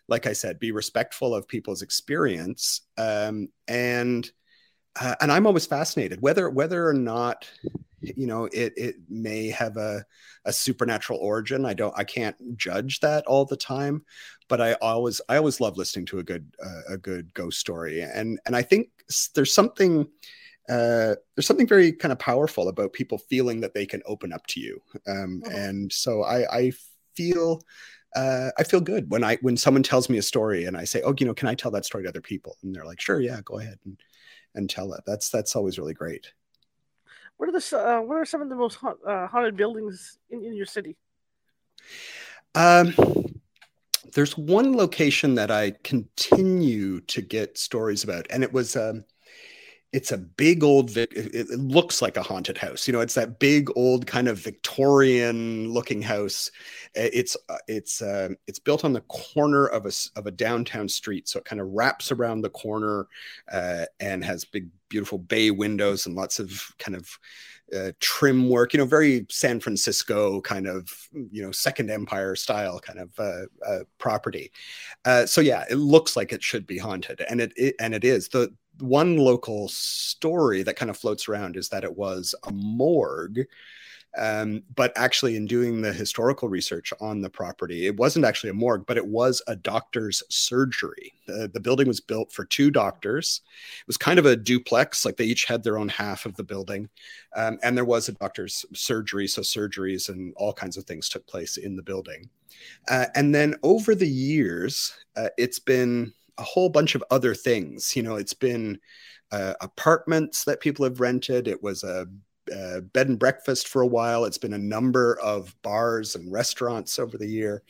like 0.08 0.26
I 0.26 0.32
said, 0.32 0.58
be 0.58 0.72
respectful 0.72 1.34
of 1.34 1.48
people's 1.48 1.82
experience 1.82 2.82
um, 2.98 3.48
and. 3.68 4.30
Uh, 5.00 5.14
and 5.20 5.32
I'm 5.32 5.46
always 5.46 5.66
fascinated 5.66 6.22
whether 6.22 6.48
whether 6.48 6.88
or 6.88 6.94
not 6.94 7.50
you 8.00 8.26
know 8.26 8.44
it 8.46 8.72
it 8.76 8.96
may 9.08 9.48
have 9.48 9.76
a 9.76 10.04
a 10.44 10.52
supernatural 10.52 11.18
origin. 11.18 11.64
I 11.64 11.74
don't 11.74 11.94
I 11.96 12.04
can't 12.04 12.56
judge 12.56 13.00
that 13.00 13.26
all 13.26 13.44
the 13.44 13.56
time, 13.56 14.04
but 14.48 14.60
I 14.60 14.74
always 14.74 15.20
I 15.28 15.36
always 15.36 15.60
love 15.60 15.76
listening 15.76 16.06
to 16.06 16.18
a 16.18 16.22
good 16.22 16.54
uh, 16.64 16.94
a 16.94 16.96
good 16.96 17.32
ghost 17.34 17.58
story, 17.58 18.02
and 18.02 18.38
and 18.46 18.54
I 18.54 18.62
think 18.62 18.88
there's 19.34 19.54
something 19.54 20.06
uh, 20.68 21.14
there's 21.34 21.46
something 21.46 21.66
very 21.66 21.92
kind 21.92 22.12
of 22.12 22.18
powerful 22.18 22.68
about 22.68 22.92
people 22.92 23.18
feeling 23.18 23.60
that 23.60 23.74
they 23.74 23.86
can 23.86 24.02
open 24.06 24.32
up 24.32 24.46
to 24.48 24.60
you, 24.60 24.80
um, 25.06 25.42
mm-hmm. 25.44 25.52
and 25.52 25.92
so 25.92 26.22
I 26.22 26.56
I 26.56 26.72
feel. 27.14 27.62
Uh, 28.16 28.52
I 28.56 28.62
feel 28.62 28.80
good 28.80 29.10
when 29.10 29.24
I 29.24 29.38
when 29.40 29.56
someone 29.56 29.82
tells 29.82 30.08
me 30.08 30.18
a 30.18 30.22
story 30.22 30.66
and 30.66 30.76
I 30.76 30.84
say, 30.84 31.02
"Oh, 31.02 31.12
you 31.18 31.26
know, 31.26 31.34
can 31.34 31.48
I 31.48 31.56
tell 31.56 31.72
that 31.72 31.84
story 31.84 32.04
to 32.04 32.10
other 32.10 32.20
people?" 32.20 32.56
And 32.62 32.72
they're 32.72 32.84
like, 32.84 33.00
"Sure, 33.00 33.20
yeah, 33.20 33.40
go 33.44 33.58
ahead 33.58 33.80
and 33.84 33.98
and 34.54 34.68
tell 34.68 34.92
it." 34.92 35.02
That's 35.06 35.28
that's 35.30 35.56
always 35.56 35.78
really 35.78 35.94
great. 35.94 36.32
What 37.36 37.48
are 37.48 37.52
the 37.52 37.78
uh, 37.78 38.00
what 38.00 38.16
are 38.16 38.24
some 38.24 38.42
of 38.42 38.48
the 38.48 38.56
most 38.56 38.76
ha- 38.76 38.94
uh, 39.06 39.26
haunted 39.26 39.56
buildings 39.56 40.18
in, 40.30 40.44
in 40.44 40.54
your 40.54 40.66
city? 40.66 40.96
Um, 42.54 42.94
there's 44.12 44.38
one 44.38 44.76
location 44.76 45.34
that 45.34 45.50
I 45.50 45.72
continue 45.82 47.00
to 47.00 47.20
get 47.20 47.58
stories 47.58 48.04
about, 48.04 48.26
and 48.30 48.42
it 48.44 48.52
was 48.52 48.76
um, 48.76 49.04
it's 49.94 50.10
a 50.10 50.18
big 50.18 50.64
old 50.64 50.96
it 50.96 51.48
looks 51.50 52.02
like 52.02 52.16
a 52.16 52.22
haunted 52.22 52.58
house 52.58 52.88
you 52.88 52.92
know 52.92 53.00
it's 53.00 53.14
that 53.14 53.38
big 53.38 53.70
old 53.76 54.08
kind 54.08 54.26
of 54.26 54.36
victorian 54.36 55.72
looking 55.72 56.02
house 56.02 56.50
it's 56.96 57.36
uh, 57.48 57.58
it's 57.68 58.02
uh, 58.02 58.28
it's 58.48 58.58
built 58.58 58.84
on 58.84 58.92
the 58.92 59.02
corner 59.02 59.66
of 59.66 59.86
a 59.86 59.92
of 60.16 60.26
a 60.26 60.32
downtown 60.32 60.88
street 60.88 61.28
so 61.28 61.38
it 61.38 61.44
kind 61.44 61.60
of 61.60 61.68
wraps 61.68 62.10
around 62.10 62.40
the 62.40 62.50
corner 62.50 63.06
uh, 63.52 63.84
and 64.00 64.24
has 64.24 64.44
big 64.44 64.68
beautiful 64.88 65.18
bay 65.18 65.52
windows 65.52 66.06
and 66.06 66.16
lots 66.16 66.40
of 66.40 66.72
kind 66.80 66.96
of 66.96 67.08
uh, 67.74 67.90
trim 67.98 68.50
work, 68.50 68.74
you 68.74 68.78
know, 68.78 68.84
very 68.84 69.26
San 69.30 69.58
Francisco 69.58 70.40
kind 70.42 70.66
of, 70.68 70.86
you 71.32 71.42
know, 71.42 71.50
Second 71.50 71.90
Empire 71.90 72.36
style 72.36 72.78
kind 72.78 72.98
of 73.00 73.18
uh, 73.18 73.46
uh, 73.66 73.78
property. 73.98 74.52
So 75.24 75.40
yeah, 75.40 75.64
it 75.70 75.76
looks 75.76 76.14
like 76.14 76.32
it 76.32 76.42
should 76.42 76.66
be 76.66 76.76
haunted, 76.76 77.24
and 77.28 77.40
it, 77.40 77.52
it 77.56 77.74
and 77.80 77.94
it 77.94 78.04
is. 78.04 78.28
the 78.28 78.54
one 78.80 79.16
local 79.16 79.68
story 79.68 80.62
that 80.62 80.76
kind 80.76 80.90
of 80.90 80.96
floats 80.96 81.28
around 81.28 81.56
is 81.56 81.68
that 81.68 81.84
it 81.84 81.96
was 81.96 82.34
a 82.44 82.52
morgue 82.52 83.46
um, 84.16 84.62
but 84.74 84.92
actually, 84.96 85.36
in 85.36 85.46
doing 85.46 85.82
the 85.82 85.92
historical 85.92 86.48
research 86.48 86.92
on 87.00 87.20
the 87.20 87.30
property, 87.30 87.86
it 87.86 87.96
wasn't 87.96 88.24
actually 88.24 88.50
a 88.50 88.54
morgue, 88.54 88.86
but 88.86 88.96
it 88.96 89.06
was 89.06 89.42
a 89.48 89.56
doctor's 89.56 90.22
surgery. 90.30 91.12
The, 91.26 91.50
the 91.52 91.60
building 91.60 91.88
was 91.88 92.00
built 92.00 92.30
for 92.30 92.44
two 92.44 92.70
doctors. 92.70 93.40
It 93.80 93.86
was 93.86 93.96
kind 93.96 94.18
of 94.18 94.26
a 94.26 94.36
duplex, 94.36 95.04
like 95.04 95.16
they 95.16 95.24
each 95.24 95.46
had 95.46 95.64
their 95.64 95.78
own 95.78 95.88
half 95.88 96.26
of 96.26 96.36
the 96.36 96.44
building. 96.44 96.88
Um, 97.34 97.58
and 97.62 97.76
there 97.76 97.84
was 97.84 98.08
a 98.08 98.12
doctor's 98.12 98.64
surgery. 98.72 99.26
So, 99.26 99.42
surgeries 99.42 100.08
and 100.08 100.32
all 100.36 100.52
kinds 100.52 100.76
of 100.76 100.84
things 100.84 101.08
took 101.08 101.26
place 101.26 101.56
in 101.56 101.74
the 101.74 101.82
building. 101.82 102.28
Uh, 102.88 103.06
and 103.16 103.34
then 103.34 103.56
over 103.64 103.96
the 103.96 104.08
years, 104.08 104.94
uh, 105.16 105.30
it's 105.36 105.58
been 105.58 106.12
a 106.38 106.42
whole 106.42 106.68
bunch 106.68 106.94
of 106.94 107.04
other 107.10 107.34
things. 107.34 107.94
You 107.96 108.02
know, 108.02 108.16
it's 108.16 108.34
been 108.34 108.78
uh, 109.32 109.54
apartments 109.60 110.44
that 110.44 110.60
people 110.60 110.84
have 110.84 111.00
rented, 111.00 111.48
it 111.48 111.62
was 111.62 111.82
a 111.82 112.06
uh, 112.52 112.80
bed 112.80 113.08
and 113.08 113.18
breakfast 113.18 113.68
for 113.68 113.82
a 113.82 113.86
while. 113.86 114.24
It's 114.24 114.38
been 114.38 114.52
a 114.52 114.58
number 114.58 115.18
of 115.20 115.54
bars 115.62 116.14
and 116.14 116.30
restaurants 116.30 116.98
over 116.98 117.16
the 117.16 117.26
year. 117.26 117.62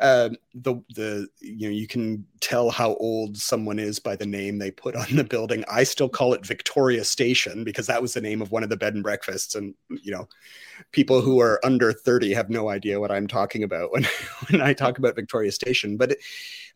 Uh, 0.00 0.30
the 0.54 0.76
the 0.94 1.28
you 1.40 1.68
know 1.68 1.74
you 1.74 1.86
can 1.86 2.26
tell 2.40 2.70
how 2.70 2.94
old 2.94 3.36
someone 3.36 3.78
is 3.78 3.98
by 3.98 4.16
the 4.16 4.26
name 4.26 4.58
they 4.58 4.70
put 4.70 4.96
on 4.96 5.16
the 5.16 5.24
building. 5.24 5.64
I 5.70 5.84
still 5.84 6.08
call 6.08 6.32
it 6.34 6.46
Victoria 6.46 7.04
Station 7.04 7.64
because 7.64 7.86
that 7.86 8.02
was 8.02 8.14
the 8.14 8.20
name 8.20 8.42
of 8.42 8.50
one 8.50 8.62
of 8.62 8.68
the 8.68 8.76
bed 8.76 8.94
and 8.94 9.02
breakfasts. 9.02 9.54
And 9.54 9.74
you 9.88 10.12
know, 10.12 10.28
people 10.92 11.20
who 11.20 11.40
are 11.40 11.64
under 11.64 11.92
thirty 11.92 12.32
have 12.34 12.50
no 12.50 12.68
idea 12.68 13.00
what 13.00 13.12
I'm 13.12 13.26
talking 13.26 13.62
about 13.62 13.92
when 13.92 14.04
when 14.50 14.60
I 14.60 14.72
talk 14.72 14.98
about 14.98 15.16
Victoria 15.16 15.52
Station. 15.52 15.96
But 15.96 16.12
it, 16.12 16.18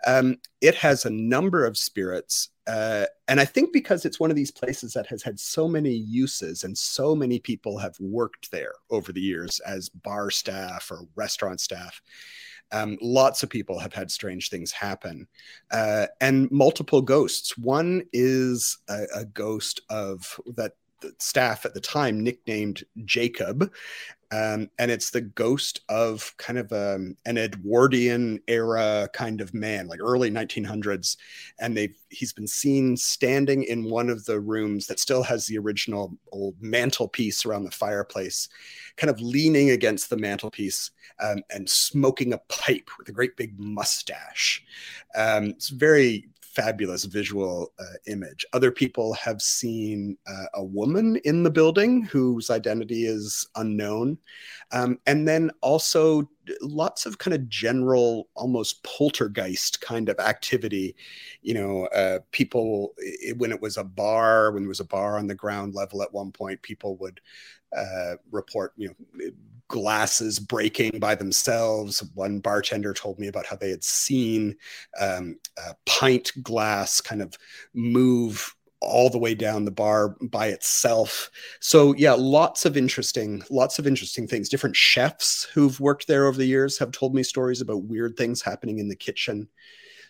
um, 0.07 0.37
it 0.61 0.75
has 0.77 1.05
a 1.05 1.11
number 1.11 1.65
of 1.65 1.77
spirits 1.77 2.51
uh, 2.71 3.05
and 3.27 3.41
I 3.41 3.45
think 3.45 3.73
because 3.73 4.05
it's 4.05 4.21
one 4.21 4.31
of 4.31 4.37
these 4.37 4.53
places 4.53 4.93
that 4.93 5.07
has 5.09 5.25
had 5.25 5.41
so 5.41 5.67
many 5.67 5.91
uses 5.91 6.63
and 6.63 6.79
so 6.79 7.17
many 7.17 7.41
people 7.41 7.79
have 7.79 7.99
worked 7.99 8.53
there 8.53 8.75
over 8.91 9.13
the 9.13 9.21
years 9.21 9.59
as 9.67 9.89
bar 9.89 10.31
staff 10.31 10.89
or 10.89 11.09
restaurant 11.17 11.61
staff, 11.61 12.01
um, 12.71 12.97
lots 13.03 13.43
of 13.43 13.51
people 13.51 13.77
have 13.81 13.93
had 13.93 14.09
strange 14.09 14.51
things 14.51 14.71
happen 14.71 15.27
uh, 15.73 16.07
and 16.21 16.49
multiple 16.53 17.03
ghosts. 17.03 17.59
One 17.59 18.05
is 18.13 18.79
a, 18.89 19.03
a 19.17 19.25
ghost 19.25 19.81
of 19.91 20.39
that 20.55 20.75
the 21.01 21.13
staff 21.19 21.65
at 21.65 21.75
the 21.75 21.81
time 21.81 22.23
nicknamed 22.23 22.85
Jacob. 23.05 23.73
Um, 24.33 24.71
and 24.79 24.91
it's 24.91 25.11
the 25.11 25.23
ghost 25.23 25.81
of 25.89 26.33
kind 26.37 26.59
of 26.59 26.73
um, 26.73 27.17
an 27.27 27.37
Edwardian 27.37 28.41
era 28.47 29.09
kind 29.13 29.41
of 29.41 29.53
man, 29.55 29.89
like 29.89 30.01
early 30.01 30.31
1900s. 30.31 31.17
And 31.59 31.77
they've 31.77 31.97
he's 32.11 32.33
been 32.33 32.47
seen 32.47 32.97
standing 32.97 33.65
in 33.65 33.91
one 33.91 34.09
of 34.09 34.25
the 34.25 34.39
rooms 34.39 34.87
that 34.87 35.01
still 35.01 35.23
has 35.25 35.47
the 35.47 35.59
original 35.59 36.17
old 36.33 36.55
mantelpiece 36.61 37.45
around 37.45 37.65
the 37.65 37.71
fireplace, 37.71 38.49
kind 38.97 39.11
of 39.11 39.21
leaning 39.21 39.71
against 39.71 40.11
the 40.11 40.17
mantelpiece 40.17 40.91
um, 41.21 41.43
and 41.51 41.69
smoking 41.69 42.33
a 42.33 42.39
pipe 42.49 42.89
with 42.99 43.09
a 43.09 43.13
great 43.13 43.37
big 43.37 43.59
mustache. 43.59 44.65
Um, 45.15 45.47
it's 45.47 45.71
very 45.71 46.29
fabulous 46.55 47.05
visual 47.05 47.73
uh, 47.79 47.99
image. 48.07 48.45
Other 48.53 48.73
people 48.73 49.13
have 49.15 49.41
seen 49.41 50.17
uh, 50.27 50.47
a 50.55 50.65
woman 50.65 51.17
in 51.25 51.43
the 51.43 51.51
building 51.51 52.03
whose 52.03 52.51
identity 52.51 53.07
is 53.07 53.47
unknown. 53.57 54.19
Um, 54.73 54.99
and 55.07 55.27
then 55.29 55.51
also 55.61 56.29
lots 56.61 57.07
of 57.07 57.19
kind 57.19 57.35
of 57.35 57.49
general, 57.49 58.29
almost 58.35 58.83
poltergeist 58.83 59.81
kind 59.81 60.09
of 60.09 60.19
activity. 60.19 60.97
You 61.43 61.55
know, 61.55 61.87
uh, 61.87 62.21
people, 62.33 62.95
it, 62.99 63.39
when 63.39 63.53
it 63.53 63.61
was 63.61 63.77
a 63.77 63.85
bar, 63.85 64.53
when 64.53 64.65
there 64.65 64.69
was 64.69 64.81
a 64.81 64.85
bar 64.85 65.19
on 65.19 65.29
the 65.29 65.35
ground 65.35 65.75
level 65.75 66.03
at 66.03 66.13
one 66.13 66.33
point, 66.33 66.63
people 66.63 66.97
would 66.97 67.21
uh, 67.77 68.15
report, 68.33 68.73
you 68.77 68.89
know, 68.89 69.31
glasses 69.71 70.39
breaking 70.41 70.99
by 70.99 71.15
themselves. 71.15 72.03
One 72.15 72.41
bartender 72.41 72.93
told 72.93 73.19
me 73.19 73.29
about 73.29 73.47
how 73.47 73.57
they 73.57 73.71
had 73.71 73.85
seen 73.85 74.57
um, 75.01 75.39
a 75.57 75.75
pint 75.87 76.33
glass 76.43 77.01
kind 77.01 77.23
of 77.23 77.39
move 77.73 78.55
all 78.83 79.11
the 79.11 79.19
way 79.19 79.35
down 79.35 79.65
the 79.65 79.71
bar 79.71 80.17
by 80.23 80.49
itself. 80.49 81.31
So 81.61 81.95
yeah, 81.97 82.13
lots 82.13 82.65
of 82.65 82.77
interesting, 82.77 83.43
lots 83.49 83.79
of 83.79 83.87
interesting 83.87 84.27
things. 84.27 84.49
Different 84.49 84.75
chefs 84.75 85.45
who've 85.45 85.79
worked 85.79 86.09
there 86.09 86.27
over 86.27 86.37
the 86.37 86.47
years 86.47 86.79
have 86.79 86.91
told 86.91 87.15
me 87.15 87.23
stories 87.23 87.61
about 87.61 87.85
weird 87.85 88.17
things 88.17 88.43
happening 88.43 88.79
in 88.79 88.89
the 88.89 88.97
kitchen. 88.97 89.49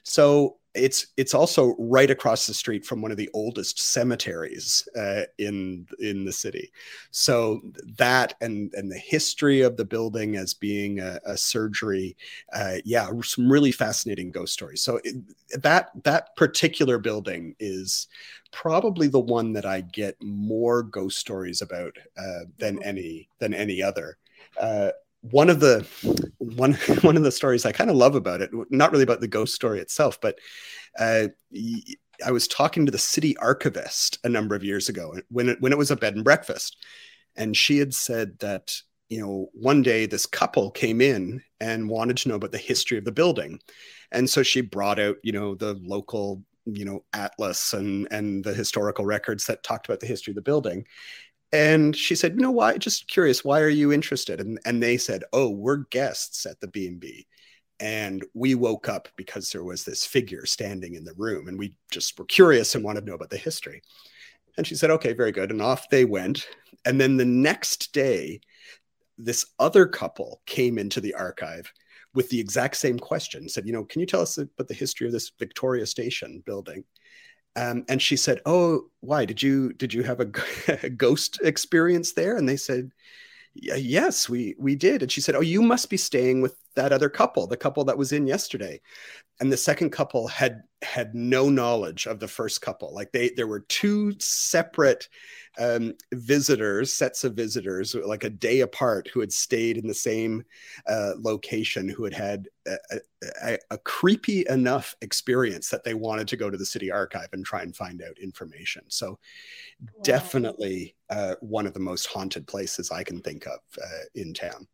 So 0.02 0.56
it's 0.74 1.08
it's 1.16 1.34
also 1.34 1.74
right 1.78 2.10
across 2.10 2.46
the 2.46 2.54
street 2.54 2.86
from 2.86 3.02
one 3.02 3.10
of 3.10 3.16
the 3.16 3.30
oldest 3.34 3.80
cemeteries 3.80 4.86
uh, 4.96 5.22
in 5.38 5.86
in 5.98 6.24
the 6.24 6.32
city. 6.32 6.70
So 7.10 7.60
that 7.98 8.34
and 8.40 8.72
and 8.74 8.90
the 8.90 8.98
history 8.98 9.62
of 9.62 9.76
the 9.76 9.84
building 9.84 10.36
as 10.36 10.54
being 10.54 11.00
a, 11.00 11.18
a 11.26 11.36
surgery, 11.36 12.16
uh, 12.52 12.76
yeah, 12.84 13.10
some 13.22 13.50
really 13.50 13.72
fascinating 13.72 14.30
ghost 14.30 14.52
stories. 14.52 14.80
So 14.82 15.00
it, 15.02 15.16
that 15.60 15.90
that 16.04 16.36
particular 16.36 16.98
building 16.98 17.56
is 17.58 18.06
probably 18.52 19.08
the 19.08 19.18
one 19.18 19.52
that 19.54 19.66
I 19.66 19.80
get 19.80 20.16
more 20.22 20.84
ghost 20.84 21.18
stories 21.18 21.62
about 21.62 21.96
uh, 22.16 22.44
than 22.58 22.76
mm-hmm. 22.76 22.88
any 22.88 23.28
than 23.40 23.54
any 23.54 23.82
other. 23.82 24.18
One 25.22 25.50
of 25.50 25.60
the 25.60 25.86
one 26.38 26.74
one 27.02 27.16
of 27.16 27.22
the 27.22 27.32
stories 27.32 27.66
I 27.66 27.72
kind 27.72 27.90
of 27.90 27.96
love 27.96 28.14
about 28.14 28.40
it, 28.40 28.50
not 28.70 28.92
really 28.92 29.04
about 29.04 29.20
the 29.20 29.28
ghost 29.28 29.54
story 29.54 29.80
itself, 29.80 30.20
but 30.20 30.38
uh, 30.98 31.28
I 32.24 32.30
was 32.32 32.48
talking 32.48 32.86
to 32.86 32.92
the 32.92 32.98
city 32.98 33.36
archivist 33.38 34.18
a 34.24 34.28
number 34.28 34.54
of 34.54 34.64
years 34.64 34.88
ago 34.88 35.14
when 35.30 35.50
it, 35.50 35.60
when 35.60 35.72
it 35.72 35.78
was 35.78 35.90
a 35.90 35.96
bed 35.96 36.14
and 36.14 36.24
breakfast, 36.24 36.76
and 37.36 37.56
she 37.56 37.78
had 37.78 37.94
said 37.94 38.38
that 38.40 38.74
you 39.08 39.20
know 39.20 39.50
one 39.52 39.82
day 39.82 40.06
this 40.06 40.26
couple 40.26 40.70
came 40.70 41.00
in 41.00 41.42
and 41.60 41.88
wanted 41.88 42.16
to 42.18 42.28
know 42.28 42.36
about 42.36 42.52
the 42.52 42.58
history 42.58 42.98
of 42.98 43.04
the 43.04 43.12
building, 43.12 43.58
and 44.12 44.28
so 44.28 44.42
she 44.42 44.60
brought 44.60 44.98
out 44.98 45.16
you 45.22 45.32
know 45.32 45.54
the 45.54 45.74
local 45.82 46.42
you 46.66 46.84
know 46.84 47.02
atlas 47.12 47.72
and 47.72 48.06
and 48.10 48.44
the 48.44 48.52
historical 48.52 49.04
records 49.04 49.46
that 49.46 49.62
talked 49.62 49.86
about 49.86 50.00
the 50.00 50.06
history 50.06 50.30
of 50.30 50.36
the 50.36 50.42
building 50.42 50.84
and 51.52 51.96
she 51.96 52.14
said, 52.14 52.32
"You 52.34 52.40
know 52.40 52.50
why? 52.50 52.78
Just 52.78 53.08
curious. 53.08 53.44
Why 53.44 53.60
are 53.60 53.68
you 53.68 53.92
interested?" 53.92 54.40
And 54.40 54.58
and 54.64 54.82
they 54.82 54.96
said, 54.96 55.24
"Oh, 55.32 55.50
we're 55.50 55.84
guests 55.90 56.46
at 56.46 56.60
the 56.60 56.68
B 56.68 56.86
and 56.86 57.00
B, 57.00 57.26
and 57.80 58.24
we 58.34 58.54
woke 58.54 58.88
up 58.88 59.08
because 59.16 59.50
there 59.50 59.64
was 59.64 59.84
this 59.84 60.06
figure 60.06 60.46
standing 60.46 60.94
in 60.94 61.04
the 61.04 61.14
room, 61.14 61.48
and 61.48 61.58
we 61.58 61.74
just 61.90 62.18
were 62.18 62.26
curious 62.26 62.74
and 62.74 62.84
wanted 62.84 63.00
to 63.02 63.06
know 63.06 63.14
about 63.14 63.30
the 63.30 63.36
history." 63.36 63.82
And 64.56 64.66
she 64.66 64.74
said, 64.74 64.90
"Okay, 64.90 65.12
very 65.12 65.32
good." 65.32 65.50
And 65.50 65.62
off 65.62 65.88
they 65.90 66.04
went. 66.04 66.46
And 66.84 67.00
then 67.00 67.16
the 67.16 67.24
next 67.24 67.92
day, 67.92 68.40
this 69.18 69.46
other 69.58 69.86
couple 69.86 70.42
came 70.46 70.78
into 70.78 71.00
the 71.00 71.14
archive 71.14 71.72
with 72.14 72.30
the 72.30 72.40
exact 72.40 72.76
same 72.76 72.98
question. 72.98 73.48
Said, 73.48 73.66
"You 73.66 73.72
know, 73.72 73.84
can 73.84 74.00
you 74.00 74.06
tell 74.06 74.22
us 74.22 74.38
about 74.38 74.68
the 74.68 74.74
history 74.74 75.06
of 75.06 75.12
this 75.12 75.30
Victoria 75.38 75.86
Station 75.86 76.42
building?" 76.46 76.84
Um, 77.56 77.84
and 77.88 78.00
she 78.00 78.16
said, 78.16 78.40
"Oh, 78.46 78.86
why 79.00 79.24
did 79.24 79.42
you 79.42 79.72
did 79.72 79.92
you 79.92 80.02
have 80.04 80.20
a, 80.20 80.30
a 80.82 80.90
ghost 80.90 81.40
experience 81.42 82.12
there?" 82.12 82.36
And 82.36 82.48
they 82.48 82.56
said, 82.56 82.92
"Yes, 83.54 84.28
we 84.28 84.54
we 84.58 84.76
did." 84.76 85.02
And 85.02 85.10
she 85.12 85.20
said, 85.20 85.34
"Oh, 85.34 85.40
you 85.40 85.62
must 85.62 85.90
be 85.90 85.96
staying 85.96 86.42
with 86.42 86.56
that 86.74 86.92
other 86.92 87.08
couple, 87.08 87.46
the 87.46 87.56
couple 87.56 87.84
that 87.84 87.98
was 87.98 88.12
in 88.12 88.26
yesterday." 88.26 88.80
And 89.40 89.50
the 89.50 89.56
second 89.56 89.90
couple 89.90 90.28
had 90.28 90.62
had 90.82 91.14
no 91.14 91.48
knowledge 91.48 92.06
of 92.06 92.20
the 92.20 92.28
first 92.28 92.62
couple. 92.62 92.94
Like 92.94 93.12
they 93.12 93.30
there 93.30 93.46
were 93.46 93.60
two 93.68 94.14
separate 94.18 95.08
um, 95.58 95.94
visitors, 96.12 96.92
sets 96.92 97.24
of 97.24 97.34
visitors, 97.34 97.94
like 97.94 98.24
a 98.24 98.30
day 98.30 98.60
apart, 98.60 99.08
who 99.12 99.20
had 99.20 99.32
stayed 99.32 99.76
in 99.76 99.86
the 99.86 99.94
same 99.94 100.44
uh, 100.86 101.12
location, 101.18 101.88
who 101.88 102.04
had 102.04 102.14
had 102.14 102.48
a, 102.66 102.76
a, 103.42 103.58
a, 103.70 103.78
creepy 103.78 104.44
enough 104.48 104.94
experience 105.02 105.68
that 105.68 105.84
they 105.84 105.94
wanted 105.94 106.28
to 106.28 106.36
go 106.36 106.50
to 106.50 106.56
the 106.56 106.64
city 106.64 106.90
archive 106.90 107.28
and 107.32 107.44
try 107.44 107.62
and 107.62 107.74
find 107.74 108.02
out 108.02 108.18
information. 108.22 108.82
So, 108.88 109.10
wow. 109.10 110.02
definitely 110.02 110.96
uh, 111.10 111.34
one 111.40 111.66
of 111.66 111.74
the 111.74 111.80
most 111.80 112.06
haunted 112.06 112.46
places 112.46 112.90
I 112.90 113.02
can 113.02 113.20
think 113.20 113.46
of 113.46 113.58
uh, 113.82 114.04
in 114.14 114.32
town. 114.32 114.66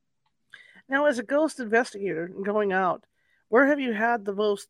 Now, 0.88 1.06
as 1.06 1.18
a 1.18 1.22
ghost 1.22 1.60
investigator 1.60 2.28
going 2.28 2.72
out, 2.72 3.04
where 3.48 3.66
have 3.66 3.80
you 3.80 3.92
had 3.92 4.24
the 4.24 4.34
most, 4.34 4.68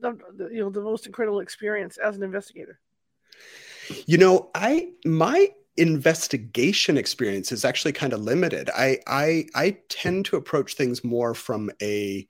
the, 0.00 0.18
the, 0.36 0.48
you 0.48 0.60
know, 0.60 0.70
the 0.70 0.82
most 0.82 1.06
incredible 1.06 1.40
experience 1.40 1.96
as 1.96 2.16
an 2.16 2.22
investigator? 2.22 2.78
You 4.06 4.18
know, 4.18 4.50
I 4.54 4.90
my 5.04 5.48
investigation 5.76 6.98
experience 6.98 7.50
is 7.50 7.64
actually 7.64 7.92
kind 7.92 8.12
of 8.12 8.20
limited. 8.20 8.70
I 8.76 8.98
I 9.06 9.46
I 9.54 9.78
tend 9.88 10.26
to 10.26 10.36
approach 10.36 10.74
things 10.74 11.02
more 11.02 11.34
from 11.34 11.70
a 11.80 12.26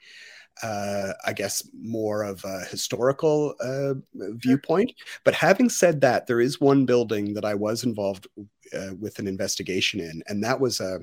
uh, 0.63 1.13
I 1.25 1.33
guess 1.33 1.67
more 1.75 2.23
of 2.23 2.45
a 2.45 2.61
historical 2.65 3.55
uh, 3.61 3.95
viewpoint. 4.15 4.93
But 5.25 5.35
having 5.35 5.69
said 5.69 6.03
that, 6.03 6.27
there 6.27 6.41
is 6.41 6.61
one 6.61 6.85
building 6.85 7.35
that 7.35 7.45
I 7.45 7.55
was 7.55 7.85
involved 7.85 8.29
uh, 8.77 8.95
with 8.99 9.19
an 9.19 9.27
investigation 9.27 10.01
in, 10.01 10.23
and 10.27 10.43
that 10.43 10.61
was 10.61 10.81
uh, 10.81 10.99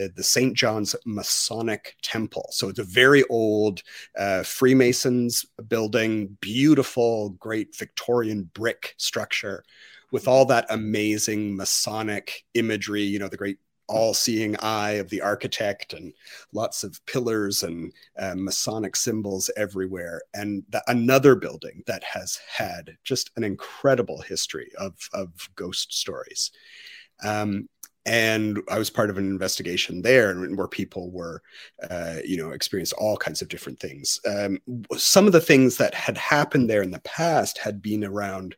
uh, 0.00 0.08
the 0.14 0.22
St. 0.22 0.54
John's 0.54 0.94
Masonic 1.04 1.96
Temple. 2.02 2.48
So 2.50 2.68
it's 2.68 2.78
a 2.78 2.84
very 2.84 3.24
old 3.30 3.82
uh, 4.18 4.42
Freemasons 4.42 5.46
building, 5.68 6.36
beautiful, 6.40 7.30
great 7.30 7.76
Victorian 7.76 8.50
brick 8.54 8.94
structure 8.96 9.64
with 10.12 10.28
all 10.28 10.44
that 10.46 10.66
amazing 10.70 11.56
Masonic 11.56 12.44
imagery, 12.54 13.02
you 13.02 13.18
know, 13.18 13.28
the 13.28 13.36
great 13.36 13.58
all 13.88 14.14
seeing 14.14 14.56
eye 14.60 14.92
of 14.92 15.08
the 15.10 15.20
architect 15.20 15.92
and 15.92 16.12
lots 16.52 16.84
of 16.84 17.04
pillars 17.06 17.62
and 17.62 17.92
uh, 18.18 18.34
Masonic 18.36 18.96
symbols 18.96 19.50
everywhere. 19.56 20.22
And 20.34 20.64
the, 20.70 20.82
another 20.88 21.34
building 21.34 21.82
that 21.86 22.02
has 22.04 22.38
had 22.48 22.96
just 23.04 23.30
an 23.36 23.44
incredible 23.44 24.20
history 24.20 24.70
of, 24.78 24.94
of 25.12 25.30
ghost 25.54 25.96
stories. 25.96 26.50
Um, 27.24 27.68
and 28.06 28.60
I 28.70 28.78
was 28.78 28.88
part 28.88 29.10
of 29.10 29.18
an 29.18 29.26
investigation 29.26 30.00
there 30.00 30.32
where 30.34 30.68
people 30.68 31.10
were, 31.10 31.42
uh, 31.90 32.18
you 32.24 32.36
know, 32.36 32.50
experienced 32.50 32.92
all 32.92 33.16
kinds 33.16 33.42
of 33.42 33.48
different 33.48 33.80
things. 33.80 34.20
Um, 34.24 34.60
some 34.96 35.26
of 35.26 35.32
the 35.32 35.40
things 35.40 35.76
that 35.78 35.92
had 35.92 36.16
happened 36.16 36.70
there 36.70 36.82
in 36.82 36.92
the 36.92 37.00
past 37.00 37.58
had 37.58 37.82
been 37.82 38.04
around 38.04 38.54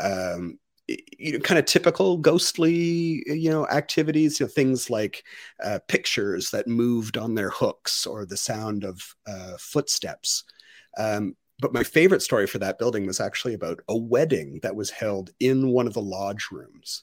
um, 0.00 0.60
you 0.88 1.32
know, 1.32 1.38
kind 1.40 1.58
of 1.58 1.66
typical 1.66 2.16
ghostly, 2.16 3.22
you 3.26 3.50
know, 3.50 3.66
activities, 3.68 4.40
you 4.40 4.46
know, 4.46 4.50
things 4.50 4.88
like 4.88 5.24
uh, 5.62 5.78
pictures 5.88 6.50
that 6.50 6.66
moved 6.66 7.18
on 7.18 7.34
their 7.34 7.50
hooks 7.50 8.06
or 8.06 8.24
the 8.24 8.36
sound 8.36 8.84
of 8.84 9.14
uh, 9.26 9.56
footsteps. 9.58 10.44
Um, 10.96 11.36
but 11.60 11.72
my 11.72 11.82
favorite 11.82 12.22
story 12.22 12.46
for 12.46 12.58
that 12.58 12.78
building 12.78 13.06
was 13.06 13.20
actually 13.20 13.54
about 13.54 13.80
a 13.88 13.96
wedding 13.96 14.60
that 14.62 14.76
was 14.76 14.90
held 14.90 15.30
in 15.40 15.68
one 15.68 15.86
of 15.86 15.92
the 15.92 16.00
lodge 16.00 16.48
rooms. 16.50 17.02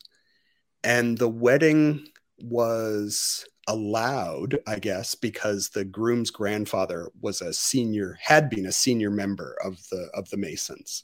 And 0.83 1.17
the 1.17 1.29
wedding 1.29 2.07
was 2.39 3.45
allowed, 3.67 4.59
I 4.65 4.79
guess, 4.79 5.13
because 5.13 5.69
the 5.69 5.86
groom's 5.86 6.31
grandfather 6.31 7.09
was 7.21 7.41
a 7.41 7.53
senior, 7.53 8.17
had 8.21 8.49
been 8.49 8.65
a 8.65 8.71
senior 8.71 9.11
member 9.11 9.57
of 9.63 9.77
the 9.89 10.09
of 10.13 10.29
the 10.29 10.38
Masons, 10.38 11.03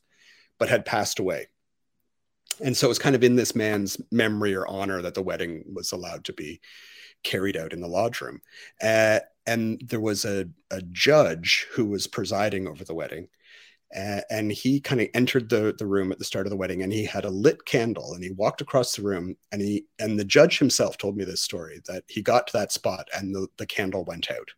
but 0.58 0.70
had 0.70 0.86
passed 0.86 1.20
away 1.20 1.48
and 2.60 2.76
so 2.76 2.88
it 2.88 2.90
was 2.90 3.00
kind 3.00 3.16
of 3.16 3.24
in 3.24 3.36
this 3.36 3.56
man's 3.56 4.00
memory 4.12 4.54
or 4.54 4.68
honor 4.68 5.02
that 5.02 5.14
the 5.14 5.22
wedding 5.22 5.64
was 5.72 5.92
allowed 5.92 6.26
to 6.26 6.34
be 6.34 6.60
carried 7.24 7.58
out 7.58 7.74
in 7.74 7.82
the 7.82 7.88
lodge 7.88 8.22
room. 8.22 8.42
Uh, 8.82 9.20
and 9.46 9.82
there 9.86 10.00
was 10.00 10.26
a, 10.26 10.48
a 10.70 10.82
judge 10.92 11.68
who 11.72 11.86
was 11.86 12.08
presiding 12.08 12.68
over 12.68 12.84
the 12.84 12.96
wedding. 12.96 13.28
Uh, 13.96 14.22
and 14.30 14.52
he 14.52 14.80
kind 14.80 15.02
of 15.02 15.08
entered 15.14 15.50
the, 15.50 15.76
the 15.78 15.86
room 15.86 16.12
at 16.12 16.20
the 16.20 16.26
start 16.26 16.46
of 16.46 16.50
the 16.50 16.56
wedding 16.56 16.82
and 16.82 16.94
he 16.94 17.04
had 17.04 17.26
a 17.26 17.30
lit 17.30 17.66
candle 17.66 18.14
and 18.14 18.24
he 18.24 18.32
walked 18.32 18.62
across 18.62 18.96
the 18.96 19.02
room 19.02 19.36
and 19.52 19.62
he 19.62 19.84
and 20.00 20.18
the 20.18 20.24
judge 20.24 20.60
himself 20.60 20.98
told 20.98 21.18
me 21.18 21.26
this 21.26 21.42
story 21.42 21.82
that 21.88 22.06
he 22.08 22.22
got 22.22 22.48
to 22.48 22.54
that 22.54 22.72
spot 22.72 23.10
and 23.14 23.36
the, 23.36 23.48
the 23.58 23.66
candle 23.66 24.06
went 24.06 24.32
out 24.32 24.52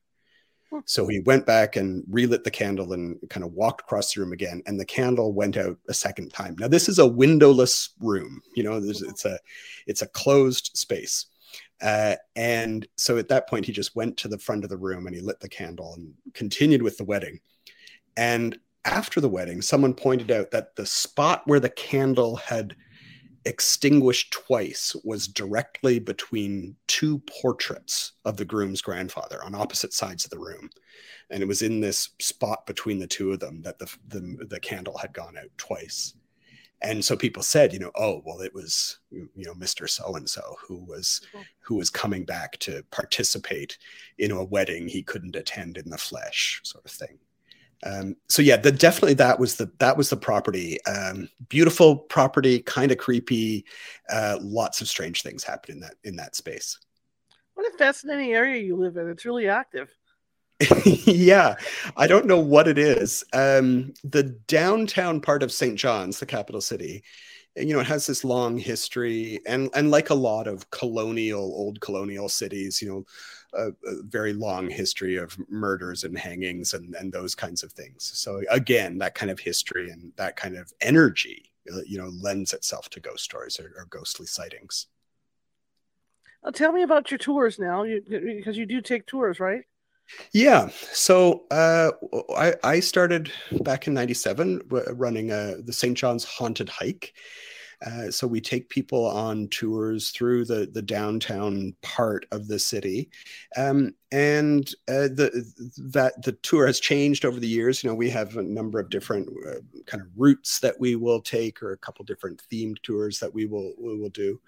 so 0.85 1.07
he 1.07 1.19
went 1.19 1.45
back 1.45 1.75
and 1.75 2.03
relit 2.09 2.43
the 2.43 2.51
candle 2.51 2.93
and 2.93 3.17
kind 3.29 3.43
of 3.43 3.53
walked 3.53 3.81
across 3.81 4.13
the 4.13 4.21
room 4.21 4.33
again, 4.33 4.61
and 4.65 4.79
the 4.79 4.85
candle 4.85 5.33
went 5.33 5.57
out 5.57 5.77
a 5.87 5.93
second 5.93 6.33
time. 6.33 6.55
Now 6.59 6.67
this 6.67 6.89
is 6.89 6.99
a 6.99 7.07
windowless 7.07 7.89
room. 7.99 8.41
You 8.55 8.63
know, 8.63 8.81
it's 8.83 9.25
a 9.25 9.39
it's 9.87 10.01
a 10.01 10.07
closed 10.07 10.71
space. 10.75 11.27
Uh, 11.81 12.15
and 12.35 12.87
so 12.97 13.17
at 13.17 13.27
that 13.27 13.49
point, 13.49 13.65
he 13.65 13.71
just 13.71 13.95
went 13.95 14.15
to 14.17 14.27
the 14.27 14.37
front 14.37 14.63
of 14.63 14.69
the 14.69 14.77
room 14.77 15.05
and 15.05 15.15
he 15.15 15.21
lit 15.21 15.39
the 15.39 15.49
candle 15.49 15.93
and 15.95 16.13
continued 16.33 16.81
with 16.81 16.97
the 16.97 17.03
wedding. 17.03 17.39
And 18.15 18.57
after 18.85 19.19
the 19.19 19.29
wedding, 19.29 19.61
someone 19.61 19.93
pointed 19.93 20.31
out 20.31 20.51
that 20.51 20.75
the 20.75 20.85
spot 20.85 21.43
where 21.45 21.59
the 21.59 21.69
candle 21.69 22.37
had 22.37 22.75
extinguished 23.45 24.31
twice 24.31 24.95
was 25.03 25.27
directly 25.27 25.99
between 25.99 26.75
two 26.87 27.19
portraits 27.19 28.13
of 28.25 28.37
the 28.37 28.45
groom's 28.45 28.81
grandfather 28.81 29.43
on 29.43 29.55
opposite 29.55 29.93
sides 29.93 30.25
of 30.25 30.31
the 30.31 30.39
room. 30.39 30.69
And 31.29 31.41
it 31.41 31.47
was 31.47 31.61
in 31.61 31.79
this 31.79 32.09
spot 32.19 32.65
between 32.65 32.99
the 32.99 33.07
two 33.07 33.31
of 33.31 33.39
them 33.39 33.61
that 33.63 33.79
the 33.79 33.93
the, 34.07 34.45
the 34.49 34.59
candle 34.59 34.97
had 34.97 35.13
gone 35.13 35.37
out 35.37 35.49
twice. 35.57 36.13
And 36.81 37.03
so 37.03 37.15
people 37.15 37.43
said 37.43 37.71
you 37.71 37.79
know 37.79 37.91
oh 37.95 38.21
well 38.25 38.41
it 38.41 38.53
was 38.53 38.99
you 39.09 39.29
know 39.37 39.53
mr 39.53 39.89
so 39.89 40.15
and 40.15 40.29
so 40.29 40.57
who 40.67 40.83
was 40.83 41.21
who 41.61 41.75
was 41.75 41.89
coming 41.89 42.25
back 42.25 42.59
to 42.59 42.83
participate 42.91 43.77
in 44.17 44.31
a 44.31 44.43
wedding 44.43 44.89
he 44.89 45.01
couldn't 45.01 45.37
attend 45.37 45.77
in 45.77 45.89
the 45.89 45.97
flesh 45.97 46.59
sort 46.63 46.83
of 46.83 46.91
thing 46.91 47.19
um, 47.85 48.15
so 48.29 48.41
yeah, 48.41 48.57
the, 48.57 48.71
definitely 48.71 49.15
that 49.15 49.39
was 49.39 49.55
the 49.55 49.71
that 49.79 49.97
was 49.97 50.09
the 50.09 50.17
property. 50.17 50.83
Um, 50.85 51.29
beautiful 51.49 51.97
property, 51.97 52.59
kind 52.59 52.91
of 52.91 52.97
creepy. 52.97 53.65
Uh, 54.09 54.37
lots 54.41 54.81
of 54.81 54.87
strange 54.87 55.21
things 55.21 55.43
happen 55.43 55.75
in 55.75 55.79
that 55.81 55.95
in 56.03 56.15
that 56.15 56.35
space. 56.35 56.79
What 57.55 57.71
a 57.73 57.77
fascinating 57.77 58.33
area 58.33 58.61
you 58.61 58.75
live 58.75 58.97
in. 58.97 59.09
It's 59.09 59.25
really 59.25 59.47
active. 59.47 59.89
yeah, 60.85 61.55
I 61.97 62.07
don't 62.07 62.25
know 62.25 62.39
what 62.39 62.67
it 62.67 62.77
is. 62.77 63.23
Um, 63.33 63.93
the 64.03 64.23
downtown 64.47 65.19
part 65.19 65.43
of 65.43 65.51
St. 65.51 65.75
John's, 65.75 66.19
the 66.19 66.25
capital 66.25 66.61
city, 66.61 67.03
you 67.55 67.73
know, 67.73 67.79
it 67.79 67.87
has 67.87 68.07
this 68.07 68.23
long 68.23 68.57
history, 68.57 69.39
and 69.45 69.69
and 69.75 69.91
like 69.91 70.09
a 70.09 70.15
lot 70.15 70.47
of 70.47 70.69
colonial, 70.71 71.41
old 71.41 71.81
colonial 71.81 72.29
cities, 72.29 72.81
you 72.81 72.89
know, 72.89 73.05
a, 73.55 73.67
a, 73.67 74.03
very 74.03 74.33
long 74.33 74.69
history 74.69 75.15
of 75.17 75.37
murders 75.49 76.03
and 76.03 76.17
hangings 76.17 76.73
and, 76.73 76.95
and 76.95 77.11
those 77.11 77.35
kinds 77.35 77.63
of 77.63 77.71
things. 77.71 78.11
So 78.15 78.41
again, 78.49 78.97
that 78.99 79.15
kind 79.15 79.31
of 79.31 79.39
history 79.39 79.89
and 79.89 80.11
that 80.15 80.35
kind 80.35 80.57
of 80.57 80.71
energy, 80.81 81.51
uh, 81.73 81.81
you 81.85 81.97
know, 81.97 82.11
lends 82.21 82.53
itself 82.53 82.89
to 82.89 82.99
ghost 82.99 83.23
stories 83.23 83.59
or, 83.59 83.73
or 83.77 83.85
ghostly 83.89 84.25
sightings. 84.25 84.87
Uh, 86.43 86.51
tell 86.51 86.71
me 86.71 86.83
about 86.83 87.09
your 87.09 87.17
tours 87.17 87.57
now, 87.57 87.83
you, 87.83 88.01
because 88.09 88.57
you 88.57 88.65
do 88.65 88.81
take 88.81 89.05
tours, 89.05 89.39
right? 89.39 89.61
Yeah. 90.33 90.69
So 90.91 91.45
uh, 91.49 91.91
I, 92.35 92.55
I 92.63 92.79
started 92.81 93.31
back 93.61 93.87
in 93.87 93.93
97 93.93 94.61
running 94.91 95.31
uh, 95.31 95.55
the 95.63 95.73
St. 95.73 95.97
John's 95.97 96.23
Haunted 96.23 96.69
Hike. 96.69 97.13
Uh, 97.85 98.11
so 98.11 98.27
we 98.27 98.41
take 98.41 98.69
people 98.69 99.05
on 99.05 99.47
tours 99.49 100.11
through 100.11 100.45
the 100.45 100.69
the 100.71 100.81
downtown 100.81 101.75
part 101.81 102.25
of 102.31 102.47
the 102.47 102.59
city, 102.59 103.09
um, 103.57 103.93
and 104.11 104.69
uh, 104.87 105.09
the 105.09 105.45
that 105.77 106.21
the 106.23 106.33
tour 106.43 106.67
has 106.67 106.79
changed 106.79 107.25
over 107.25 107.39
the 107.39 107.47
years. 107.47 107.83
You 107.83 107.89
know, 107.89 107.95
we 107.95 108.09
have 108.09 108.37
a 108.37 108.43
number 108.43 108.79
of 108.79 108.89
different 108.89 109.29
uh, 109.47 109.59
kind 109.85 110.01
of 110.01 110.07
routes 110.15 110.59
that 110.59 110.79
we 110.79 110.95
will 110.95 111.21
take, 111.21 111.61
or 111.61 111.71
a 111.71 111.77
couple 111.77 112.05
different 112.05 112.41
themed 112.51 112.81
tours 112.83 113.19
that 113.19 113.33
we 113.33 113.45
will 113.45 113.73
we 113.77 113.97
will 113.97 114.09
do. 114.09 114.39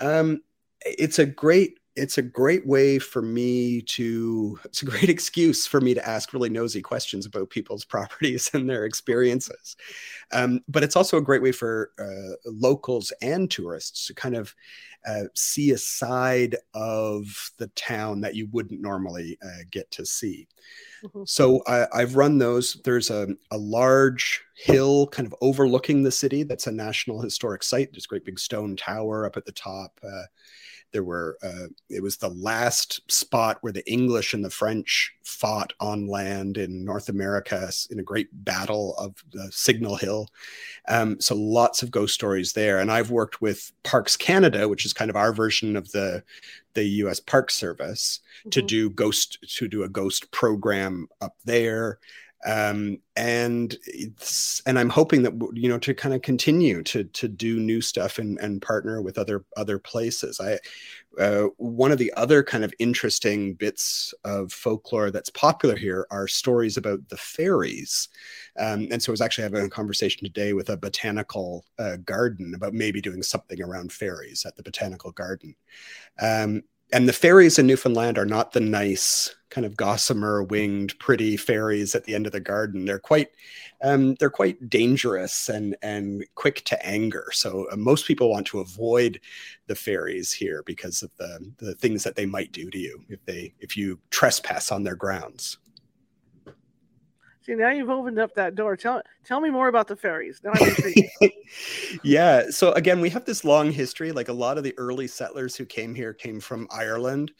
Um, 0.00 0.42
it's 0.84 1.18
a 1.18 1.26
great 1.26 1.78
it's 1.96 2.18
a 2.18 2.22
great 2.22 2.66
way 2.66 2.98
for 2.98 3.22
me 3.22 3.80
to 3.82 4.58
it's 4.64 4.82
a 4.82 4.86
great 4.86 5.08
excuse 5.08 5.66
for 5.66 5.80
me 5.80 5.94
to 5.94 6.08
ask 6.08 6.32
really 6.32 6.50
nosy 6.50 6.82
questions 6.82 7.26
about 7.26 7.50
people's 7.50 7.84
properties 7.94 8.50
and 8.54 8.68
their 8.68 8.84
experiences. 8.84 9.76
Um, 10.32 10.60
but 10.68 10.82
it's 10.82 10.96
also 10.96 11.16
a 11.18 11.22
great 11.22 11.42
way 11.42 11.52
for 11.52 11.90
uh, 11.98 12.36
locals 12.46 13.12
and 13.22 13.50
tourists 13.50 14.06
to 14.06 14.14
kind 14.14 14.36
of 14.36 14.54
uh, 15.06 15.24
see 15.34 15.70
a 15.72 15.78
side 15.78 16.56
of 16.72 17.50
the 17.58 17.66
town 17.68 18.22
that 18.22 18.34
you 18.34 18.48
wouldn't 18.52 18.80
normally 18.80 19.38
uh, 19.44 19.62
get 19.70 19.90
to 19.90 20.06
see. 20.06 20.48
Mm-hmm. 21.04 21.24
so 21.26 21.62
I, 21.66 22.00
have 22.00 22.16
run 22.16 22.38
those. 22.38 22.80
There's 22.82 23.10
a, 23.10 23.28
a 23.50 23.58
large 23.58 24.42
hill 24.56 25.06
kind 25.08 25.26
of 25.26 25.34
overlooking 25.42 26.02
the 26.02 26.10
city 26.10 26.44
that's 26.44 26.66
a 26.66 26.72
national 26.72 27.20
historic 27.20 27.62
site. 27.62 27.92
There's 27.92 28.06
a 28.06 28.08
great 28.08 28.24
big 28.24 28.38
stone 28.38 28.74
tower 28.74 29.26
up 29.26 29.36
at 29.36 29.44
the 29.44 29.52
top 29.52 30.00
uh, 30.02 30.22
there 30.94 31.04
were 31.04 31.36
uh, 31.42 31.66
it 31.90 32.02
was 32.02 32.16
the 32.16 32.30
last 32.30 33.00
spot 33.10 33.58
where 33.60 33.72
the 33.72 33.86
English 33.90 34.32
and 34.32 34.44
the 34.44 34.48
French 34.48 35.12
fought 35.24 35.72
on 35.80 36.06
land 36.06 36.56
in 36.56 36.84
North 36.84 37.08
America 37.08 37.68
in 37.90 37.98
a 37.98 38.04
great 38.04 38.28
battle 38.44 38.96
of 38.96 39.22
the 39.32 39.50
Signal 39.50 39.96
Hill. 39.96 40.28
Um, 40.86 41.20
so 41.20 41.34
lots 41.34 41.82
of 41.82 41.90
ghost 41.90 42.14
stories 42.14 42.52
there. 42.52 42.78
And 42.78 42.92
I've 42.92 43.10
worked 43.10 43.42
with 43.42 43.72
Parks 43.82 44.16
Canada, 44.16 44.68
which 44.68 44.86
is 44.86 44.92
kind 44.92 45.10
of 45.10 45.16
our 45.16 45.34
version 45.34 45.76
of 45.76 45.90
the 45.90 46.22
the 46.74 46.84
U.S. 46.84 47.18
Park 47.18 47.50
Service, 47.50 48.20
mm-hmm. 48.40 48.50
to 48.50 48.62
do 48.62 48.88
ghost 48.88 49.38
to 49.56 49.66
do 49.66 49.82
a 49.82 49.88
ghost 49.88 50.30
program 50.30 51.08
up 51.20 51.34
there 51.44 51.98
um, 52.44 52.98
and 53.16 53.76
it's 53.86 54.60
and 54.66 54.78
I'm 54.78 54.90
hoping 54.90 55.22
that 55.22 55.32
you 55.54 55.68
know 55.68 55.78
to 55.78 55.94
kind 55.94 56.14
of 56.14 56.22
continue 56.22 56.82
to 56.84 57.04
to 57.04 57.28
do 57.28 57.58
new 57.58 57.80
stuff 57.80 58.18
and 58.18 58.38
and 58.38 58.60
partner 58.60 59.00
with 59.00 59.16
other 59.16 59.44
other 59.56 59.78
places. 59.78 60.40
I 60.40 60.58
uh, 61.18 61.48
one 61.56 61.92
of 61.92 61.98
the 61.98 62.12
other 62.16 62.42
kind 62.42 62.64
of 62.64 62.74
interesting 62.78 63.54
bits 63.54 64.12
of 64.24 64.52
folklore 64.52 65.10
that's 65.10 65.30
popular 65.30 65.76
here 65.76 66.06
are 66.10 66.26
stories 66.26 66.76
about 66.76 67.08
the 67.08 67.16
fairies. 67.16 68.08
Um, 68.58 68.88
and 68.90 69.02
so 69.02 69.10
I 69.10 69.14
was 69.14 69.20
actually 69.20 69.44
having 69.44 69.64
a 69.64 69.70
conversation 69.70 70.24
today 70.24 70.52
with 70.52 70.70
a 70.70 70.76
botanical 70.76 71.64
uh, 71.78 71.96
garden 72.04 72.54
about 72.54 72.74
maybe 72.74 73.00
doing 73.00 73.22
something 73.22 73.62
around 73.62 73.92
fairies 73.92 74.44
at 74.44 74.56
the 74.56 74.62
botanical 74.62 75.12
garden. 75.12 75.54
Um, 76.20 76.62
and 76.94 77.08
the 77.08 77.12
fairies 77.12 77.58
in 77.58 77.66
Newfoundland 77.66 78.18
are 78.18 78.24
not 78.24 78.52
the 78.52 78.60
nice 78.60 79.34
kind 79.50 79.66
of 79.66 79.76
gossamer 79.76 80.44
winged 80.44 80.96
pretty 81.00 81.36
fairies 81.36 81.96
at 81.96 82.04
the 82.04 82.14
end 82.14 82.24
of 82.24 82.32
the 82.32 82.38
garden. 82.38 82.84
They're 82.84 83.00
quite 83.00 83.30
um, 83.82 84.14
they're 84.14 84.30
quite 84.30 84.70
dangerous 84.70 85.48
and 85.48 85.76
and 85.82 86.24
quick 86.36 86.64
to 86.66 86.86
anger. 86.86 87.26
So 87.32 87.66
uh, 87.72 87.76
most 87.76 88.06
people 88.06 88.30
want 88.30 88.46
to 88.48 88.60
avoid 88.60 89.20
the 89.66 89.74
fairies 89.74 90.32
here 90.32 90.62
because 90.66 91.02
of 91.02 91.10
the 91.16 91.52
the 91.58 91.74
things 91.74 92.04
that 92.04 92.14
they 92.14 92.26
might 92.26 92.52
do 92.52 92.70
to 92.70 92.78
you 92.78 93.04
if 93.08 93.24
they 93.24 93.52
if 93.58 93.76
you 93.76 93.98
trespass 94.10 94.70
on 94.70 94.84
their 94.84 94.96
grounds. 94.96 95.58
See, 97.44 97.54
now 97.54 97.70
you've 97.70 97.90
opened 97.90 98.18
up 98.18 98.34
that 98.36 98.54
door. 98.54 98.74
Tell 98.74 99.02
tell 99.22 99.38
me 99.38 99.50
more 99.50 99.68
about 99.68 99.86
the 99.86 99.96
fairies. 99.96 100.40
Now 100.42 100.52
yeah. 102.02 102.44
So 102.48 102.72
again, 102.72 103.02
we 103.02 103.10
have 103.10 103.26
this 103.26 103.44
long 103.44 103.70
history. 103.70 104.12
Like 104.12 104.28
a 104.28 104.32
lot 104.32 104.56
of 104.56 104.64
the 104.64 104.74
early 104.78 105.06
settlers 105.06 105.54
who 105.54 105.66
came 105.66 105.94
here 105.94 106.14
came 106.14 106.40
from 106.40 106.66
Ireland, 106.70 107.32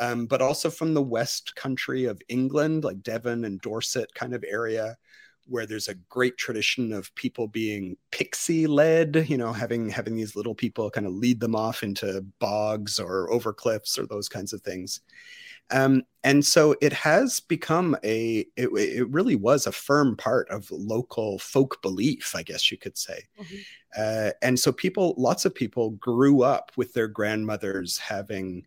um, 0.00 0.26
but 0.26 0.42
also 0.42 0.68
from 0.68 0.94
the 0.94 1.02
west 1.02 1.54
country 1.54 2.06
of 2.06 2.20
England, 2.28 2.82
like 2.82 3.04
Devon 3.04 3.44
and 3.44 3.60
Dorset 3.60 4.12
kind 4.16 4.34
of 4.34 4.44
area, 4.48 4.96
where 5.46 5.64
there's 5.64 5.86
a 5.86 5.94
great 5.94 6.36
tradition 6.38 6.92
of 6.92 7.14
people 7.14 7.46
being 7.46 7.96
pixie 8.10 8.66
led. 8.66 9.26
You 9.28 9.36
know, 9.36 9.52
having 9.52 9.88
having 9.90 10.16
these 10.16 10.34
little 10.34 10.56
people 10.56 10.90
kind 10.90 11.06
of 11.06 11.12
lead 11.12 11.38
them 11.38 11.54
off 11.54 11.84
into 11.84 12.26
bogs 12.40 12.98
or 12.98 13.30
over 13.32 13.52
cliffs 13.52 13.96
or 13.96 14.06
those 14.06 14.28
kinds 14.28 14.52
of 14.52 14.60
things. 14.62 15.02
Um, 15.72 16.02
and 16.22 16.44
so 16.44 16.76
it 16.80 16.92
has 16.92 17.40
become 17.40 17.96
a, 18.04 18.46
it, 18.56 18.68
it, 18.74 19.08
really 19.08 19.34
was 19.34 19.66
a 19.66 19.72
firm 19.72 20.16
part 20.16 20.48
of 20.50 20.70
local 20.70 21.38
folk 21.38 21.80
belief, 21.82 22.34
I 22.36 22.42
guess 22.42 22.70
you 22.70 22.78
could 22.78 22.96
say. 22.96 23.24
Mm-hmm. 23.40 23.56
Uh, 23.98 24.30
and 24.42 24.58
so 24.58 24.70
people, 24.70 25.14
lots 25.16 25.44
of 25.44 25.54
people 25.54 25.90
grew 25.92 26.42
up 26.42 26.70
with 26.76 26.92
their 26.92 27.08
grandmothers 27.08 27.98
having, 27.98 28.64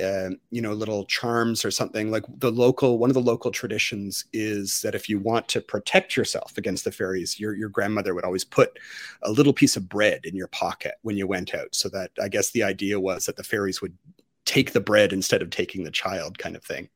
uh, 0.00 0.30
you 0.50 0.62
know, 0.62 0.72
little 0.72 1.04
charms 1.04 1.64
or 1.64 1.70
something 1.70 2.10
like 2.10 2.24
the 2.38 2.50
local, 2.50 2.98
one 2.98 3.10
of 3.10 3.14
the 3.14 3.20
local 3.20 3.50
traditions 3.50 4.24
is 4.32 4.80
that 4.82 4.94
if 4.94 5.08
you 5.08 5.18
want 5.18 5.48
to 5.48 5.60
protect 5.60 6.16
yourself 6.16 6.56
against 6.56 6.84
the 6.84 6.92
fairies, 6.92 7.38
your, 7.38 7.54
your 7.54 7.68
grandmother 7.68 8.14
would 8.14 8.24
always 8.24 8.44
put 8.44 8.78
a 9.22 9.30
little 9.30 9.52
piece 9.52 9.76
of 9.76 9.88
bread 9.88 10.24
in 10.24 10.36
your 10.36 10.48
pocket 10.48 10.94
when 11.02 11.16
you 11.16 11.26
went 11.26 11.54
out. 11.54 11.74
So 11.74 11.88
that 11.90 12.12
I 12.22 12.28
guess 12.28 12.52
the 12.52 12.62
idea 12.62 13.00
was 13.00 13.26
that 13.26 13.36
the 13.36 13.44
fairies 13.44 13.82
would 13.82 13.96
take 14.46 14.72
the 14.72 14.80
bread 14.80 15.12
instead 15.12 15.42
of 15.42 15.50
taking 15.50 15.84
the 15.84 15.90
child 15.90 16.38
kind 16.38 16.56
of 16.56 16.64
thing. 16.64 16.88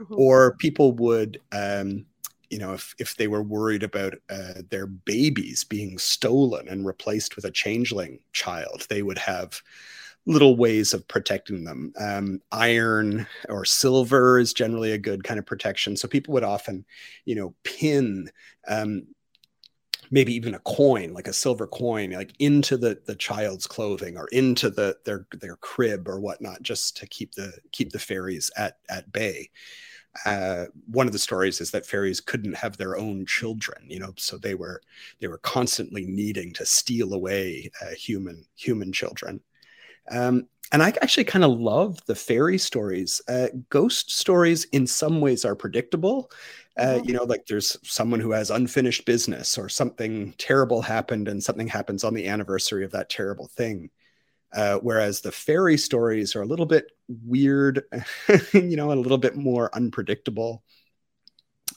Mm-hmm. 0.00 0.14
or 0.16 0.56
people 0.56 0.92
would 0.92 1.42
um, 1.52 2.06
you 2.48 2.58
know 2.58 2.72
if, 2.72 2.94
if 2.98 3.16
they 3.16 3.28
were 3.28 3.42
worried 3.42 3.82
about 3.82 4.14
uh, 4.30 4.62
their 4.70 4.86
babies 4.86 5.62
being 5.62 5.98
stolen 5.98 6.68
and 6.68 6.86
replaced 6.86 7.36
with 7.36 7.44
a 7.44 7.50
changeling 7.50 8.18
child 8.32 8.86
they 8.88 9.02
would 9.02 9.18
have 9.18 9.60
little 10.26 10.56
ways 10.56 10.92
of 10.92 11.06
protecting 11.08 11.64
them. 11.64 11.92
Um, 11.98 12.40
iron 12.52 13.26
or 13.48 13.64
silver 13.64 14.38
is 14.38 14.52
generally 14.52 14.92
a 14.92 14.98
good 14.98 15.24
kind 15.24 15.38
of 15.38 15.46
protection. 15.46 15.96
So 15.96 16.08
people 16.08 16.34
would 16.34 16.44
often 16.44 16.84
you 17.24 17.34
know 17.34 17.54
pin 17.64 18.30
um, 18.68 19.06
maybe 20.10 20.34
even 20.34 20.54
a 20.54 20.58
coin 20.60 21.12
like 21.12 21.28
a 21.28 21.32
silver 21.32 21.66
coin 21.66 22.10
like 22.12 22.32
into 22.38 22.76
the 22.76 22.98
the 23.06 23.14
child's 23.14 23.66
clothing 23.66 24.16
or 24.16 24.26
into 24.32 24.70
the 24.70 24.96
their 25.04 25.26
their 25.40 25.56
crib 25.56 26.08
or 26.08 26.20
whatnot 26.20 26.62
just 26.62 26.96
to 26.96 27.06
keep 27.06 27.34
the 27.34 27.52
keep 27.72 27.90
the 27.92 27.98
fairies 27.98 28.50
at 28.56 28.78
at 28.88 29.10
bay 29.12 29.48
uh, 30.26 30.66
one 30.90 31.06
of 31.06 31.12
the 31.12 31.18
stories 31.18 31.60
is 31.60 31.70
that 31.70 31.86
fairies 31.86 32.20
couldn't 32.20 32.54
have 32.56 32.76
their 32.76 32.96
own 32.96 33.24
children 33.26 33.82
you 33.88 33.98
know 33.98 34.12
so 34.16 34.36
they 34.36 34.54
were 34.54 34.82
they 35.20 35.28
were 35.28 35.38
constantly 35.38 36.04
needing 36.06 36.52
to 36.52 36.66
steal 36.66 37.14
away 37.14 37.70
uh, 37.82 37.94
human 37.96 38.44
human 38.56 38.92
children 38.92 39.40
um, 40.10 40.46
and 40.72 40.82
I 40.82 40.88
actually 41.02 41.24
kind 41.24 41.44
of 41.44 41.58
love 41.58 41.98
the 42.06 42.14
fairy 42.14 42.56
stories. 42.58 43.20
Uh, 43.28 43.48
ghost 43.70 44.12
stories, 44.12 44.64
in 44.66 44.86
some 44.86 45.20
ways, 45.20 45.44
are 45.44 45.56
predictable. 45.56 46.30
Uh, 46.78 46.84
mm-hmm. 46.84 47.08
You 47.08 47.14
know, 47.14 47.24
like 47.24 47.46
there's 47.46 47.76
someone 47.82 48.20
who 48.20 48.32
has 48.32 48.50
unfinished 48.50 49.04
business, 49.04 49.58
or 49.58 49.68
something 49.68 50.34
terrible 50.38 50.82
happened, 50.82 51.28
and 51.28 51.42
something 51.42 51.68
happens 51.68 52.04
on 52.04 52.14
the 52.14 52.28
anniversary 52.28 52.84
of 52.84 52.92
that 52.92 53.10
terrible 53.10 53.48
thing. 53.48 53.90
Uh, 54.52 54.78
whereas 54.78 55.20
the 55.20 55.30
fairy 55.30 55.76
stories 55.76 56.34
are 56.34 56.42
a 56.42 56.46
little 56.46 56.66
bit 56.66 56.86
weird, 57.24 57.84
you 58.52 58.76
know, 58.76 58.90
and 58.90 58.98
a 58.98 59.02
little 59.02 59.18
bit 59.18 59.36
more 59.36 59.74
unpredictable. 59.74 60.64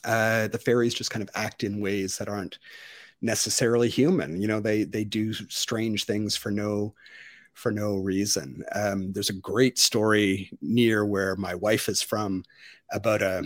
Uh, 0.04 0.48
the 0.48 0.58
fairies 0.58 0.94
just 0.94 1.10
kind 1.10 1.22
of 1.22 1.30
act 1.34 1.64
in 1.64 1.80
ways 1.80 2.18
that 2.18 2.28
aren't 2.28 2.58
necessarily 3.22 3.88
human. 3.88 4.40
You 4.40 4.48
know, 4.48 4.60
they 4.60 4.84
they 4.84 5.04
do 5.04 5.32
strange 5.32 6.04
things 6.04 6.36
for 6.36 6.50
no 6.50 6.94
for 7.54 7.70
no 7.70 7.96
reason. 7.96 8.64
Um, 8.74 9.12
there's 9.12 9.30
a 9.30 9.34
great 9.34 9.78
story 9.78 10.50
near 10.60 11.04
where 11.06 11.36
my 11.36 11.54
wife 11.54 11.88
is 11.88 12.02
from 12.02 12.44
about 12.92 13.22
a, 13.22 13.44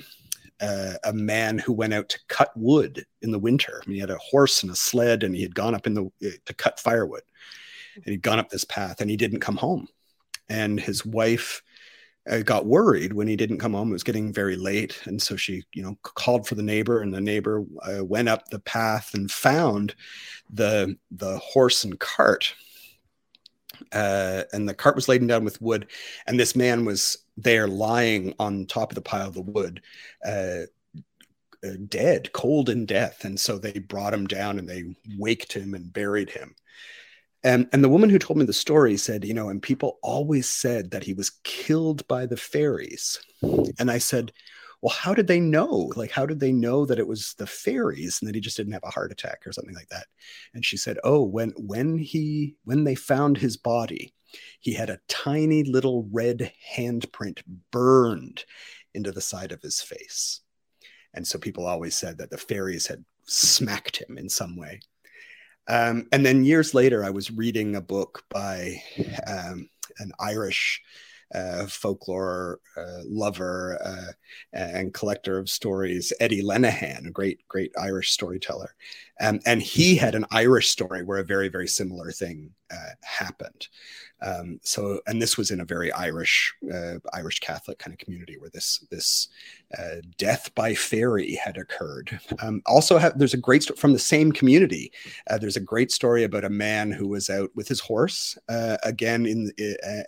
a, 0.61 0.97
a 1.05 1.13
man 1.13 1.59
who 1.59 1.73
went 1.73 1.95
out 1.95 2.09
to 2.09 2.19
cut 2.29 2.51
wood 2.57 3.05
in 3.23 3.31
the 3.31 3.39
winter. 3.39 3.81
I 3.83 3.89
mean, 3.89 3.95
he 3.97 4.01
had 4.01 4.11
a 4.11 4.19
horse 4.19 4.63
and 4.63 4.73
a 4.73 4.77
sled, 4.77 5.23
and 5.23 5.35
he 5.35 5.43
had 5.43 5.55
gone 5.55 5.75
up 5.75 5.87
in 5.87 5.95
the 5.95 6.11
eh, 6.23 6.37
to 6.47 6.55
cut 6.55 6.81
firewood, 6.81 7.23
and 7.97 8.07
he'd 8.07 8.23
gone 8.23 8.39
up 8.39 8.51
this 8.51 8.65
path, 8.65 9.01
and 9.01 9.11
he 9.11 9.17
didn't 9.17 9.41
come 9.41 9.57
home. 9.57 9.89
And 10.49 10.81
his 10.81 11.05
wife 11.05 11.63
uh, 12.29 12.39
got 12.39 12.67
worried 12.67 13.13
when 13.13 13.29
he 13.29 13.37
didn't 13.37 13.59
come 13.59 13.75
home. 13.75 13.91
It 13.91 13.93
was 13.93 14.05
getting 14.05 14.33
very 14.33 14.57
late, 14.57 15.01
and 15.05 15.21
so 15.21 15.37
she, 15.37 15.63
you 15.75 15.83
know, 15.83 15.99
called 16.03 16.47
for 16.47 16.55
the 16.55 16.63
neighbor, 16.63 17.03
and 17.03 17.13
the 17.13 17.21
neighbor 17.21 17.65
uh, 17.83 18.05
went 18.05 18.29
up 18.29 18.49
the 18.49 18.61
path 18.61 19.15
and 19.15 19.31
found 19.31 19.95
the 20.51 20.97
the 21.11 21.39
horse 21.39 21.85
and 21.85 21.99
cart 22.01 22.55
uh, 23.93 24.45
and 24.53 24.69
the 24.69 24.75
cart 24.75 24.97
was 24.97 25.09
laden 25.09 25.27
down 25.27 25.45
with 25.45 25.61
wood, 25.61 25.87
and 26.27 26.39
this 26.39 26.57
man 26.57 26.85
was 26.85 27.19
there 27.39 27.68
lying 27.68 28.34
on 28.39 28.66
top 28.66 28.91
of 28.91 28.97
the 28.97 29.01
pile 29.01 29.28
of 29.28 29.34
the 29.34 29.43
wood, 29.43 29.80
uh, 30.26 30.62
uh, 31.64 31.76
dead, 31.89 32.32
cold 32.32 32.68
in 32.68 32.84
death. 32.84 33.24
And 33.24 33.39
so 33.39 33.59
they 33.59 33.78
brought 33.78 34.14
him 34.14 34.26
down 34.26 34.59
and 34.59 34.68
they 34.68 34.84
waked 35.16 35.53
him 35.53 35.74
and 35.74 35.93
buried 35.93 36.30
him. 36.30 36.55
And, 37.45 37.68
and 37.72 37.82
the 37.82 37.89
woman 37.89 38.11
who 38.11 38.18
told 38.18 38.39
me 38.39 38.45
the 38.45 38.53
story 38.53 38.97
said, 38.97 39.24
you 39.24 39.34
know, 39.34 39.49
and 39.49 39.62
people 39.62 39.99
always 40.03 40.49
said 40.49 40.91
that 40.91 41.05
he 41.05 41.14
was 41.14 41.30
killed 41.45 42.07
by 42.09 42.26
the 42.26 42.36
fairies. 42.36 43.18
And 43.78 43.91
I 43.91 43.99
said, 43.99 44.32
well, 44.82 44.95
how 44.95 45.14
did 45.14 45.28
they 45.28 45.41
know? 45.41 45.93
Like, 45.97 46.11
how 46.11 46.26
did 46.26 46.41
they 46.41 46.53
know 46.53 46.84
that 46.86 46.99
it 46.99 47.07
was 47.07 47.34
the 47.34 47.47
fairies 47.47 48.18
and 48.20 48.28
that 48.28 48.34
he 48.34 48.41
just 48.41 48.57
didn't 48.57 48.72
have 48.72 48.84
a 48.84 48.91
heart 48.91 49.12
attack 49.12 49.47
or 49.47 49.53
something 49.53 49.74
like 49.74 49.89
that? 49.89 50.07
And 50.55 50.64
she 50.64 50.76
said, 50.76 50.99
oh, 51.05 51.22
when 51.22 51.51
when 51.57 51.99
he 51.99 52.57
when 52.64 52.84
they 52.84 52.95
found 52.95 53.39
his 53.39 53.57
body, 53.57 54.14
he 54.61 54.74
had 54.74 54.91
a 54.91 55.01
tiny 55.09 55.64
little 55.64 56.09
red 56.11 56.53
handprint 56.76 57.43
burned 57.70 58.45
into 58.95 59.12
the 59.12 59.20
side 59.20 59.53
of 59.53 59.62
his 59.62 59.81
face. 59.81 60.41
And 61.14 61.26
so 61.26 61.39
people 61.39 61.66
always 61.66 61.97
said 61.97 62.18
that 62.18 62.31
the 62.31 62.39
fairies 62.39 62.87
had 62.87 63.05
smacked 63.24 63.97
him 63.97 64.18
in 64.18 64.29
some 64.29 64.57
way. 64.57 64.81
Um, 65.68 66.07
and 66.12 66.24
then 66.24 66.45
years 66.45 66.74
later, 66.74 67.05
I 67.05 67.11
was 67.11 67.31
reading 67.31 67.76
a 67.76 67.81
book 67.81 68.24
by 68.31 68.83
um, 69.26 69.68
an 69.99 70.12
Irish 70.18 70.83
uh, 71.35 71.66
folklore 71.66 72.59
uh, 72.76 73.03
lover 73.05 73.79
uh, 73.85 74.12
and 74.53 74.95
collector 74.95 75.39
of 75.39 75.51
stories, 75.51 76.12
Eddie 76.20 76.43
Lenihan, 76.43 77.07
a 77.07 77.11
great, 77.11 77.47
great 77.49 77.72
Irish 77.79 78.11
storyteller. 78.12 78.74
Um, 79.21 79.41
and 79.47 79.62
he 79.62 79.97
had 79.97 80.14
an 80.14 80.27
Irish 80.31 80.69
story 80.69 81.03
where 81.03 81.19
a 81.19 81.25
very, 81.25 81.49
very 81.49 81.69
similar 81.69 82.12
thing 82.12 82.51
uh, 82.71 82.91
happened. 83.03 83.69
Um, 84.21 84.59
so, 84.62 85.01
and 85.07 85.23
this 85.23 85.37
was 85.37 85.51
in 85.51 85.61
a 85.61 85.64
very 85.64 85.93
Irish, 85.93 86.53
uh, 86.73 86.95
Irish 87.12 87.39
Catholic 87.39 87.79
kind 87.79 87.93
of 87.93 87.99
community 87.99 88.37
where 88.39 88.51
this 88.51 88.85
this 88.91 89.29
uh, 89.79 89.97
death 90.16 90.53
by 90.55 90.75
fairy 90.75 91.35
had 91.35 91.57
occurred. 91.57 92.19
Um, 92.43 92.62
also, 92.66 92.99
have, 92.99 93.19
there's 93.19 93.35
a 93.35 93.39
great 93.39 93.62
story 93.62 93.77
from 93.77 93.93
the 93.93 93.99
same 93.99 94.33
community. 94.33 94.93
Uh, 95.31 95.39
there's 95.39 95.57
a 95.57 95.61
great 95.61 95.93
story 95.93 96.25
about 96.25 96.45
a 96.45 96.51
man 96.51 96.91
who 96.91 97.07
was 97.07 97.31
out 97.31 97.51
with 97.55 97.69
his 97.69 97.81
horse 97.81 98.37
uh, 98.49 98.77
again 98.83 99.25
in 99.27 99.53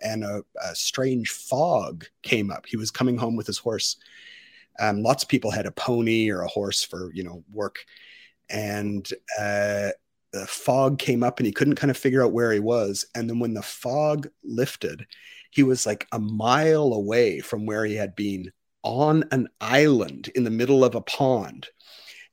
and 0.03 0.25
a, 0.25 0.43
a, 0.63 0.75
strange 0.75 1.31
fog 1.31 2.05
came 2.23 2.51
up. 2.51 2.67
He 2.67 2.77
was 2.77 2.91
coming 2.91 3.17
home 3.17 3.37
with 3.37 3.47
his 3.47 3.59
horse. 3.59 3.97
Um, 4.81 5.03
lots 5.03 5.23
of 5.23 5.29
people 5.29 5.51
had 5.51 5.67
a 5.67 5.73
pony 5.73 6.31
or 6.31 6.43
a 6.43 6.49
horse 6.49 6.83
for 6.83 7.13
you 7.15 7.23
know 7.23 7.45
work, 7.53 7.85
and 8.51 9.09
uh, 9.39 9.91
the 10.33 10.47
fog 10.47 10.99
came 10.99 11.23
up 11.23 11.39
and 11.39 11.47
he 11.47 11.53
couldn't 11.53 11.77
kind 11.77 11.91
of 11.91 11.97
figure 11.97 12.25
out 12.25 12.33
where 12.33 12.53
he 12.53 12.61
was. 12.61 13.05
And 13.15 13.29
then 13.29 13.39
when 13.39 13.55
the 13.55 13.63
fog 13.63 14.29
lifted, 14.45 15.07
he 15.51 15.63
was 15.63 15.87
like 15.87 16.07
a 16.13 16.19
mile 16.19 16.93
away 16.93 17.41
from 17.41 17.67
where 17.67 17.85
he 17.85 17.97
had 17.97 18.15
been 18.15 18.53
on 18.83 19.25
an 19.33 19.49
island 19.61 20.31
in 20.35 20.45
the 20.45 20.51
middle 20.51 20.85
of 20.85 20.95
a 20.95 21.01
pond. 21.01 21.69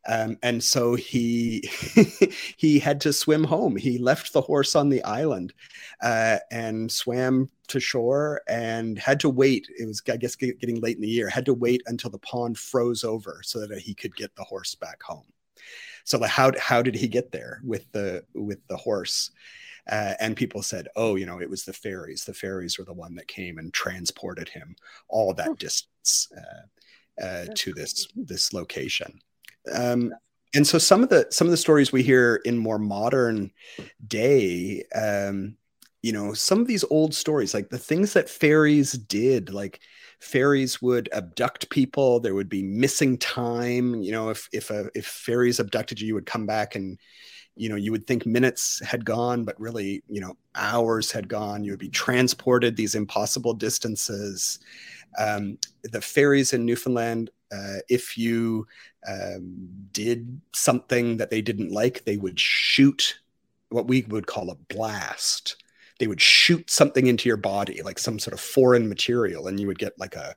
Um, 0.09 0.37
and 0.41 0.63
so 0.63 0.95
he 0.95 1.69
he 2.57 2.79
had 2.79 3.01
to 3.01 3.11
swim 3.11 3.43
home. 3.43 3.75
He 3.75 3.97
left 3.97 4.31
the 4.31 4.41
horse 4.41 4.73
on 4.73 4.87
the 4.87 5.03
island 5.03 5.53
uh, 6.01 6.37
and 6.49 6.89
swam 6.89 7.49
to 7.67 7.79
shore 7.81 8.41
and 8.47 8.97
had 8.97 9.19
to 9.21 9.29
wait. 9.29 9.67
It 9.77 9.85
was, 9.85 10.01
I 10.09 10.15
guess, 10.15 10.35
getting 10.35 10.79
late 10.79 10.95
in 10.95 11.01
the 11.01 11.09
year. 11.09 11.27
Had 11.27 11.45
to 11.47 11.53
wait 11.53 11.81
until 11.87 12.09
the 12.09 12.19
pond 12.19 12.57
froze 12.57 13.03
over 13.03 13.41
so 13.43 13.67
that 13.67 13.79
he 13.79 13.93
could 13.93 14.15
get 14.15 14.33
the 14.35 14.45
horse 14.45 14.75
back 14.75 15.03
home. 15.03 15.25
So 16.07 16.17
like, 16.17 16.31
how 16.31 16.53
how 16.57 16.81
did 16.81 16.95
he 16.95 17.09
get 17.09 17.33
there 17.33 17.59
with 17.65 17.91
the 17.91 18.23
with 18.33 18.65
the 18.69 18.77
horse? 18.77 19.29
Uh, 19.91 20.13
and 20.21 20.37
people 20.37 20.61
said, 20.61 20.87
"Oh, 20.95 21.17
you 21.17 21.25
know, 21.25 21.41
it 21.41 21.49
was 21.49 21.65
the 21.65 21.73
fairies. 21.73 22.23
The 22.23 22.33
fairies 22.33 22.79
were 22.79 22.85
the 22.85 22.93
one 22.93 23.13
that 23.15 23.27
came 23.27 23.57
and 23.57 23.73
transported 23.73 24.47
him 24.47 24.77
all 25.09 25.33
that 25.33 25.49
oh. 25.49 25.55
distance 25.55 26.29
uh, 26.37 27.21
uh, 27.21 27.45
to 27.55 27.73
this 27.73 28.07
this 28.15 28.53
location." 28.53 29.19
Um, 29.73 30.13
and 30.55 30.65
so 30.65 30.77
some 30.77 31.03
of 31.03 31.09
the 31.09 31.27
some 31.29 31.45
of 31.45 31.51
the 31.51 31.57
stories 31.57 31.91
we 31.91 32.03
hear 32.03 32.37
in 32.45 32.57
more 32.57 32.79
modern 32.79 33.51
day, 34.07 34.85
um, 34.95 35.57
you 36.03 36.13
know, 36.13 36.33
some 36.33 36.61
of 36.61 36.67
these 36.67 36.85
old 36.89 37.13
stories, 37.13 37.53
like 37.53 37.67
the 37.67 37.77
things 37.77 38.13
that 38.13 38.29
fairies 38.29 38.93
did, 38.93 39.51
like 39.51 39.81
fairies 40.19 40.81
would 40.81 41.09
abduct 41.13 41.69
people 41.69 42.19
there 42.19 42.35
would 42.35 42.49
be 42.49 42.63
missing 42.63 43.17
time 43.17 44.01
you 44.01 44.11
know 44.11 44.29
if 44.29 44.49
if 44.51 44.71
a, 44.71 44.89
if 44.95 45.05
fairies 45.05 45.59
abducted 45.59 46.01
you 46.01 46.07
you 46.07 46.13
would 46.13 46.25
come 46.25 46.45
back 46.45 46.75
and 46.75 46.97
you 47.55 47.69
know 47.69 47.75
you 47.75 47.91
would 47.91 48.07
think 48.07 48.25
minutes 48.25 48.81
had 48.85 49.05
gone 49.05 49.43
but 49.43 49.59
really 49.59 50.03
you 50.09 50.21
know 50.21 50.35
hours 50.57 51.11
had 51.11 51.27
gone. 51.27 51.63
You 51.63 51.71
would 51.71 51.79
be 51.79 51.89
transported 51.89 52.75
these 52.75 52.95
impossible 52.95 53.53
distances. 53.53 54.59
Um, 55.17 55.57
the 55.83 56.01
fairies 56.01 56.53
in 56.53 56.65
newfoundland 56.65 57.29
uh, 57.51 57.77
if 57.89 58.17
you 58.17 58.67
um, 59.07 59.69
did 59.93 60.41
something 60.53 61.17
that 61.17 61.29
they 61.29 61.41
didn't 61.41 61.71
like 61.71 62.03
they 62.03 62.17
would 62.17 62.39
shoot 62.39 63.19
what 63.69 63.87
we 63.87 64.01
would 64.09 64.27
call 64.27 64.51
a 64.51 64.55
blast 64.55 65.55
they 65.99 66.07
would 66.07 66.21
shoot 66.21 66.69
something 66.69 67.07
into 67.07 67.27
your 67.29 67.37
body, 67.37 67.81
like 67.81 67.99
some 67.99 68.19
sort 68.19 68.33
of 68.33 68.39
foreign 68.39 68.87
material, 68.87 69.47
and 69.47 69.59
you 69.59 69.67
would 69.67 69.79
get 69.79 69.97
like 69.99 70.15
a, 70.15 70.35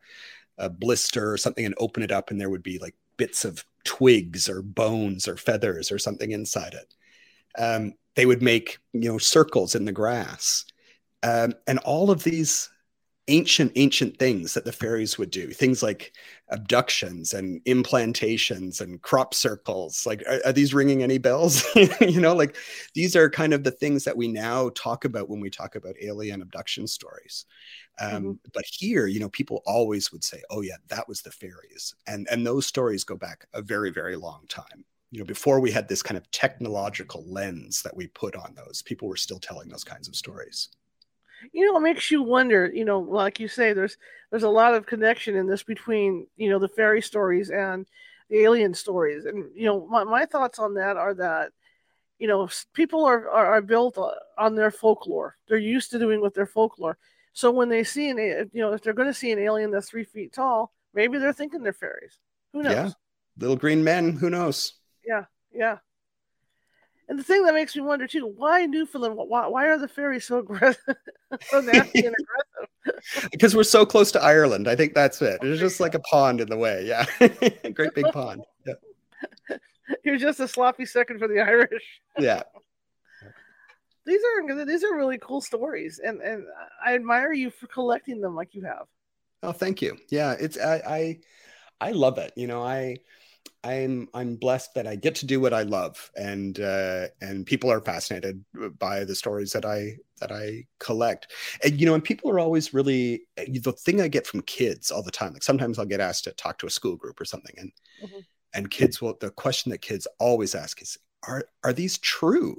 a 0.59 0.71
blister 0.71 1.33
or 1.33 1.37
something 1.37 1.65
and 1.65 1.75
open 1.79 2.03
it 2.03 2.13
up, 2.13 2.31
and 2.31 2.41
there 2.41 2.51
would 2.51 2.63
be 2.63 2.79
like 2.79 2.95
bits 3.17 3.45
of 3.45 3.65
twigs 3.85 4.49
or 4.49 4.63
bones 4.63 5.29
or 5.29 5.37
feathers 5.37 5.93
or 5.93 5.99
something 5.99 6.31
inside 6.31 6.75
it. 6.75 6.95
Um, 7.59 7.95
they 8.15 8.27
would 8.27 8.43
make 8.43 8.79
you 8.93 9.11
know 9.11 9.19
circles 9.19 9.75
in 9.75 9.85
the 9.85 9.93
grass, 9.93 10.65
um, 11.23 11.55
and 11.67 11.79
all 11.81 12.11
of 12.11 12.25
these 12.25 12.71
ancient 13.31 13.73
ancient 13.77 14.19
things 14.19 14.53
that 14.55 14.65
the 14.65 14.73
fairies 14.73 15.17
would 15.17 15.31
do 15.31 15.51
things 15.53 15.83
like 15.83 16.13
abductions 16.49 17.33
and 17.33 17.65
implantations 17.65 18.81
and 18.81 19.01
crop 19.03 19.33
circles. 19.33 20.05
Like 20.05 20.23
are, 20.29 20.41
are, 20.47 20.53
these 20.53 20.75
ringing 20.75 21.03
any 21.03 21.19
bells? 21.19 21.65
You 22.01 22.21
know 22.21 22.35
like 22.35 22.57
these 22.95 23.15
are 23.15 23.31
kind 23.31 23.55
of 23.55 23.63
the 23.63 23.71
things 23.71 24.05
that 24.05 24.17
we 24.17 24.29
now 24.29 24.71
talk 24.71 25.05
about 25.05 25.29
when 25.29 25.41
we 25.41 25.51
talk 25.51 25.77
about 25.77 25.95
alien 26.03 26.43
abduction 26.43 26.87
stories. 26.87 27.47
Um, 28.01 28.11
mm-hmm. 28.11 28.33
but 28.53 28.65
here 28.67 29.07
you 29.07 29.21
know 29.21 29.29
people 29.29 29.63
always 29.67 30.11
would 30.13 30.25
say 30.25 30.43
oh 30.51 30.63
yeah 30.63 30.77
that 30.89 31.09
was 31.09 31.23
the 31.23 31.31
fairies. 31.31 31.95
And 32.07 32.27
and 32.31 32.47
those 32.47 32.67
stories 32.67 33.05
go 33.05 33.17
back 33.17 33.47
a 33.55 33.63
very 33.63 33.91
very 33.91 34.17
long 34.17 34.45
time. 34.49 34.85
You 35.11 35.21
know 35.21 35.25
before 35.25 35.61
we 35.61 35.71
had 35.71 35.89
this 35.89 36.03
kind 36.03 36.19
of 36.19 36.31
technological 36.33 37.25
lens 37.27 37.83
that 37.83 37.97
we 37.97 38.09
put 38.09 38.35
on 38.35 38.55
those 38.55 38.83
people 38.83 39.09
were 39.09 39.17
still 39.17 39.39
telling 39.39 39.69
those 39.69 39.85
kinds 39.85 40.09
of 40.09 40.17
stories 40.17 40.71
you 41.53 41.67
know, 41.67 41.79
it 41.79 41.83
makes 41.83 42.11
you 42.11 42.23
wonder. 42.23 42.71
You 42.73 42.85
know, 42.85 43.01
like 43.01 43.41
you 43.41 43.49
say, 43.49 43.73
there's 43.73 43.97
there's 44.31 44.43
a 44.43 44.49
lot 44.49 44.75
of 44.75 44.87
connection 44.87 45.37
in 45.37 45.47
this 45.47 45.63
between 45.63 46.27
you 46.37 46.51
know 46.51 46.59
the 46.59 46.69
fairy 46.69 47.03
stories 47.03 47.51
and 47.51 47.87
the 48.29 48.41
alien 48.41 48.75
stories, 48.75 49.25
and 49.25 49.51
you 49.55 49.67
know, 49.67 49.87
my 49.87 50.05
my 50.05 50.25
thoughts 50.27 50.59
on 50.59 50.75
that 50.75 50.97
are 50.97 51.15
that 51.15 51.53
you 52.21 52.29
know, 52.29 52.49
people 52.75 53.05
are, 53.07 53.29
are, 53.31 53.47
are 53.47 53.63
built 53.63 53.97
uh, 53.97 54.11
on 54.37 54.55
their 54.55 54.71
folklore. 54.71 55.37
They're 55.49 55.57
used 55.57 55.91
to 55.91 55.99
doing 55.99 56.21
with 56.21 56.35
their 56.35 56.47
folklore. 56.47 56.99
So 57.33 57.51
when 57.51 57.71
they 57.71 57.83
see 57.83 58.11
an, 58.11 58.19
eh, 58.19 58.45
you 58.53 58.61
know, 58.61 58.73
if 58.75 58.83
they're 58.83 58.93
going 58.93 59.09
to 59.09 59.15
see 59.15 59.33
an 59.33 59.39
alien 59.39 59.71
that's 59.71 59.89
three 59.89 60.05
feet 60.05 60.35
tall, 60.35 60.71
maybe 60.93 61.19
they're 61.19 61.33
thinking 61.33 61.63
they're 61.63 61.73
fairies. 61.73 62.19
Who 62.53 62.63
knows? 62.63 62.73
Yeah, 62.73 62.91
little 63.39 63.57
green 63.57 63.83
men. 63.83 64.17
Who 64.17 64.29
knows? 64.29 64.75
Yeah, 65.05 65.25
yeah. 65.51 65.79
And 67.11 67.19
the 67.19 67.25
thing 67.25 67.43
that 67.43 67.55
makes 67.55 67.75
me 67.75 67.83
wonder 67.83 68.07
too, 68.07 68.25
why 68.25 68.65
Newfoundland? 68.67 69.17
Why, 69.17 69.49
why 69.49 69.67
are 69.67 69.79
the 69.79 69.89
fairies 69.89 70.25
so 70.27 70.39
aggressive, 70.39 70.95
so 71.51 71.61
nasty 71.61 72.07
and 72.07 72.15
aggressive? 72.15 73.31
because 73.33 73.57
we're 73.57 73.65
so 73.65 73.85
close 73.85 74.13
to 74.13 74.23
Ireland. 74.23 74.69
I 74.69 74.77
think 74.77 74.95
that's 74.95 75.21
it. 75.21 75.41
It's 75.43 75.57
oh, 75.59 75.61
just 75.61 75.81
like 75.81 75.97
a 75.97 75.99
pond 76.01 76.41
in 76.41 76.49
the 76.49 76.57
way. 76.57 76.87
Yeah, 76.87 77.05
great 77.73 77.97
big 77.97 78.07
pond. 78.13 78.45
Yeah. 78.65 79.57
You're 80.05 80.19
just 80.19 80.39
a 80.39 80.47
sloppy 80.47 80.87
second 80.87 81.19
for 81.19 81.27
the 81.27 81.41
Irish. 81.41 82.01
yeah. 82.17 82.45
These 84.07 84.21
are 84.23 84.65
these 84.65 84.85
are 84.85 84.95
really 84.95 85.19
cool 85.19 85.41
stories, 85.41 85.99
and 85.99 86.21
and 86.21 86.45
I 86.85 86.95
admire 86.95 87.33
you 87.33 87.51
for 87.51 87.67
collecting 87.67 88.21
them 88.21 88.37
like 88.37 88.55
you 88.55 88.63
have. 88.63 88.87
Oh, 89.43 89.51
thank 89.51 89.83
you. 89.83 89.99
Yeah, 90.11 90.37
it's 90.39 90.57
I 90.57 91.19
I, 91.81 91.89
I 91.89 91.91
love 91.91 92.19
it. 92.19 92.33
You 92.37 92.47
know, 92.47 92.63
I 92.63 92.99
I'm 93.63 94.09
I'm 94.15 94.37
blessed 94.37 94.75
that 94.75 94.87
I 94.87 94.97
get 94.97 95.15
to 95.17 95.27
do 95.27 95.39
what 95.39 95.53
I 95.53 95.63
love, 95.63 96.11
and 96.17 96.59
uh, 96.59 97.09
and 97.21 97.45
people 97.45 97.71
are 97.71 97.81
fascinated 97.81 98.43
by 98.79 99.05
the 99.05 99.15
stories 99.15 99.53
that 99.53 99.67
I 99.67 99.97
that 100.21 100.33
I 100.33 100.65
collect. 100.79 101.33
And 101.63 101.79
you 101.79 101.85
know, 101.85 101.95
and 101.95 102.03
people 102.03 102.31
are 102.31 102.39
always 102.39 102.73
really 102.73 103.23
the 103.37 103.73
thing 103.73 104.01
I 104.01 104.09
get 104.09 104.27
from 104.27 104.41
kids 104.43 104.91
all 104.91 105.03
the 105.03 105.11
time. 105.11 105.35
Like 105.35 105.43
sometimes 105.43 105.79
I'll 105.79 105.85
get 105.85 106.01
asked 106.01 106.25
to 106.25 106.33
talk 106.33 106.59
to 106.59 106.67
a 106.67 106.71
school 106.71 106.97
group 106.97 107.21
or 107.21 107.27
something, 107.27 107.55
and 107.59 107.73
mm-hmm. 108.03 108.21
and 108.55 108.71
kids 108.71 109.03
will 109.03 109.17
the 109.21 109.31
question 109.31 109.71
that 109.71 109.83
kids 109.83 110.07
always 110.19 110.55
ask 110.55 110.81
is, 110.81 110.97
"Are 111.27 111.45
are 111.63 111.75
these 111.75 111.99
true?" 111.99 112.57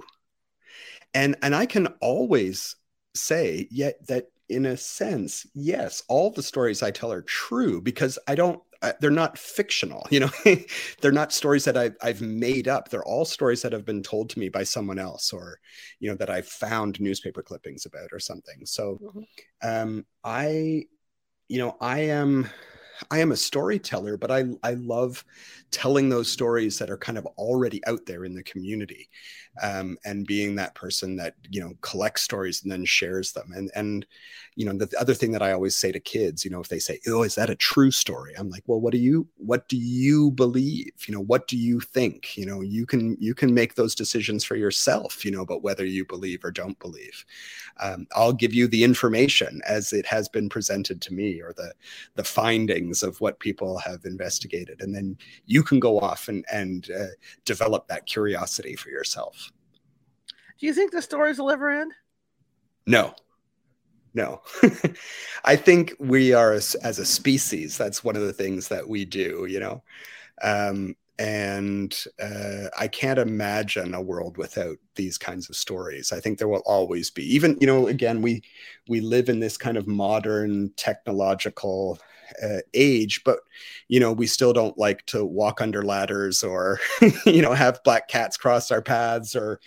And 1.15 1.35
and 1.41 1.55
I 1.55 1.65
can 1.65 1.87
always 1.99 2.75
say, 3.15 3.67
yet 3.71 3.97
yeah, 3.99 4.05
that 4.07 4.27
in 4.49 4.65
a 4.65 4.77
sense, 4.77 5.47
yes, 5.53 6.03
all 6.09 6.29
the 6.29 6.43
stories 6.43 6.83
I 6.83 6.91
tell 6.91 7.11
are 7.11 7.21
true 7.21 7.81
because 7.81 8.19
I 8.27 8.35
don't 8.35 8.61
they're 8.99 9.11
not 9.11 9.37
fictional 9.37 10.07
you 10.09 10.19
know? 10.19 10.29
They're 11.01 11.11
not 11.11 11.31
stories 11.31 11.65
that 11.65 11.77
I've, 11.77 11.95
I've 12.01 12.21
made 12.21 12.67
up. 12.67 12.89
They're 12.89 13.03
all 13.03 13.25
stories 13.25 13.61
that 13.61 13.73
have 13.73 13.85
been 13.85 14.03
told 14.03 14.29
to 14.31 14.39
me 14.39 14.49
by 14.49 14.63
someone 14.63 14.99
else 14.99 15.33
or 15.33 15.59
you 15.99 16.09
know 16.09 16.15
that 16.17 16.29
i 16.29 16.41
found 16.41 16.99
newspaper 16.99 17.41
clippings 17.41 17.85
about 17.85 18.09
or 18.11 18.19
something. 18.19 18.65
So 18.65 18.99
mm-hmm. 19.01 19.67
um 19.67 20.05
i 20.23 20.83
you 21.47 21.57
know 21.57 21.75
i 21.81 21.99
am 21.99 22.49
I 23.09 23.19
am 23.19 23.31
a 23.31 23.37
storyteller, 23.37 24.17
but 24.17 24.31
I, 24.31 24.45
I 24.63 24.73
love 24.73 25.25
telling 25.71 26.09
those 26.09 26.29
stories 26.29 26.77
that 26.77 26.89
are 26.89 26.97
kind 26.97 27.17
of 27.17 27.25
already 27.37 27.83
out 27.87 28.05
there 28.05 28.25
in 28.25 28.33
the 28.33 28.43
community 28.43 29.09
um, 29.63 29.97
and 30.03 30.27
being 30.27 30.55
that 30.55 30.75
person 30.75 31.15
that, 31.15 31.35
you 31.49 31.61
know, 31.61 31.73
collects 31.81 32.21
stories 32.23 32.61
and 32.61 32.71
then 32.71 32.83
shares 32.83 33.31
them. 33.31 33.51
And, 33.55 33.71
and, 33.73 34.05
you 34.55 34.65
know, 34.65 34.73
the, 34.77 34.87
the 34.87 34.99
other 34.99 35.13
thing 35.13 35.31
that 35.31 35.41
I 35.41 35.53
always 35.53 35.77
say 35.77 35.91
to 35.93 35.99
kids, 35.99 36.43
you 36.43 36.51
know, 36.51 36.59
if 36.59 36.67
they 36.67 36.79
say, 36.79 36.99
oh, 37.07 37.23
is 37.23 37.35
that 37.35 37.49
a 37.49 37.55
true 37.55 37.89
story? 37.89 38.33
I'm 38.37 38.49
like, 38.49 38.63
well, 38.67 38.81
what 38.81 38.91
do 38.91 38.97
you, 38.97 39.27
what 39.37 39.69
do 39.69 39.77
you 39.77 40.31
believe? 40.31 40.91
You 41.07 41.15
know, 41.15 41.21
what 41.21 41.47
do 41.47 41.57
you 41.57 41.79
think? 41.79 42.37
You 42.37 42.45
know, 42.45 42.59
you 42.59 42.85
can, 42.85 43.15
you 43.19 43.33
can 43.33 43.53
make 43.53 43.75
those 43.75 43.95
decisions 43.95 44.43
for 44.43 44.57
yourself, 44.57 45.23
you 45.23 45.31
know, 45.31 45.45
but 45.45 45.63
whether 45.63 45.85
you 45.85 46.05
believe 46.05 46.43
or 46.43 46.51
don't 46.51 46.77
believe. 46.79 47.25
Um, 47.79 48.07
I'll 48.13 48.33
give 48.33 48.53
you 48.53 48.67
the 48.67 48.83
information 48.83 49.61
as 49.65 49.93
it 49.93 50.05
has 50.05 50.27
been 50.27 50.49
presented 50.49 51.01
to 51.03 51.13
me 51.13 51.41
or 51.41 51.53
the, 51.53 51.73
the 52.15 52.23
findings 52.25 52.90
of 53.03 53.19
what 53.21 53.39
people 53.39 53.77
have 53.79 54.05
investigated. 54.05 54.81
And 54.81 54.93
then 54.95 55.17
you 55.45 55.63
can 55.63 55.79
go 55.79 55.99
off 55.99 56.27
and 56.27 56.45
and 56.51 56.89
uh, 56.91 57.13
develop 57.45 57.87
that 57.87 58.05
curiosity 58.05 58.75
for 58.75 58.89
yourself. 58.89 59.51
Do 60.59 60.67
you 60.67 60.73
think 60.73 60.91
the 60.91 61.01
stories 61.01 61.39
will 61.39 61.49
ever 61.49 61.69
end? 61.69 61.93
No. 62.85 63.15
No. 64.13 64.41
I 65.45 65.55
think 65.55 65.95
we 65.99 66.33
are 66.33 66.51
as, 66.51 66.75
as, 66.75 66.99
a 66.99 67.05
species 67.05 67.77
that's 67.77 68.03
one 68.03 68.17
of 68.17 68.23
the 68.23 68.33
things 68.33 68.67
that 68.67 68.87
we 68.87 69.05
do 69.05 69.45
you 69.49 69.59
know? 69.59 69.83
Um, 70.41 70.95
and 71.21 72.03
uh, 72.19 72.69
I 72.79 72.87
can't 72.87 73.19
imagine 73.19 73.93
a 73.93 74.01
world 74.01 74.37
without 74.37 74.77
these 74.95 75.19
kinds 75.19 75.49
of 75.49 75.55
stories. 75.55 76.11
I 76.11 76.19
think 76.19 76.39
there 76.39 76.47
will 76.47 76.63
always 76.65 77.11
be. 77.11 77.23
Even 77.35 77.57
you 77.61 77.67
know, 77.67 77.87
again, 77.87 78.23
we 78.23 78.41
we 78.87 79.01
live 79.01 79.29
in 79.29 79.39
this 79.39 79.55
kind 79.55 79.77
of 79.77 79.87
modern 79.87 80.71
technological 80.77 81.99
uh, 82.43 82.59
age, 82.73 83.21
but 83.23 83.39
you 83.87 83.99
know, 83.99 84.11
we 84.11 84.27
still 84.27 84.53
don't 84.53 84.77
like 84.77 85.05
to 85.07 85.25
walk 85.25 85.61
under 85.61 85.83
ladders 85.83 86.43
or 86.43 86.79
you 87.25 87.41
know 87.41 87.53
have 87.53 87.83
black 87.83 88.07
cats 88.07 88.37
cross 88.37 88.71
our 88.71 88.81
paths, 88.81 89.35
or 89.35 89.59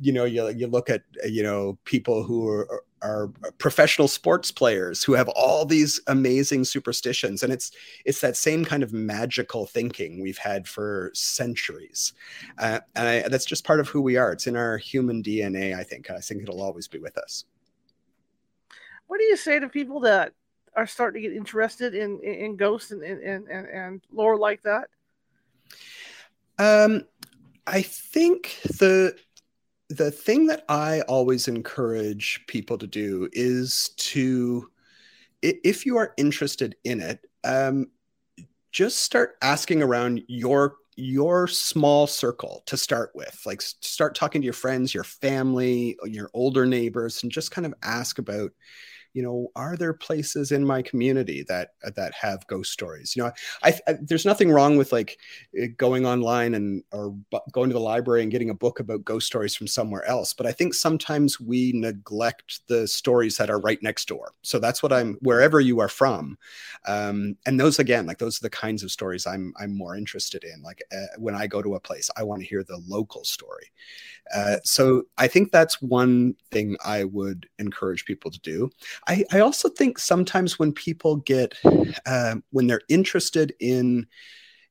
you 0.00 0.12
know, 0.12 0.24
you 0.24 0.48
you 0.48 0.66
look 0.66 0.90
at 0.90 1.02
you 1.28 1.42
know 1.42 1.78
people 1.84 2.22
who 2.22 2.48
are 2.48 2.82
are 3.02 3.28
professional 3.58 4.08
sports 4.08 4.50
players 4.50 5.02
who 5.02 5.12
have 5.12 5.28
all 5.30 5.64
these 5.64 6.00
amazing 6.06 6.64
superstitions. 6.64 7.42
And 7.42 7.52
it's 7.52 7.70
it's 8.04 8.20
that 8.20 8.36
same 8.36 8.64
kind 8.64 8.82
of 8.82 8.92
magical 8.92 9.66
thinking 9.66 10.20
we've 10.20 10.38
had 10.38 10.66
for 10.66 11.10
centuries. 11.14 12.12
Uh, 12.58 12.80
and 12.94 13.08
I, 13.08 13.28
that's 13.28 13.44
just 13.44 13.64
part 13.64 13.80
of 13.80 13.88
who 13.88 14.00
we 14.00 14.16
are. 14.16 14.32
It's 14.32 14.46
in 14.46 14.56
our 14.56 14.78
human 14.78 15.22
dna 15.22 15.76
i 15.76 15.82
think. 15.82 16.10
I 16.10 16.18
think 16.18 16.42
it'll 16.42 16.62
always 16.62 16.88
be 16.88 16.98
with 16.98 17.16
us. 17.18 17.44
What 19.06 19.18
do 19.18 19.24
you 19.24 19.36
say 19.36 19.58
to 19.58 19.68
people 19.68 20.00
that 20.00 20.32
are 20.76 20.86
starting 20.86 21.22
to 21.22 21.28
get 21.28 21.36
interested 21.36 21.94
in 21.94 22.20
in, 22.22 22.34
in 22.34 22.56
ghosts 22.56 22.90
and, 22.90 23.02
and 23.02 23.48
and 23.48 23.66
and 23.68 24.00
lore 24.12 24.36
like 24.36 24.62
that? 24.62 24.88
Um 26.58 27.04
i 27.66 27.82
think 27.82 28.58
the 28.64 29.14
the 29.88 30.10
thing 30.10 30.46
that 30.46 30.64
I 30.68 31.00
always 31.02 31.48
encourage 31.48 32.44
people 32.46 32.76
to 32.78 32.86
do 32.86 33.28
is 33.32 33.90
to, 33.96 34.70
if 35.40 35.86
you 35.86 35.96
are 35.96 36.12
interested 36.16 36.76
in 36.84 37.00
it, 37.00 37.20
um, 37.44 37.86
just 38.70 39.00
start 39.00 39.36
asking 39.42 39.82
around 39.82 40.22
your 40.28 40.76
your 41.00 41.46
small 41.46 42.08
circle 42.08 42.64
to 42.66 42.76
start 42.76 43.12
with. 43.14 43.40
Like 43.46 43.62
start 43.62 44.16
talking 44.16 44.42
to 44.42 44.44
your 44.44 44.52
friends 44.52 44.92
your 44.92 45.04
family 45.04 45.96
your 46.04 46.28
older 46.34 46.66
neighbors 46.66 47.22
and 47.22 47.30
just 47.30 47.52
kind 47.52 47.64
of 47.64 47.72
ask 47.84 48.18
about 48.18 48.50
you 49.18 49.24
know 49.24 49.48
are 49.56 49.76
there 49.76 49.92
places 49.92 50.52
in 50.52 50.64
my 50.64 50.80
community 50.82 51.44
that 51.48 51.70
that 51.96 52.14
have 52.14 52.46
ghost 52.46 52.72
stories? 52.72 53.16
You 53.16 53.24
know 53.24 53.32
I, 53.64 53.70
I, 53.88 53.94
there's 54.00 54.24
nothing 54.24 54.50
wrong 54.50 54.76
with 54.76 54.92
like 54.92 55.18
eh, 55.58 55.66
going 55.76 56.06
online 56.06 56.54
and 56.54 56.84
or 56.92 57.14
going 57.52 57.68
to 57.70 57.74
the 57.74 57.80
library 57.80 58.22
and 58.22 58.30
getting 58.30 58.50
a 58.50 58.54
book 58.54 58.78
about 58.80 59.04
ghost 59.04 59.26
stories 59.26 59.56
from 59.56 59.66
somewhere 59.66 60.04
else 60.04 60.32
but 60.32 60.46
i 60.46 60.52
think 60.52 60.74
sometimes 60.74 61.40
we 61.40 61.72
neglect 61.74 62.66
the 62.68 62.86
stories 62.86 63.36
that 63.36 63.50
are 63.50 63.60
right 63.60 63.82
next 63.82 64.06
door. 64.06 64.32
So 64.42 64.58
that's 64.58 64.82
what 64.82 64.92
i'm 64.92 65.14
wherever 65.20 65.60
you 65.60 65.80
are 65.80 65.88
from 65.88 66.38
um, 66.86 67.36
and 67.46 67.58
those 67.58 67.78
again 67.78 68.06
like 68.06 68.18
those 68.18 68.38
are 68.38 68.46
the 68.46 68.50
kinds 68.50 68.82
of 68.82 68.92
stories 68.92 69.26
i'm 69.26 69.52
i'm 69.60 69.76
more 69.76 69.96
interested 69.96 70.44
in. 70.44 70.62
Like 70.62 70.82
uh, 70.92 71.18
when 71.18 71.34
i 71.34 71.46
go 71.46 71.62
to 71.62 71.74
a 71.74 71.80
place 71.80 72.08
i 72.16 72.22
want 72.22 72.40
to 72.42 72.48
hear 72.48 72.62
the 72.62 72.80
local 72.86 73.24
story. 73.24 73.70
Uh, 74.34 74.56
so 74.64 75.02
i 75.16 75.26
think 75.26 75.50
that's 75.50 75.80
one 75.80 76.34
thing 76.50 76.76
i 76.84 77.04
would 77.04 77.48
encourage 77.58 78.04
people 78.04 78.30
to 78.30 78.40
do 78.40 78.70
I, 79.08 79.24
I 79.32 79.40
also 79.40 79.68
think 79.68 79.98
sometimes 79.98 80.58
when 80.58 80.72
people 80.72 81.16
get 81.16 81.54
uh, 82.06 82.36
when 82.50 82.66
they're 82.66 82.82
interested 82.88 83.54
in 83.58 84.06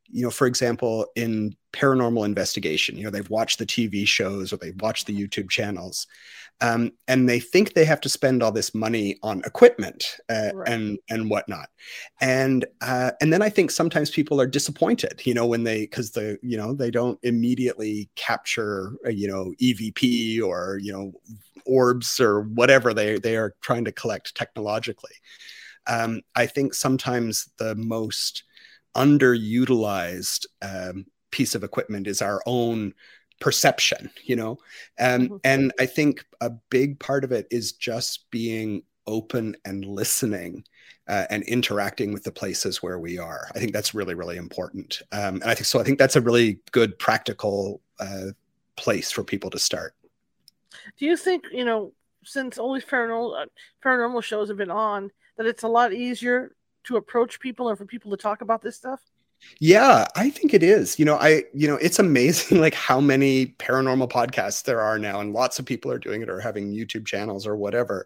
you 0.09 0.23
know 0.23 0.31
for 0.31 0.47
example 0.47 1.05
in 1.15 1.55
paranormal 1.73 2.25
investigation 2.25 2.97
you 2.97 3.03
know 3.03 3.09
they've 3.09 3.29
watched 3.29 3.59
the 3.59 3.65
tv 3.65 4.07
shows 4.07 4.51
or 4.51 4.57
they've 4.57 4.81
watched 4.81 5.07
the 5.07 5.27
youtube 5.27 5.49
channels 5.49 6.07
um, 6.59 6.91
and 7.07 7.29
they 7.29 7.39
think 7.39 7.73
they 7.73 7.85
have 7.85 8.01
to 8.01 8.09
spend 8.09 8.41
all 8.41 8.51
this 8.51 8.73
money 8.73 9.17
on 9.21 9.41
equipment 9.45 10.17
uh, 10.29 10.49
right. 10.53 10.69
and 10.69 10.97
and 11.09 11.29
whatnot 11.29 11.69
and 12.19 12.65
uh, 12.81 13.11
and 13.21 13.31
then 13.31 13.41
i 13.41 13.49
think 13.49 13.69
sometimes 13.69 14.09
people 14.09 14.41
are 14.41 14.47
disappointed 14.47 15.21
you 15.23 15.33
know 15.33 15.45
when 15.45 15.63
they 15.63 15.81
because 15.81 16.11
the 16.11 16.37
you 16.41 16.57
know 16.57 16.73
they 16.73 16.89
don't 16.89 17.19
immediately 17.23 18.09
capture 18.15 18.93
uh, 19.05 19.09
you 19.09 19.27
know 19.27 19.53
evp 19.61 20.41
or 20.41 20.79
you 20.81 20.91
know 20.91 21.11
orbs 21.65 22.19
or 22.19 22.41
whatever 22.41 22.93
they 22.93 23.19
they 23.19 23.35
are 23.35 23.53
trying 23.61 23.85
to 23.85 23.91
collect 23.91 24.35
technologically 24.35 25.13
um, 25.85 26.21
i 26.35 26.45
think 26.45 26.73
sometimes 26.73 27.49
the 27.59 27.75
most 27.75 28.43
underutilized 28.97 30.45
um, 30.61 31.05
piece 31.31 31.55
of 31.55 31.63
equipment 31.63 32.07
is 32.07 32.21
our 32.21 32.41
own 32.45 32.93
perception 33.39 34.09
you 34.23 34.35
know? 34.35 34.57
Um, 34.99 35.21
mm-hmm. 35.21 35.35
and 35.43 35.71
i 35.79 35.85
think 35.85 36.25
a 36.41 36.49
big 36.69 36.99
part 36.99 37.23
of 37.23 37.31
it 37.31 37.47
is 37.51 37.73
just 37.73 38.29
being 38.31 38.83
open 39.07 39.55
and 39.65 39.85
listening 39.85 40.63
uh, 41.07 41.25
and 41.29 41.43
interacting 41.43 42.11
with 42.11 42.23
the 42.23 42.31
places 42.31 42.83
where 42.83 42.99
we 42.99 43.17
are. 43.17 43.47
I 43.55 43.59
think 43.59 43.71
that's 43.71 43.95
really 43.95 44.13
really 44.13 44.37
important. 44.37 45.01
Um, 45.11 45.35
and 45.35 45.45
i 45.45 45.55
think 45.55 45.65
so 45.65 45.79
i 45.79 45.83
think 45.83 45.97
that's 45.97 46.15
a 46.15 46.21
really 46.21 46.59
good 46.71 46.99
practical 46.99 47.81
uh, 47.99 48.31
place 48.75 49.11
for 49.11 49.23
people 49.23 49.49
to 49.51 49.59
start. 49.59 49.95
Do 50.97 51.05
you 51.05 51.17
think 51.17 51.45
you 51.51 51.65
know 51.65 51.93
since 52.23 52.57
all 52.57 52.73
these 52.73 52.85
paranormal 52.85 53.43
uh, 53.43 53.45
paranormal 53.83 54.23
shows 54.23 54.49
have 54.49 54.57
been 54.57 54.71
on 54.71 55.11
that 55.37 55.47
it's 55.47 55.63
a 55.63 55.67
lot 55.67 55.93
easier 55.93 56.55
to 56.87 56.97
approach 56.97 57.39
people 57.39 57.69
and 57.69 57.77
for 57.77 57.85
people 57.85 58.11
to 58.11 58.17
talk 58.17 58.41
about 58.41 58.61
this 58.61 58.75
stuff 58.75 59.01
Yeah, 59.59 60.07
I 60.15 60.29
think 60.29 60.53
it 60.53 60.63
is. 60.63 60.99
You 60.99 61.05
know, 61.05 61.15
I 61.17 61.43
you 61.53 61.67
know, 61.67 61.75
it's 61.75 61.99
amazing 61.99 62.59
like 62.61 62.73
how 62.73 62.99
many 62.99 63.47
paranormal 63.59 64.09
podcasts 64.11 64.63
there 64.63 64.81
are 64.81 64.99
now 64.99 65.19
and 65.19 65.33
lots 65.33 65.59
of 65.59 65.65
people 65.65 65.91
are 65.91 65.99
doing 65.99 66.21
it 66.21 66.29
or 66.29 66.39
having 66.39 66.73
YouTube 66.73 67.05
channels 67.05 67.47
or 67.47 67.55
whatever. 67.55 68.05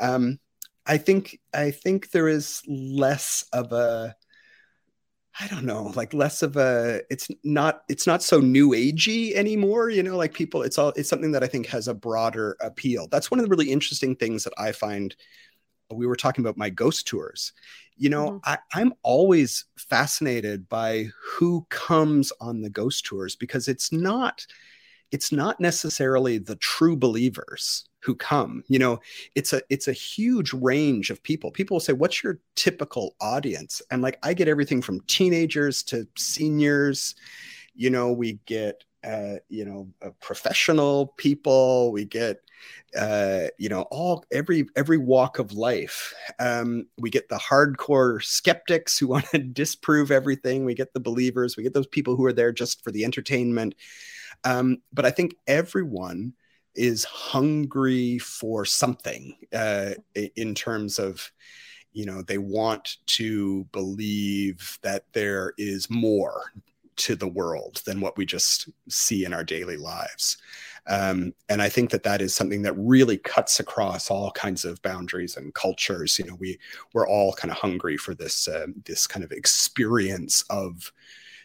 Um 0.00 0.38
I 0.86 0.98
think 0.98 1.38
I 1.54 1.70
think 1.70 2.10
there 2.10 2.28
is 2.28 2.62
less 2.66 3.44
of 3.52 3.72
a 3.72 4.16
I 5.40 5.46
don't 5.46 5.64
know, 5.66 5.92
like 5.94 6.12
less 6.14 6.42
of 6.42 6.56
a 6.56 7.02
it's 7.10 7.28
not 7.44 7.82
it's 7.88 8.06
not 8.06 8.22
so 8.24 8.40
new 8.40 8.70
agey 8.70 9.34
anymore, 9.34 9.88
you 9.88 10.02
know, 10.02 10.16
like 10.16 10.34
people 10.34 10.62
it's 10.62 10.78
all 10.78 10.92
it's 10.96 11.08
something 11.08 11.32
that 11.32 11.44
I 11.44 11.46
think 11.46 11.66
has 11.68 11.86
a 11.88 11.94
broader 11.94 12.56
appeal. 12.60 13.06
That's 13.08 13.30
one 13.30 13.38
of 13.38 13.44
the 13.44 13.50
really 13.50 13.70
interesting 13.70 14.16
things 14.16 14.42
that 14.44 14.54
I 14.58 14.72
find 14.72 15.14
we 15.90 16.06
were 16.06 16.16
talking 16.16 16.44
about 16.44 16.56
my 16.56 16.70
ghost 16.70 17.06
tours. 17.06 17.52
You 17.96 18.10
know, 18.10 18.30
mm-hmm. 18.30 18.38
I, 18.44 18.58
I'm 18.74 18.92
always 19.02 19.64
fascinated 19.76 20.68
by 20.68 21.08
who 21.20 21.66
comes 21.70 22.32
on 22.40 22.60
the 22.60 22.70
ghost 22.70 23.04
tours 23.04 23.34
because 23.36 23.68
it's 23.68 23.92
not 23.92 24.46
it's 25.10 25.32
not 25.32 25.58
necessarily 25.58 26.36
the 26.36 26.56
true 26.56 26.94
believers 26.94 27.86
who 28.00 28.14
come. 28.14 28.62
You 28.68 28.78
know 28.78 29.00
it's 29.34 29.52
a 29.52 29.62
it's 29.68 29.88
a 29.88 29.92
huge 29.92 30.52
range 30.52 31.10
of 31.10 31.22
people. 31.22 31.50
People 31.50 31.76
will 31.76 31.80
say 31.80 31.92
what's 31.92 32.22
your 32.22 32.38
typical 32.54 33.16
audience? 33.20 33.82
And 33.90 34.02
like 34.02 34.18
i 34.22 34.34
get 34.34 34.48
everything 34.48 34.82
from 34.82 35.00
teenagers 35.02 35.82
to 35.84 36.06
seniors. 36.16 37.14
You 37.74 37.90
know 37.90 38.12
we 38.12 38.38
get 38.46 38.84
uh, 39.04 39.36
you 39.48 39.64
know 39.64 39.88
uh, 40.02 40.10
professional 40.20 41.14
people. 41.16 41.90
We 41.90 42.04
get 42.04 42.38
uh, 42.98 43.46
you 43.58 43.68
know 43.68 43.82
all 43.90 44.24
every 44.32 44.66
every 44.76 44.98
walk 44.98 45.38
of 45.38 45.52
life 45.52 46.14
um, 46.38 46.86
we 46.98 47.10
get 47.10 47.28
the 47.28 47.36
hardcore 47.36 48.22
skeptics 48.22 48.98
who 48.98 49.06
want 49.08 49.26
to 49.26 49.38
disprove 49.38 50.10
everything. 50.10 50.64
We 50.64 50.74
get 50.74 50.92
the 50.92 51.00
believers. 51.00 51.56
We 51.56 51.62
get 51.62 51.74
those 51.74 51.86
people 51.86 52.16
who 52.16 52.24
are 52.24 52.32
there 52.32 52.52
just 52.52 52.82
for 52.82 52.90
the 52.90 53.04
entertainment. 53.04 53.74
Um, 54.44 54.78
but 54.92 55.04
I 55.04 55.10
think 55.10 55.34
everyone 55.46 56.34
is 56.74 57.04
hungry 57.04 58.18
for 58.18 58.64
something 58.64 59.34
uh, 59.52 59.92
in 60.14 60.54
terms 60.54 60.98
of, 60.98 61.32
you 61.92 62.06
know, 62.06 62.22
they 62.22 62.38
want 62.38 62.98
to 63.06 63.64
believe 63.72 64.78
that 64.82 65.04
there 65.12 65.54
is 65.58 65.90
more 65.90 66.52
to 66.96 67.16
the 67.16 67.28
world 67.28 67.82
than 67.84 68.00
what 68.00 68.16
we 68.16 68.26
just 68.26 68.68
see 68.88 69.24
in 69.24 69.32
our 69.32 69.44
daily 69.44 69.76
lives. 69.76 70.38
Um, 70.88 71.34
and 71.48 71.60
I 71.60 71.68
think 71.68 71.90
that 71.90 72.02
that 72.04 72.22
is 72.22 72.34
something 72.34 72.62
that 72.62 72.72
really 72.76 73.18
cuts 73.18 73.60
across 73.60 74.10
all 74.10 74.30
kinds 74.30 74.64
of 74.64 74.80
boundaries 74.82 75.36
and 75.36 75.54
cultures. 75.54 76.18
You 76.18 76.24
know, 76.26 76.36
we 76.36 76.58
we're 76.94 77.08
all 77.08 77.34
kind 77.34 77.50
of 77.50 77.58
hungry 77.58 77.96
for 77.96 78.14
this 78.14 78.48
uh, 78.48 78.66
this 78.84 79.06
kind 79.06 79.24
of 79.24 79.30
experience 79.30 80.42
of 80.48 80.92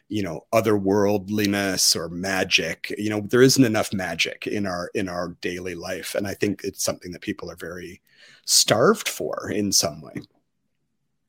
you 0.07 0.23
know 0.23 0.45
otherworldliness 0.53 1.95
or 1.95 2.07
magic. 2.07 2.93
You 2.97 3.09
know 3.09 3.21
there 3.21 3.41
isn't 3.41 3.63
enough 3.63 3.93
magic 3.93 4.47
in 4.47 4.65
our 4.65 4.89
in 4.93 5.09
our 5.09 5.35
daily 5.41 5.75
life. 5.75 6.15
And 6.15 6.27
i 6.27 6.33
think 6.33 6.61
it's 6.63 6.83
something 6.83 7.11
that 7.11 7.21
people 7.21 7.51
are 7.51 7.55
very 7.55 8.01
starved 8.45 9.09
for 9.09 9.51
in 9.51 9.71
some 9.71 10.01
way. 10.01 10.21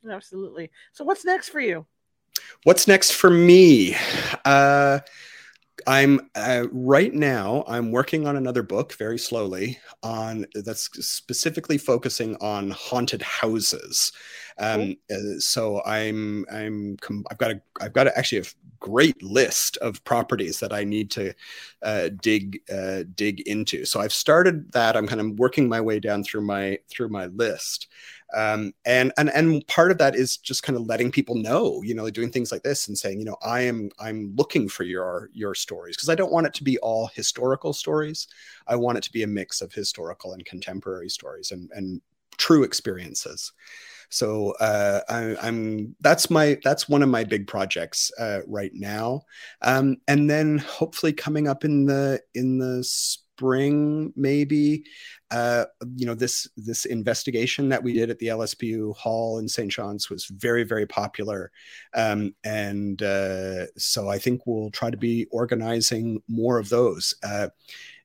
Absolutely. 0.09 0.71
So 0.93 1.05
what's 1.05 1.25
next 1.25 1.49
for 1.49 1.61
you? 1.61 1.87
What's 2.65 2.87
next 2.87 3.13
for 3.13 3.31
me? 3.31 3.97
Uh 4.45 5.01
I'm 5.87 6.31
uh, 6.35 6.67
right 6.73 7.13
now. 7.13 7.65
I'm 7.67 7.91
working 7.91 8.27
on 8.27 8.37
another 8.37 8.63
book 8.63 8.95
very 8.95 9.19
slowly 9.19 9.79
on 10.03 10.47
that's 10.55 10.89
specifically 11.07 11.79
focusing 11.79 12.37
on 12.37 12.71
haunted 12.71 13.23
houses. 13.23 14.13
Um, 14.59 14.97
cool. 15.11 15.37
Uh, 15.37 15.41
so 15.41 15.83
I'm 15.85 16.47
I'm 16.51 16.97
I've 17.31 17.39
got 17.39 17.51
a 17.51 17.61
I've 17.81 17.93
got 17.93 18.07
a, 18.07 18.19
actually 18.19 18.43
a 18.43 18.45
great 18.81 19.23
list 19.23 19.77
of 19.79 20.05
properties 20.05 20.61
that 20.61 20.73
I 20.73 20.85
need 20.85 21.11
to 21.13 21.33
uh, 21.83 22.11
dig 22.21 22.61
uh, 22.73 23.05
dig 23.15 23.41
into. 23.43 23.85
So 23.85 24.01
I've 24.01 24.13
started 24.13 24.73
that. 24.73 24.97
I'm 24.97 25.07
kind 25.07 25.21
of 25.21 25.39
working 25.39 25.69
my 25.69 25.81
way 25.81 26.01
down 26.01 26.25
through 26.25 26.43
my 26.43 26.79
through 26.91 27.09
my 27.09 27.27
list. 27.27 27.89
Um, 28.35 28.73
and 28.85 29.13
and 29.17 29.31
and 29.31 29.67
part 29.69 29.91
of 29.91 29.99
that 29.99 30.17
is 30.17 30.37
just 30.37 30.63
kind 30.63 30.77
of 30.77 30.87
letting 30.87 31.13
people 31.13 31.35
know, 31.35 31.83
you 31.83 31.95
know, 31.95 32.09
doing 32.11 32.31
things 32.31 32.51
like 32.51 32.63
this 32.63 32.89
and 32.89 32.97
saying, 32.97 33.19
you 33.19 33.25
know, 33.25 33.37
I 33.43 33.61
am 33.61 33.91
I'm 33.99 34.35
looking 34.37 34.69
for 34.69 34.85
your 34.85 35.31
your 35.33 35.55
stories 35.55 35.97
because 35.97 36.09
I 36.09 36.15
don't 36.15 36.33
want 36.33 36.47
it 36.47 36.55
to 36.55 36.65
be 36.65 36.79
all 36.79 37.09
historical 37.09 37.73
stories. 37.73 38.27
I 38.67 38.77
want 38.77 38.99
it 38.99 39.05
to 39.05 39.13
be 39.13 39.23
a 39.23 39.29
mix 39.29 39.61
of 39.61 39.73
historical 39.73 40.33
and 40.33 40.45
contemporary 40.45 41.11
stories 41.11 41.51
and 41.53 41.71
and 41.75 42.01
true 42.37 42.63
experiences. 42.63 43.53
So 44.11 44.53
uh, 44.61 45.01
I, 45.09 45.49
am 45.49 45.97
that's 46.01 46.31
my 46.31 46.59
that's 46.63 46.89
one 46.89 47.03
of 47.03 47.09
my 47.09 47.25
big 47.25 47.47
projects 47.47 48.13
uh, 48.19 48.41
right 48.47 48.71
now, 48.73 49.23
um, 49.63 49.97
and 50.07 50.31
then 50.31 50.59
hopefully 50.59 51.13
coming 51.13 51.49
up 51.49 51.65
in 51.65 51.85
the 51.85 52.21
in 52.35 52.59
the 52.59 52.85
spring 53.35 54.13
maybe 54.15 54.85
uh, 55.31 55.65
you 55.97 56.07
know 56.07 56.15
this 56.15 56.49
this 56.57 56.85
investigation 56.85 57.69
that 57.69 57.83
we 57.83 57.93
did 57.93 58.11
at 58.11 58.19
the 58.19 58.29
lspu 58.29 58.95
hall 58.97 59.39
in 59.39 59.49
st 59.49 59.71
john's 59.71 60.09
was 60.09 60.27
very 60.27 60.63
very 60.63 60.87
popular. 60.87 61.51
Um, 61.95 62.35
and 62.45 63.03
uh, 63.03 63.67
so 63.77 64.09
i 64.09 64.19
think 64.19 64.43
we'll 64.47 64.71
try 64.71 64.91
to 64.91 64.97
be 64.97 65.27
organizing 65.31 66.23
more 66.29 66.59
of 66.59 66.69
those. 66.69 67.15
Uh, 67.23 67.49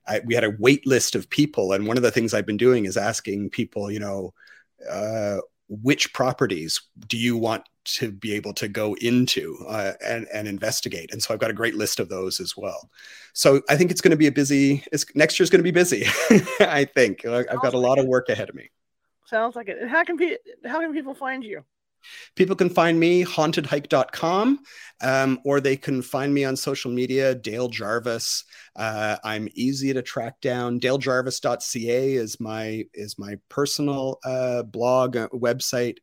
I, 0.07 0.21
we 0.25 0.33
had 0.33 0.43
a 0.43 0.55
wait 0.57 0.87
list 0.87 1.13
of 1.13 1.29
people 1.29 1.73
and 1.73 1.85
one 1.85 1.97
of 1.97 2.03
the 2.03 2.11
things 2.11 2.33
i've 2.33 2.45
been 2.47 2.57
doing 2.57 2.85
is 2.85 2.97
asking 2.97 3.51
people 3.51 3.91
you 3.91 3.99
know 3.99 4.33
uh, 4.89 5.37
which 5.67 6.11
properties 6.13 6.81
do 7.07 7.17
you 7.17 7.37
want 7.37 7.63
to 7.95 8.11
be 8.11 8.33
able 8.33 8.53
to 8.53 8.67
go 8.67 8.95
into 8.95 9.57
uh, 9.67 9.93
and, 10.05 10.27
and 10.33 10.47
investigate. 10.47 11.11
And 11.11 11.21
so 11.21 11.33
i've 11.33 11.39
got 11.39 11.49
a 11.49 11.53
great 11.53 11.75
list 11.75 11.99
of 11.99 12.09
those 12.09 12.39
as 12.39 12.55
well. 12.55 12.89
So 13.33 13.61
i 13.69 13.77
think 13.77 13.91
it's 13.91 14.01
going 14.01 14.11
to 14.11 14.17
be 14.17 14.27
a 14.27 14.31
busy 14.31 14.83
it's, 14.91 15.05
next 15.15 15.39
year's 15.39 15.49
going 15.49 15.59
to 15.59 15.63
be 15.63 15.71
busy 15.71 16.05
i 16.59 16.85
think. 16.85 17.25
I've 17.25 17.61
got 17.61 17.73
a 17.73 17.77
lot 17.77 17.99
of 17.99 18.05
work 18.05 18.29
ahead 18.29 18.49
of 18.49 18.55
me. 18.55 18.69
Sounds 19.25 19.55
like 19.55 19.67
it. 19.67 19.87
How 19.87 20.03
can, 20.03 20.17
pe- 20.17 20.37
how 20.65 20.79
can 20.79 20.91
people 20.91 21.13
find 21.13 21.43
you 21.43 21.63
People 22.35 22.55
can 22.55 22.69
find 22.69 22.99
me 22.99 23.23
hauntedhike.com 23.23 24.59
um, 25.01 25.39
or 25.45 25.61
they 25.61 25.77
can 25.77 26.01
find 26.01 26.33
me 26.33 26.43
on 26.43 26.55
social 26.55 26.91
media, 26.91 27.33
Dale 27.35 27.69
Jarvis. 27.69 28.43
Uh, 28.75 29.17
I'm 29.23 29.47
easy 29.53 29.93
to 29.93 30.01
track 30.01 30.41
down. 30.41 30.79
DaleJarvis.ca 30.79 32.13
is 32.13 32.39
my 32.39 32.85
is 32.93 33.17
my 33.17 33.35
personal 33.47 34.19
uh, 34.25 34.63
blog 34.63 35.15
uh, 35.15 35.29
website. 35.29 35.97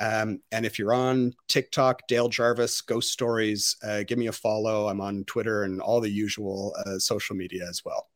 Um, 0.00 0.40
and 0.50 0.66
if 0.66 0.78
you're 0.78 0.92
on 0.92 1.32
TikTok, 1.48 2.06
Dale 2.08 2.28
Jarvis 2.28 2.80
Ghost 2.80 3.12
Stories, 3.12 3.76
uh, 3.84 4.02
give 4.02 4.18
me 4.18 4.26
a 4.26 4.32
follow. 4.32 4.88
I'm 4.88 5.00
on 5.00 5.24
Twitter 5.24 5.62
and 5.62 5.80
all 5.80 6.00
the 6.00 6.10
usual 6.10 6.74
uh, 6.84 6.98
social 6.98 7.36
media 7.36 7.66
as 7.68 7.84
well. 7.84 8.08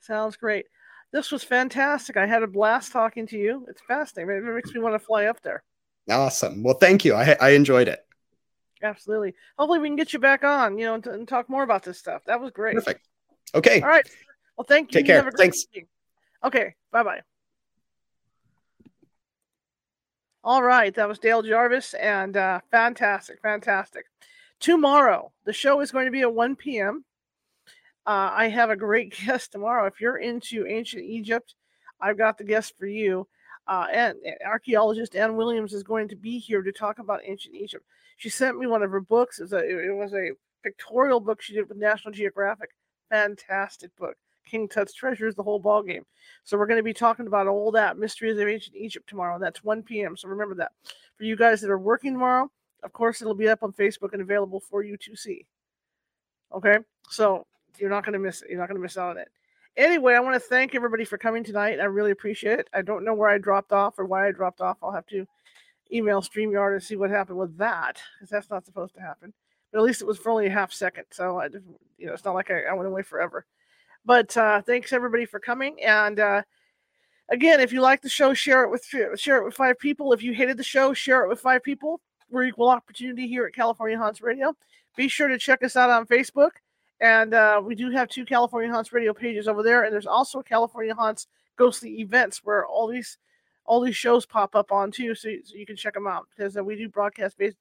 Sounds 0.00 0.36
great. 0.36 0.66
This 1.12 1.32
was 1.32 1.42
fantastic. 1.42 2.16
I 2.16 2.26
had 2.26 2.42
a 2.42 2.46
blast 2.46 2.92
talking 2.92 3.26
to 3.28 3.38
you. 3.38 3.64
It's 3.68 3.80
fascinating. 3.88 4.36
It 4.36 4.54
makes 4.54 4.74
me 4.74 4.80
want 4.80 4.94
to 4.94 4.98
fly 4.98 5.26
up 5.26 5.40
there. 5.42 5.62
Awesome. 6.08 6.62
Well, 6.62 6.74
thank 6.74 7.04
you. 7.04 7.14
I, 7.14 7.36
I 7.40 7.50
enjoyed 7.50 7.88
it. 7.88 8.00
Absolutely. 8.82 9.34
Hopefully, 9.58 9.78
we 9.78 9.88
can 9.88 9.96
get 9.96 10.12
you 10.12 10.18
back 10.18 10.44
on, 10.44 10.78
you 10.78 10.84
know, 10.84 10.94
and, 10.94 11.06
and 11.06 11.28
talk 11.28 11.48
more 11.48 11.62
about 11.62 11.82
this 11.82 11.98
stuff. 11.98 12.22
That 12.26 12.40
was 12.40 12.50
great. 12.50 12.74
Perfect. 12.74 13.06
Okay. 13.54 13.80
All 13.80 13.88
right. 13.88 14.08
Well, 14.56 14.66
thank 14.68 14.92
you. 14.92 15.00
Take 15.00 15.06
care. 15.06 15.30
Thanks. 15.36 15.66
Meeting. 15.74 15.88
Okay. 16.44 16.74
Bye 16.92 17.02
bye. 17.02 17.20
All 20.44 20.62
right. 20.62 20.94
That 20.94 21.08
was 21.08 21.18
Dale 21.18 21.42
Jarvis, 21.42 21.94
and 21.94 22.36
uh, 22.36 22.60
fantastic, 22.70 23.40
fantastic. 23.42 24.04
Tomorrow, 24.60 25.32
the 25.44 25.52
show 25.52 25.80
is 25.80 25.90
going 25.90 26.06
to 26.06 26.10
be 26.10 26.22
at 26.22 26.32
1 26.32 26.56
p.m. 26.56 27.04
Uh, 28.06 28.30
I 28.32 28.48
have 28.48 28.70
a 28.70 28.76
great 28.76 29.16
guest 29.26 29.52
tomorrow. 29.52 29.86
If 29.86 30.00
you're 30.00 30.18
into 30.18 30.66
ancient 30.66 31.04
Egypt, 31.04 31.54
I've 32.00 32.18
got 32.18 32.38
the 32.38 32.44
guest 32.44 32.74
for 32.78 32.86
you 32.86 33.26
uh, 33.68 33.86
and, 33.92 34.16
and 34.24 34.36
archaeologist 34.44 35.16
Ann 35.16 35.36
Williams 35.36 35.72
is 35.72 35.82
going 35.82 36.08
to 36.08 36.16
be 36.16 36.38
here 36.38 36.62
to 36.62 36.72
talk 36.72 36.98
about 36.98 37.20
ancient 37.24 37.54
Egypt. 37.54 37.84
She 38.16 38.28
sent 38.28 38.58
me 38.58 38.66
one 38.66 38.82
of 38.82 38.90
her 38.90 39.00
books. 39.00 39.38
It 39.38 39.44
was 39.44 39.52
a, 39.52 39.58
it 39.58 39.94
was 39.94 40.14
a 40.14 40.30
pictorial 40.62 41.20
book 41.20 41.42
she 41.42 41.54
did 41.54 41.68
with 41.68 41.78
National 41.78 42.12
Geographic. 42.12 42.70
Fantastic 43.10 43.94
book. 43.96 44.16
King 44.46 44.68
Tut's 44.68 44.94
Treasures, 44.94 45.34
the 45.34 45.42
whole 45.42 45.58
ball 45.58 45.82
game. 45.82 46.04
So 46.44 46.56
we're 46.56 46.68
going 46.68 46.78
to 46.78 46.84
be 46.84 46.94
talking 46.94 47.26
about 47.26 47.48
all 47.48 47.72
that 47.72 47.98
mysteries 47.98 48.38
of 48.38 48.46
ancient 48.46 48.76
Egypt 48.76 49.08
tomorrow. 49.08 49.38
That's 49.38 49.64
1 49.64 49.82
p.m. 49.82 50.16
So 50.16 50.28
remember 50.28 50.54
that. 50.56 50.72
For 51.16 51.24
you 51.24 51.36
guys 51.36 51.60
that 51.60 51.70
are 51.70 51.78
working 51.78 52.12
tomorrow, 52.12 52.48
of 52.84 52.92
course, 52.92 53.20
it'll 53.20 53.34
be 53.34 53.48
up 53.48 53.64
on 53.64 53.72
Facebook 53.72 54.12
and 54.12 54.22
available 54.22 54.60
for 54.60 54.84
you 54.84 54.96
to 54.98 55.16
see. 55.16 55.44
Okay, 56.54 56.78
so 57.10 57.44
you're 57.78 57.90
not 57.90 58.04
going 58.04 58.12
to 58.12 58.20
miss 58.20 58.42
it. 58.42 58.50
You're 58.50 58.60
not 58.60 58.68
going 58.68 58.76
to 58.76 58.82
miss 58.82 58.96
out 58.96 59.10
on 59.10 59.18
it 59.18 59.28
anyway, 59.76 60.14
I 60.14 60.20
want 60.20 60.34
to 60.34 60.40
thank 60.40 60.74
everybody 60.74 61.04
for 61.04 61.18
coming 61.18 61.44
tonight. 61.44 61.80
I 61.80 61.84
really 61.84 62.10
appreciate 62.10 62.58
it. 62.58 62.70
I 62.72 62.82
don't 62.82 63.04
know 63.04 63.14
where 63.14 63.28
I 63.28 63.38
dropped 63.38 63.72
off 63.72 63.98
or 63.98 64.04
why 64.04 64.28
I 64.28 64.32
dropped 64.32 64.60
off. 64.60 64.78
I'll 64.82 64.92
have 64.92 65.06
to 65.06 65.26
email 65.92 66.20
StreamYard 66.20 66.72
and 66.72 66.82
see 66.82 66.96
what 66.96 67.10
happened 67.10 67.38
with 67.38 67.56
that 67.58 68.00
because 68.14 68.30
that's 68.30 68.50
not 68.50 68.64
supposed 68.64 68.94
to 68.94 69.00
happen. 69.00 69.32
But 69.72 69.78
at 69.78 69.84
least 69.84 70.02
it 70.02 70.06
was 70.06 70.18
for 70.18 70.30
only 70.30 70.46
a 70.46 70.50
half 70.50 70.72
second. 70.72 71.04
So 71.10 71.38
I 71.38 71.48
just, 71.48 71.64
you 71.98 72.06
know, 72.06 72.12
it's 72.12 72.24
not 72.24 72.34
like 72.34 72.50
I, 72.50 72.62
I 72.64 72.72
went 72.72 72.88
away 72.88 73.02
forever. 73.02 73.46
But 74.04 74.36
uh, 74.36 74.62
thanks 74.62 74.92
everybody 74.92 75.26
for 75.26 75.40
coming. 75.40 75.82
And 75.82 76.20
uh, 76.20 76.42
again, 77.28 77.60
if 77.60 77.72
you 77.72 77.80
like 77.80 78.02
the 78.02 78.08
show, 78.08 78.34
share 78.34 78.64
it 78.64 78.70
with 78.70 78.84
share 78.84 79.38
it 79.38 79.44
with 79.44 79.54
five 79.54 79.78
people. 79.78 80.12
If 80.12 80.22
you 80.22 80.32
hated 80.32 80.56
the 80.56 80.62
show, 80.62 80.92
share 80.94 81.24
it 81.24 81.28
with 81.28 81.40
five 81.40 81.62
people. 81.62 82.00
we're 82.30 82.44
equal 82.44 82.68
opportunity 82.68 83.26
here 83.26 83.46
at 83.46 83.54
California 83.54 83.98
Haunts 83.98 84.20
Radio. 84.20 84.54
Be 84.96 85.08
sure 85.08 85.28
to 85.28 85.38
check 85.38 85.62
us 85.62 85.76
out 85.76 85.90
on 85.90 86.06
Facebook. 86.06 86.50
And 87.00 87.34
uh, 87.34 87.60
we 87.62 87.74
do 87.74 87.90
have 87.90 88.08
two 88.08 88.24
California 88.24 88.70
Haunts 88.70 88.92
radio 88.92 89.12
pages 89.12 89.48
over 89.48 89.62
there. 89.62 89.84
And 89.84 89.92
there's 89.92 90.06
also 90.06 90.42
California 90.42 90.94
Haunts 90.94 91.26
ghostly 91.56 92.00
events 92.00 92.40
where 92.44 92.66
all 92.66 92.86
these 92.86 93.18
all 93.66 93.80
these 93.80 93.96
shows 93.96 94.24
pop 94.24 94.54
up 94.54 94.72
on 94.72 94.90
too, 94.90 95.14
so, 95.14 95.28
so 95.44 95.56
you 95.56 95.66
can 95.66 95.76
check 95.76 95.94
them 95.94 96.06
out 96.06 96.26
because 96.30 96.56
uh, 96.56 96.62
we 96.62 96.76
do 96.76 96.88
broadcast 96.88 97.36
based. 97.36 97.56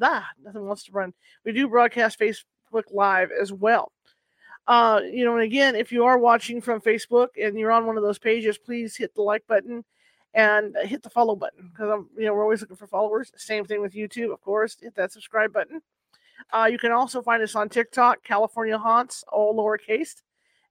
Ah, 0.00 0.26
nothing 0.42 0.66
wants 0.66 0.84
to 0.84 0.92
run. 0.92 1.12
We 1.44 1.52
do 1.52 1.68
broadcast 1.68 2.18
Facebook 2.18 2.84
Live 2.90 3.30
as 3.30 3.52
well. 3.52 3.92
Uh, 4.66 5.00
you 5.04 5.24
know, 5.24 5.34
and 5.34 5.42
again, 5.42 5.74
if 5.74 5.90
you 5.92 6.04
are 6.04 6.18
watching 6.18 6.60
from 6.60 6.80
Facebook 6.80 7.28
and 7.42 7.58
you're 7.58 7.72
on 7.72 7.86
one 7.86 7.96
of 7.96 8.02
those 8.02 8.18
pages, 8.18 8.58
please 8.58 8.96
hit 8.96 9.14
the 9.14 9.22
like 9.22 9.46
button 9.46 9.84
and 10.34 10.76
hit 10.82 11.02
the 11.02 11.10
follow 11.10 11.34
button 11.34 11.70
because 11.70 11.90
I'm, 11.90 12.08
you 12.16 12.26
know, 12.26 12.34
we're 12.34 12.42
always 12.42 12.60
looking 12.60 12.76
for 12.76 12.86
followers. 12.86 13.32
Same 13.36 13.64
thing 13.64 13.80
with 13.80 13.94
YouTube, 13.94 14.32
of 14.32 14.40
course. 14.42 14.76
Hit 14.80 14.94
that 14.96 15.12
subscribe 15.12 15.52
button. 15.52 15.80
Uh, 16.52 16.68
you 16.70 16.78
can 16.78 16.92
also 16.92 17.22
find 17.22 17.42
us 17.42 17.54
on 17.54 17.68
TikTok, 17.68 18.22
California 18.24 18.78
Haunts, 18.78 19.24
all 19.30 19.54
lowercase. 19.54 20.22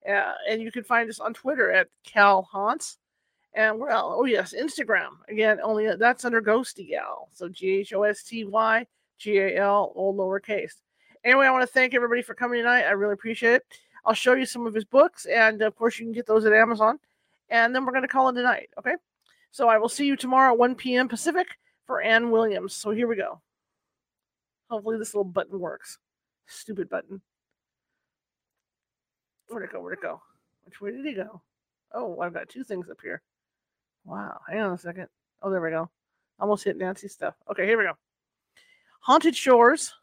Uh, 0.08 0.34
and 0.50 0.62
you 0.62 0.72
can 0.72 0.84
find 0.84 1.10
us 1.10 1.20
on 1.20 1.34
Twitter 1.34 1.72
at 1.72 1.88
Cal 2.04 2.44
Haunts. 2.44 2.98
And 3.54 3.82
else? 3.82 4.16
Oh, 4.18 4.26
yes, 4.26 4.54
Instagram. 4.54 5.10
Again, 5.30 5.60
only 5.64 5.96
that's 5.96 6.26
under 6.26 6.42
Ghosty 6.42 6.90
Gal. 6.90 7.30
So 7.34 7.50
G 7.50 7.80
H 7.80 7.94
O 7.94 8.04
S 8.04 8.24
T 8.24 8.46
Y 8.46 8.86
G 9.18 9.40
A 9.40 9.58
L, 9.58 9.92
all 9.96 10.16
lowercase. 10.16 10.74
Anyway, 11.24 11.48
I 11.48 11.52
want 11.52 11.64
to 11.64 11.74
thank 11.74 11.94
everybody 11.94 12.22
for 12.22 12.36
coming 12.36 12.60
tonight. 12.60 12.84
I 12.84 12.92
really 12.92 13.14
appreciate 13.14 13.54
it. 13.54 13.66
I'll 14.06 14.14
show 14.14 14.34
you 14.34 14.46
some 14.46 14.68
of 14.68 14.74
his 14.74 14.86
books. 14.86 15.26
And 15.26 15.62
of 15.62 15.76
course, 15.76 16.00
you 16.00 16.06
can 16.06 16.14
get 16.14 16.28
those 16.28 16.46
at 16.46 16.54
Amazon. 16.54 17.00
And 17.50 17.74
then 17.74 17.86
we're 17.86 17.92
going 17.92 18.04
to 18.04 18.08
call 18.08 18.30
it 18.30 18.38
a 18.38 18.44
night. 18.44 18.70
Okay. 18.78 18.96
So 19.52 19.68
I 19.68 19.78
will 19.78 19.90
see 19.90 20.06
you 20.06 20.16
tomorrow 20.16 20.54
at 20.54 20.60
1 20.60 20.76
p.m. 20.76 21.08
Pacific 21.08 21.48
for 21.86 22.02
Ann 22.02 22.32
Williams. 22.32 22.76
So 22.76 22.92
here 22.92 23.08
we 23.08 23.16
go. 23.16 23.42
Hopefully, 24.70 24.98
this 24.98 25.14
little 25.14 25.24
button 25.24 25.60
works. 25.60 25.98
Stupid 26.48 26.90
button. 26.90 27.22
Where'd 29.50 29.64
it 29.64 29.72
go? 29.72 29.82
Where'd 29.82 29.98
it 29.98 30.02
go? 30.02 30.22
Which 30.66 30.82
way 30.82 30.92
did 30.92 31.06
he 31.06 31.14
go? 31.14 31.42
Oh, 31.94 32.20
I've 32.20 32.34
got 32.34 32.50
two 32.50 32.64
things 32.64 32.90
up 32.90 33.00
here. 33.02 33.22
Wow. 34.04 34.42
Hang 34.48 34.60
on 34.60 34.74
a 34.74 34.78
second. 34.78 35.08
Oh, 35.42 35.50
there 35.50 35.62
we 35.62 35.70
go. 35.70 35.90
Almost 36.40 36.66
hit 36.66 36.78
Nancy 36.78 37.08
stuff. 37.08 37.36
Okay, 37.50 37.66
here 37.66 37.78
we 37.78 37.86
go. 37.86 37.94
Haunted 39.00 39.36
Shores. 39.36 39.94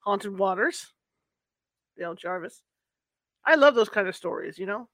Haunted 0.00 0.38
Waters. 0.38 0.92
Dale 1.96 2.14
Jarvis. 2.14 2.62
I 3.46 3.54
love 3.54 3.74
those 3.74 3.88
kind 3.88 4.06
of 4.06 4.14
stories, 4.14 4.58
you 4.58 4.66
know? 4.66 4.88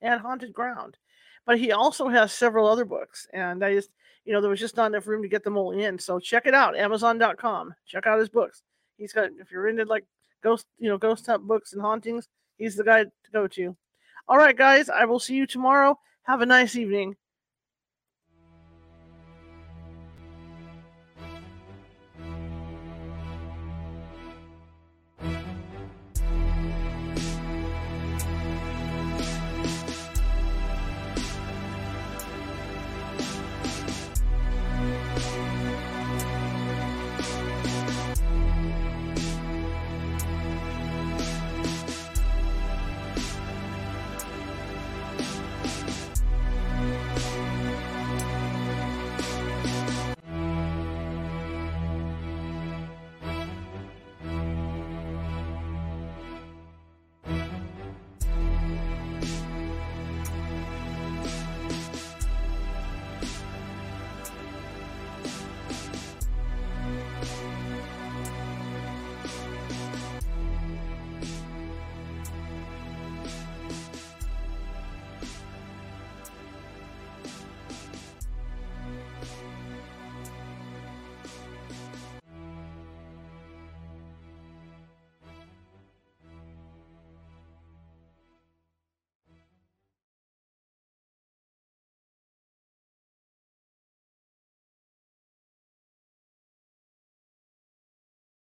And 0.00 0.20
Haunted 0.20 0.52
Ground. 0.52 0.96
But 1.46 1.58
he 1.58 1.72
also 1.72 2.08
has 2.08 2.32
several 2.32 2.68
other 2.68 2.84
books, 2.84 3.26
and 3.32 3.64
I 3.64 3.72
just, 3.74 3.90
you 4.24 4.32
know, 4.32 4.40
there 4.40 4.50
was 4.50 4.60
just 4.60 4.76
not 4.76 4.88
enough 4.88 5.06
room 5.06 5.22
to 5.22 5.28
get 5.28 5.42
them 5.42 5.56
all 5.56 5.72
in. 5.72 5.98
So 5.98 6.18
check 6.18 6.46
it 6.46 6.52
out, 6.52 6.76
Amazon.com. 6.76 7.74
Check 7.86 8.06
out 8.06 8.18
his 8.18 8.28
books. 8.28 8.62
He's 8.98 9.12
got, 9.12 9.30
if 9.40 9.50
you're 9.50 9.68
into 9.68 9.84
like 9.84 10.04
ghost, 10.42 10.66
you 10.78 10.90
know, 10.90 10.98
ghost 10.98 11.26
hunt 11.26 11.46
books 11.46 11.72
and 11.72 11.80
hauntings, 11.80 12.28
he's 12.58 12.76
the 12.76 12.84
guy 12.84 13.04
to 13.04 13.30
go 13.32 13.46
to. 13.48 13.74
All 14.28 14.36
right, 14.36 14.56
guys, 14.56 14.90
I 14.90 15.06
will 15.06 15.18
see 15.18 15.36
you 15.36 15.46
tomorrow. 15.46 15.98
Have 16.24 16.42
a 16.42 16.46
nice 16.46 16.76
evening. 16.76 17.16